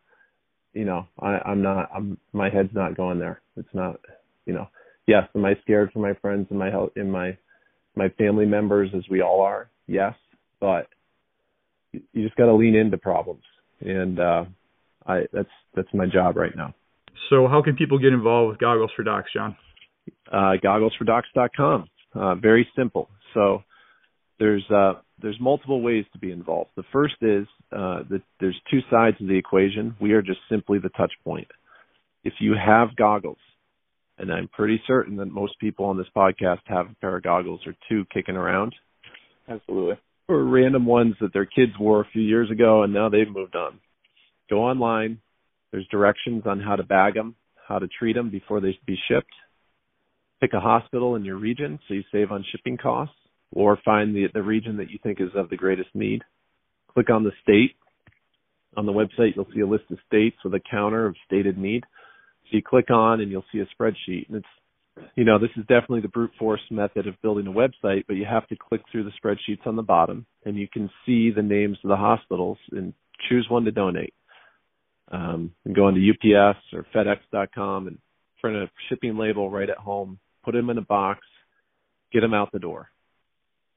you 0.75 0.85
know, 0.85 1.07
I, 1.21 1.39
I'm 1.47 1.63
not, 1.63 1.89
I'm, 1.95 2.19
my 2.33 2.51
head's 2.51 2.75
not 2.75 2.97
going 2.97 3.19
there. 3.19 3.41
It's 3.57 3.73
not, 3.73 4.01
you 4.45 4.53
know, 4.53 4.69
yes, 5.07 5.23
am 5.35 5.45
I 5.45 5.55
scared 5.63 5.91
for 5.93 6.01
my 6.01 6.15
friends 6.15 6.49
and 6.51 6.59
my 6.59 6.69
health, 6.69 6.91
in 6.97 7.11
my, 7.11 7.39
my 7.97 8.09
family 8.19 8.45
members 8.45 8.91
as 8.95 9.05
we 9.09 9.23
all 9.23 9.41
are? 9.41 9.71
Yes, 9.87 10.15
but 10.61 10.89
you 11.93 12.25
just 12.25 12.37
got 12.37 12.47
to 12.47 12.55
lean 12.55 12.75
into 12.75 12.99
problems. 12.99 13.43
And, 13.81 14.19
uh, 14.19 14.45
I, 15.07 15.23
that's, 15.33 15.49
that's 15.77 15.95
my 15.95 16.07
job 16.07 16.37
right 16.37 16.55
now. 16.57 16.75
So 17.31 17.47
how 17.47 17.63
can 17.63 17.77
people 17.77 17.99
get 17.99 18.13
involved 18.13 18.51
with 18.51 18.59
Goggles 18.59 18.91
for 18.97 19.05
Docs, 19.05 19.31
Jon? 19.33 19.57
Uh, 20.35 20.57
gogglesfordocs.com. 20.65 21.89
Uh, 22.13 22.35
very 22.35 22.67
simple. 22.77 23.09
So 23.35 23.63
there's, 24.41 24.65
uh, 24.69 24.95
there's 25.23 25.39
multiple 25.41 25.81
ways 25.81 26.05
to 26.13 26.19
be 26.19 26.33
involved. 26.33 26.71
The 26.77 26.83
first 26.93 27.15
is 27.23 27.47
uh, 27.71 28.03
that 28.11 28.23
there's 28.41 28.61
two 28.69 28.81
sides 28.91 29.17
of 29.21 29.29
the 29.29 29.39
equation. 29.39 29.95
We 30.01 30.13
are 30.13 30.23
just 30.23 30.41
simply 30.51 30.81
the 30.81 30.89
touch 30.91 31.13
point. 31.23 31.47
If 32.25 32.35
you 32.41 32.55
have 32.55 32.97
goggles, 32.97 33.39
and 34.19 34.33
I'm 34.33 34.49
pretty 34.49 34.83
certain 34.89 35.17
that 35.17 35.27
most 35.27 35.59
people 35.61 35.85
on 35.85 35.97
this 35.97 36.07
podcast 36.17 36.61
have 36.67 36.87
a 36.87 36.95
pair 37.01 37.17
of 37.17 37.23
goggles 37.23 37.61
or 37.65 37.75
two 37.89 38.05
kicking 38.13 38.37
around. 38.37 38.75
Absolutely. 39.49 39.99
Or 40.29 40.43
random 40.43 40.87
ones 40.87 41.15
that 41.21 41.33
their 41.33 41.47
kids 41.47 41.73
wore 41.79 42.01
a 42.01 42.09
few 42.13 42.23
years 42.23 42.51
ago 42.51 42.83
and 42.83 42.93
now 42.93 43.09
they've 43.09 43.31
moved 43.31 43.55
on. 43.55 43.79
Go 44.51 44.65
online. 44.65 45.21
There's 45.71 45.87
directions 45.89 46.43
on 46.47 46.61
how 46.61 46.77
to 46.77 46.83
bag 46.83 47.15
them, 47.15 47.35
how 47.69 47.79
to 47.79 47.89
treat 47.89 48.15
them 48.15 48.31
before 48.31 48.61
they 48.61 48.79
be 48.87 48.97
shipped. 49.09 49.33
Pick 50.41 50.53
a 50.53 50.61
hospital 50.61 51.17
in 51.17 51.25
your 51.25 51.37
region 51.37 51.79
so 51.87 51.95
you 51.95 52.03
save 52.13 52.31
on 52.31 52.45
shipping 52.51 52.77
costs 52.77 53.15
or 53.53 53.79
find 53.85 54.15
the, 54.15 54.27
the 54.35 54.43
region 54.43 54.77
that 54.79 54.91
you 54.91 54.99
think 55.03 55.21
is 55.21 55.31
of 55.35 55.49
the 55.49 55.57
greatest 55.57 55.91
need. 55.95 56.23
Click 56.93 57.09
on 57.11 57.25
the 57.25 57.33
state. 57.43 57.77
On 58.77 58.87
the 58.87 58.93
website, 58.93 59.37
you'll 59.37 59.47
see 59.55 59.61
a 59.61 59.67
list 59.67 59.85
of 59.91 59.99
states 60.07 60.37
with 60.45 60.55
a 60.55 60.61
counter 60.69 61.07
of 61.07 61.15
stated 61.27 61.57
need. 61.57 61.85
So 62.45 62.57
you 62.57 62.63
click 62.63 62.91
on 62.91 63.21
and 63.21 63.31
you'll 63.31 63.45
see 63.53 63.61
a 63.61 63.67
spreadsheet. 63.67 64.29
And 64.29 64.39
it's, 64.39 65.07
you 65.15 65.25
know, 65.25 65.39
this 65.39 65.51
is 65.57 65.63
definitely 65.63 66.01
the 66.01 66.09
brute 66.09 66.33
force 66.39 66.61
method 66.71 67.07
of 67.07 67.21
building 67.23 67.47
a 67.47 67.53
website, 67.53 68.05
but 68.09 68.17
you 68.17 68.25
have 68.29 68.47
to 68.49 68.57
click 68.57 68.83
through 68.91 69.05
the 69.05 69.13
spreadsheets 69.23 69.67
on 69.67 69.77
the 69.77 69.83
bottom 69.83 70.27
and 70.45 70.57
you 70.57 70.67
can 70.69 70.91
see 71.07 71.31
the 71.31 71.43
names 71.43 71.79
of 71.85 71.89
the 71.89 71.97
hospitals 71.97 72.59
and 72.73 72.93
choose 73.29 73.47
one 73.49 73.65
to 73.65 73.71
donate. 73.71 74.15
Um, 75.13 75.53
and 75.65 75.77
go 75.77 75.89
into 75.89 76.01
UPS 76.01 76.59
or 76.73 76.87
FedEx.com 76.95 77.87
and 77.87 77.99
print 78.41 78.57
a 78.57 78.71
shipping 78.89 79.17
label 79.17 79.51
right 79.51 79.69
at 79.69 79.77
home, 79.77 80.19
put 80.45 80.55
them 80.55 80.71
in 80.71 80.79
a 80.79 80.83
box, 80.83 81.21
get 82.13 82.21
them 82.21 82.35
out 82.35 82.53
the 82.53 82.59
door. 82.59 82.89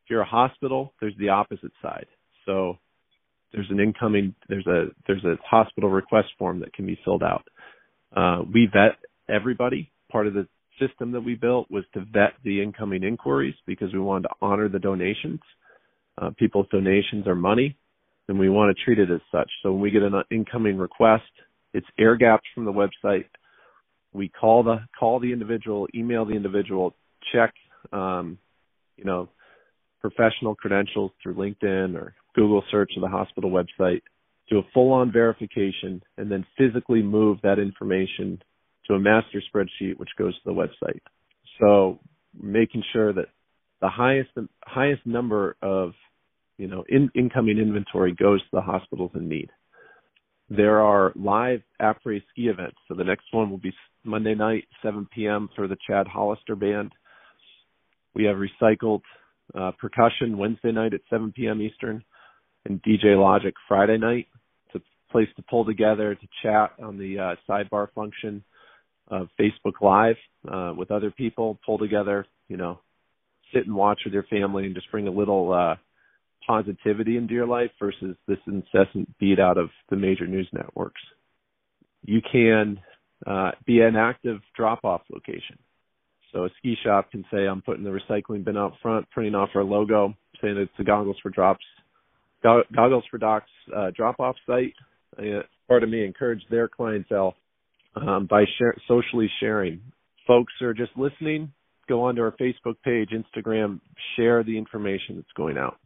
If 0.06 0.12
you're 0.12 0.22
a 0.22 0.26
hospital, 0.26 0.94
there's 1.00 1.16
the 1.20 1.30
opposite 1.30 1.72
side. 1.82 2.08
So 2.46 2.78
there's 3.54 3.70
an 3.70 3.80
incoming 3.80 4.36
there's 4.50 4.68
a 4.68 4.86
there's 5.06 5.24
a 5.24 5.36
hospital 5.44 5.90
request 5.90 6.30
form 6.38 6.60
that 6.60 6.74
can 6.74 6.86
be 6.86 7.00
filled 7.04 7.24
out. 7.24 7.44
Uh, 8.16 8.44
we 8.54 8.68
vet 8.72 8.98
everybody. 9.30 9.92
Part 10.12 10.28
of 10.28 10.34
the 10.34 10.48
system 10.80 11.12
that 11.12 11.22
we 11.22 11.36
built 11.36 11.70
was 11.70 11.84
to 11.94 12.02
vet 12.02 12.34
the 12.44 12.62
incoming 12.62 13.04
inquiries 13.04 13.56
because 13.66 13.92
we 13.94 14.00
wanted 14.00 14.24
to 14.30 14.36
honor 14.42 14.70
the 14.70 14.80
donations. 14.80 15.40
Uh, 16.20 16.30
people's 16.38 16.68
donations 16.72 17.28
are 17.28 17.36
money, 17.36 17.78
and 18.28 18.40
we 18.40 18.50
want 18.50 18.76
to 18.76 18.84
treat 18.84 19.00
it 19.00 19.12
as 19.12 19.22
such. 19.32 19.50
So 19.62 19.72
when 19.72 19.82
we 19.82 19.92
get 19.92 20.04
an 20.04 20.14
incoming 20.32 20.78
request, 20.78 21.24
it's 21.74 21.88
air 22.00 22.16
gapped 22.16 22.48
from 22.54 22.66
the 22.66 22.72
website. 22.72 23.26
We 24.14 24.30
call 24.30 24.64
the 24.64 24.78
call 25.00 25.20
the 25.20 25.32
individual, 25.32 25.88
email 25.94 26.26
the 26.26 26.34
individual, 26.34 26.96
check, 27.34 27.54
um, 27.92 28.38
you 28.96 29.04
know, 29.04 29.30
professional 30.02 30.56
credentials 30.56 31.12
through 31.22 31.36
LinkedIn 31.36 31.96
or 31.96 32.16
Google 32.36 32.64
search 32.72 32.92
of 32.96 33.02
the 33.02 33.10
hospital 33.10 33.52
website, 33.52 34.02
do 34.50 34.60
a 34.60 34.64
full 34.74 34.92
on 34.92 35.12
verification, 35.12 36.02
and 36.18 36.32
then 36.32 36.46
physically 36.58 37.02
move 37.02 37.40
that 37.44 37.60
information 37.60 38.42
to 38.88 38.94
a 38.94 39.00
master 39.00 39.42
spreadsheet 39.54 39.98
which 39.98 40.10
goes 40.18 40.34
to 40.36 40.42
the 40.46 40.52
website. 40.52 41.02
So 41.60 42.00
making 42.40 42.84
sure 42.94 43.14
that 43.14 43.28
the 43.82 43.90
highest 43.90 44.30
the 44.36 44.48
highest 44.64 45.06
number 45.06 45.56
of 45.62 45.92
you 46.58 46.68
know 46.68 46.84
in, 46.88 47.10
incoming 47.16 47.58
inventory 47.58 48.14
goes 48.14 48.42
to 48.42 48.50
the 48.54 48.62
hospitals 48.62 49.12
in 49.16 49.28
need. 49.28 49.50
There 50.50 50.80
are 50.80 51.12
live 51.16 51.62
après 51.82 52.22
ski 52.32 52.48
events. 52.48 52.78
So 52.88 52.96
the 52.96 53.04
next 53.04 53.26
one 53.32 53.50
will 53.50 53.58
be 53.58 53.74
Monday 54.08 54.36
night, 54.36 54.66
7 54.82 55.08
p.m. 55.14 55.50
for 55.56 55.68
the 55.68 55.78
Chad 55.88 56.08
Hollister 56.08 56.56
Band. 56.56 56.92
We 58.16 58.24
have 58.24 58.38
recycled 58.38 59.02
uh, 59.54 59.72
percussion 59.80 60.38
Wednesday 60.38 60.72
night 60.72 60.94
at 60.94 61.02
7 61.10 61.32
p.m. 61.36 61.62
Eastern, 61.62 62.04
and 62.66 62.82
DJ 62.84 63.20
Logic 63.20 63.54
Friday 63.68 63.98
night. 63.98 64.28
It's 64.68 64.84
a 64.84 65.12
place 65.12 65.28
to 65.36 65.44
pull 65.50 65.66
together 65.66 66.16
to 66.16 66.28
chat 66.42 66.72
on 66.84 66.98
the 66.98 67.20
uh, 67.20 67.36
sidebar 67.48 67.88
function 67.94 68.44
of 69.10 69.28
Facebook 69.40 69.82
Live 69.82 70.18
uh, 70.52 70.74
with 70.76 70.92
other 70.92 71.12
people, 71.12 71.60
pull 71.66 71.78
together, 71.78 72.26
you 72.50 72.58
know, 72.58 72.80
sit 73.54 73.66
and 73.66 73.76
watch 73.76 74.02
with 74.04 74.14
your 74.14 74.24
family 74.24 74.66
and 74.66 74.76
just 74.76 74.92
bring 74.92 75.08
a 75.08 75.12
little 75.12 75.54
uh, 75.54 75.76
positivity 76.46 77.18
into 77.18 77.34
your 77.34 77.48
life 77.48 77.72
versus 77.80 78.16
this 78.28 78.38
incessant 78.48 79.08
beat 79.20 79.40
out 79.40 79.58
of 79.58 79.70
the 79.90 79.96
major 79.96 80.28
news 80.28 80.48
networks. 80.52 81.02
You 82.04 82.22
can 82.32 82.80
uh, 83.26 83.52
be 83.66 83.82
an 83.82 83.96
active 83.96 84.40
drop 84.56 84.84
off 84.84 85.02
location. 85.12 85.58
So 86.34 86.46
a 86.46 86.50
ski 86.58 86.76
shop 86.84 87.12
can 87.12 87.24
say, 87.32 87.48
I'm 87.48 87.62
putting 87.62 87.84
the 87.84 87.90
recycling 87.90 88.44
bin 88.44 88.58
out 88.58 88.74
front, 88.82 89.10
printing 89.12 89.36
off 89.36 89.50
our 89.56 89.64
logo, 89.64 90.14
saying 90.42 90.58
it's 90.58 90.72
the 90.78 90.84
Goggles 90.84 91.18
for 91.24 91.30
Drops, 91.30 91.64
Goggles 92.44 93.04
for 93.10 93.18
Docs 93.18 93.50
uh, 93.76 93.92
drop 93.96 94.20
off 94.20 94.36
site. 94.46 94.74
Uh, 95.18 95.42
part 95.68 95.84
of 95.84 95.90
me 95.90 96.06
encourage 96.06 96.42
their 96.50 96.68
clientele 96.68 97.36
um, 97.96 98.28
by 98.30 98.44
share, 98.58 98.76
socially 98.88 99.30
sharing. 99.40 99.82
Folks 100.28 100.54
are 100.62 100.74
just 100.74 100.92
listening. 100.96 101.52
Go 101.88 102.04
onto 102.04 102.22
our 102.22 102.34
Facebook 102.34 102.76
page, 102.84 103.12
Instagram, 103.12 103.80
share 104.16 104.44
the 104.44 104.58
information 104.58 105.16
that's 105.16 105.28
going 105.36 105.58
out. 105.58 105.80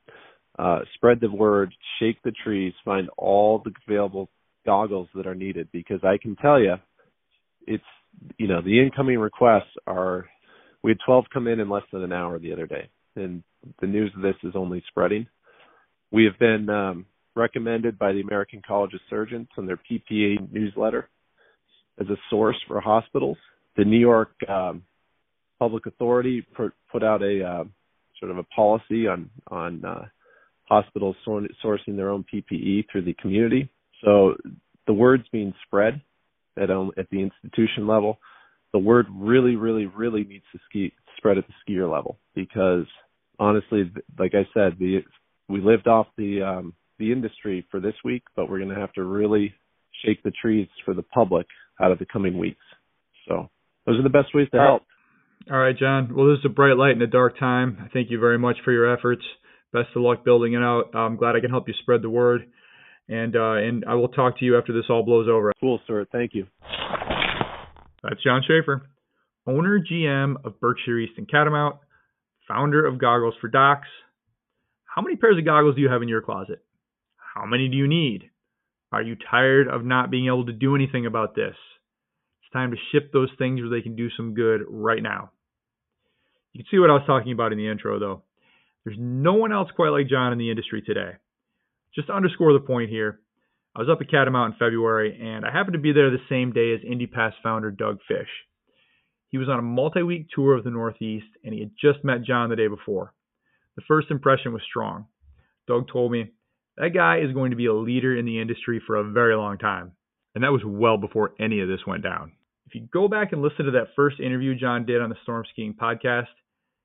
Uh, 0.58 0.80
spread 0.96 1.20
the 1.22 1.32
word, 1.32 1.74
shake 2.00 2.22
the 2.24 2.34
trees, 2.44 2.74
find 2.84 3.10
all 3.18 3.62
the 3.64 3.72
available 3.88 4.30
goggles 4.66 5.08
that 5.16 5.28
are 5.28 5.36
needed 5.36 5.68
because 5.72 6.04
I 6.04 6.18
can 6.22 6.36
tell 6.36 6.60
you, 6.60 6.76
it's 7.68 7.84
you 8.38 8.48
know, 8.48 8.62
the 8.62 8.80
incoming 8.80 9.20
requests 9.20 9.72
are 9.88 10.26
we 10.84 10.92
had 10.92 10.98
12 11.06 11.26
come 11.34 11.48
in 11.48 11.60
in 11.60 11.70
less 11.70 11.84
than 11.92 12.04
an 12.04 12.12
hour 12.12 12.40
the 12.40 12.54
other 12.54 12.68
day, 12.68 12.90
and 13.16 13.44
the 13.80 13.88
news 13.88 14.12
of 14.16 14.22
this 14.22 14.36
is 14.44 14.54
only 14.56 14.84
spreading. 14.88 15.28
We 16.12 16.26
have 16.26 16.38
been 16.40 16.70
um, 16.70 17.06
recommended 17.36 17.98
by 17.98 18.14
the 18.14 18.22
American 18.22 18.62
College 18.68 18.94
of 18.94 19.00
Surgeons 19.10 19.48
and 19.58 19.68
their 19.68 19.78
PPE 19.78 20.52
newsletter 20.52 21.10
as 22.00 22.08
a 22.08 22.18
source 22.30 22.58
for 22.68 22.82
hospitals. 22.82 23.38
The 23.78 23.86
New 23.86 24.00
York 24.00 24.32
um, 24.50 24.84
Public 25.60 25.86
Authority 25.86 26.46
put, 26.56 26.74
put 26.92 27.04
out 27.04 27.22
a 27.22 27.44
uh, 27.44 27.64
sort 28.20 28.32
of 28.32 28.38
a 28.38 28.44
policy 28.44 29.08
on 29.08 29.30
on 29.48 29.86
uh, 29.86 30.06
hospitals 30.66 31.16
sourcing 31.28 31.96
their 31.96 32.10
own 32.10 32.26
PPE 32.34 32.86
through 32.92 33.04
the 33.04 33.14
community. 33.22 33.70
So 34.04 34.36
the 34.88 34.94
word's 34.94 35.28
being 35.32 35.54
spread 35.66 36.02
at 36.58 36.70
at 36.70 37.10
the 37.10 37.22
institution 37.22 37.88
level. 37.88 38.20
The 38.74 38.80
word 38.80 39.08
really, 39.14 39.56
really, 39.56 39.86
really 39.86 40.24
needs 40.24 40.46
to 40.54 40.60
ski 40.70 40.94
spread 41.18 41.38
at 41.38 41.46
the 41.48 41.54
skier 41.74 41.92
level 41.92 42.18
because 42.36 42.86
honestly, 43.40 43.92
like 44.18 44.34
I 44.34 44.48
said, 44.54 44.78
the 44.80 45.00
we 45.50 45.62
lived 45.62 45.88
off 45.88 46.08
the 46.18 46.42
um, 46.42 46.74
the 47.00 47.12
industry 47.12 47.66
for 47.70 47.80
this 47.80 47.96
week, 48.06 48.24
but 48.36 48.50
we're 48.50 48.60
going 48.60 48.74
to 48.74 48.80
have 48.80 48.94
to 48.94 49.04
really 49.04 49.54
shake 50.06 50.24
the 50.24 50.32
trees 50.32 50.68
for 50.86 50.94
the 50.94 51.04
public 51.04 51.48
out 51.82 51.92
of 51.92 52.00
the 52.00 52.06
coming 52.06 52.38
weeks. 52.38 52.64
So 53.28 53.50
those 53.86 54.00
are 54.00 54.04
the 54.04 54.10
best 54.10 54.34
ways 54.34 54.48
to 54.52 54.60
help. 54.60 54.84
All 55.52 55.58
right, 55.58 55.78
Jon. 55.78 56.14
Well, 56.16 56.30
this 56.30 56.40
is 56.40 56.46
a 56.46 56.50
bright 56.50 56.78
light 56.78 56.92
in 56.92 57.02
a 57.02 57.08
dark 57.08 57.40
time. 57.40 57.78
I 57.84 57.88
thank 57.92 58.12
you 58.12 58.20
very 58.20 58.38
much 58.38 58.58
for 58.64 58.72
your 58.72 58.94
efforts. 58.94 59.24
Best 59.74 59.90
of 59.96 60.04
luck 60.04 60.24
building 60.24 60.54
it 60.54 60.62
out. 60.62 60.94
I'm 60.94 61.16
glad 61.16 61.36
I 61.36 61.40
can 61.40 61.50
help 61.50 61.68
you 61.68 61.74
spread 61.82 62.02
the 62.02 62.10
word. 62.10 62.46
And 63.10 63.36
uh, 63.36 63.54
and 63.54 63.84
I 63.88 63.96
will 63.96 64.08
talk 64.08 64.40
to 64.40 64.46
you 64.46 64.58
after 64.58 64.74
this 64.74 64.86
all 64.90 65.04
blows 65.04 65.28
over. 65.30 65.52
Cool, 65.60 65.80
sir. 65.88 66.06
Thank 66.12 66.34
you. 66.34 66.48
That's 68.04 68.24
Jon 68.24 68.42
Schaefer, 68.48 68.90
owner 69.46 69.80
GM 69.80 70.44
of 70.46 70.60
Berkshire 70.60 70.98
East 70.98 71.14
and 71.18 71.30
Catamount, 71.30 71.78
founder 72.48 72.86
of 72.86 73.00
Goggles 73.00 73.36
for 73.40 73.48
Docs. 73.48 73.88
How 74.86 75.02
many 75.02 75.16
pairs 75.16 75.38
of 75.38 75.46
goggles 75.46 75.76
do 75.76 75.82
you 75.82 75.90
have 75.90 76.02
in 76.02 76.10
your 76.10 76.22
closet? 76.22 76.64
How 77.36 77.46
many 77.46 77.70
do 77.70 77.78
you 77.78 77.88
need? 77.88 78.30
Are 78.92 79.02
you 79.02 79.16
tired 79.30 79.68
of 79.68 79.86
not 79.86 80.12
being 80.12 80.28
able 80.28 80.46
to 80.48 80.52
do 80.52 80.76
anything 80.76 81.06
about 81.06 81.36
this? 81.36 81.56
It's 82.42 82.52
time 82.52 82.72
to 82.72 82.78
ship 82.92 83.12
those 83.14 83.30
things 83.38 83.62
where 83.62 83.70
they 83.70 83.82
can 83.82 83.96
do 83.96 84.10
some 84.18 84.34
good 84.34 84.62
right 84.68 85.02
now. 85.02 85.32
You 86.52 86.64
can 86.64 86.68
see 86.70 86.80
what 86.80 86.90
I 86.90 86.94
was 86.94 87.04
talking 87.08 87.32
about 87.32 87.54
in 87.54 87.58
the 87.58 87.70
intro, 87.70 88.00
though. 88.00 88.24
There's 88.84 88.98
no 89.00 89.36
one 89.36 89.54
else 89.54 89.70
quite 89.76 89.90
like 89.90 90.10
Jon 90.10 90.34
in 90.34 90.40
the 90.40 90.50
industry 90.50 90.82
today. 90.82 91.12
Just 91.96 92.08
to 92.08 92.14
underscore 92.14 92.54
the 92.54 92.60
point 92.60 92.90
here, 92.90 93.20
I 93.76 93.80
was 93.80 93.90
up 93.90 94.02
at 94.02 94.10
Catamount 94.10 94.54
in 94.54 94.60
February, 94.60 95.18
and 95.22 95.46
I 95.46 95.52
happened 95.52 95.74
to 95.74 95.80
be 95.80 95.94
there 95.94 96.10
the 96.10 96.18
same 96.30 96.52
day 96.52 96.74
as 96.74 96.82
IndyPass 96.82 97.34
founder 97.42 97.72
Doug 97.72 98.00
Fish. 98.08 98.30
He 99.30 99.38
was 99.38 99.48
on 99.48 99.60
a 99.60 99.64
multi 99.64 100.04
week 100.04 100.28
tour 100.34 100.58
of 100.58 100.64
the 100.64 100.72
Northeast, 100.72 101.28
and 101.44 101.54
he 101.54 101.62
had 101.62 101.72
just 101.80 102.04
met 102.04 102.24
Jon 102.24 102.50
the 102.50 102.56
day 102.56 102.68
before. 102.68 103.14
The 103.76 103.84
first 103.88 104.12
impression 104.12 104.52
was 104.54 104.62
strong. 104.70 105.06
Doug 105.68 105.88
told 105.92 106.12
me, 106.12 106.32
that 106.78 106.94
guy 106.94 107.20
is 107.20 107.34
going 107.34 107.52
to 107.52 107.58
be 107.58 107.66
a 107.66 107.74
leader 107.74 108.16
in 108.16 108.26
the 108.26 108.42
industry 108.42 108.82
for 108.86 108.96
a 108.96 109.12
very 109.12 109.36
long 109.36 109.58
time. 109.58 109.94
And 110.34 110.44
that 110.44 110.52
was 110.52 110.62
well 110.66 110.98
before 110.98 111.34
any 111.40 111.60
of 111.62 111.68
this 111.68 111.86
went 111.86 112.04
down. 112.04 112.32
If 112.68 112.76
you 112.76 112.88
go 112.94 113.10
back 113.10 113.34
and 113.34 113.42
listen 113.42 113.66
to 113.66 113.72
that 113.72 113.96
first 113.96 114.20
interview 114.20 114.56
Jon 114.56 114.86
did 114.86 115.02
on 115.02 115.10
the 115.10 115.18
Storm 115.24 115.44
Skiing 115.52 115.74
podcast, 115.74 116.28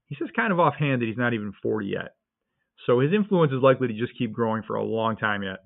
he 0.07 0.17
says 0.17 0.29
kind 0.35 0.53
of 0.53 0.59
offhand 0.59 1.01
that 1.01 1.07
he's 1.07 1.17
not 1.17 1.33
even 1.33 1.53
40 1.63 1.87
yet. 1.87 2.16
So 2.87 3.01
his 3.01 3.13
influence 3.13 3.53
is 3.53 3.63
likely 3.63 3.89
to 3.89 3.95
just 3.95 4.17
keep 4.19 4.33
growing 4.33 4.63
for 4.67 4.77
a 4.77 4.85
long 4.85 5.17
time 5.17 5.43
yet. 5.43 5.65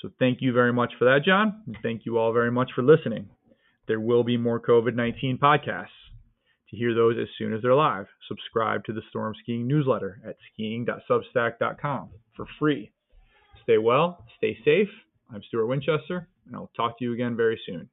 So 0.00 0.10
thank 0.18 0.38
you 0.42 0.52
very 0.52 0.72
much 0.72 0.92
for 0.98 1.06
that, 1.06 1.20
Jon. 1.24 1.62
And 1.66 1.76
thank 1.82 2.02
you 2.04 2.18
all 2.18 2.32
very 2.32 2.50
much 2.50 2.70
for 2.74 2.82
listening. 2.82 3.28
There 3.86 4.00
will 4.00 4.24
be 4.24 4.36
more 4.36 4.60
COVID 4.60 4.94
19 4.94 5.38
podcasts. 5.38 5.86
To 6.70 6.76
hear 6.76 6.94
those 6.94 7.16
as 7.20 7.28
soon 7.38 7.54
as 7.54 7.62
they're 7.62 7.74
live, 7.74 8.06
subscribe 8.26 8.84
to 8.84 8.92
the 8.92 9.02
Storm 9.10 9.34
Skiing 9.42 9.68
newsletter 9.68 10.20
at 10.26 10.36
skiing.substack.com 10.52 12.08
for 12.36 12.46
free. 12.58 12.90
Stay 13.62 13.78
well, 13.78 14.24
stay 14.38 14.58
safe. 14.64 14.88
I'm 15.32 15.42
Stuart 15.48 15.66
Winchester, 15.66 16.28
and 16.46 16.56
I'll 16.56 16.70
talk 16.76 16.98
to 16.98 17.04
you 17.04 17.12
again 17.12 17.36
very 17.36 17.60
soon. 17.64 17.88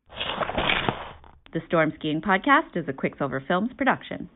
The 1.53 1.61
Storm 1.67 1.93
Skiing 1.99 2.21
Podcast 2.21 2.75
is 2.75 2.85
a 2.87 2.93
Quicksilver 2.93 3.43
Films 3.47 3.71
production. 3.77 4.29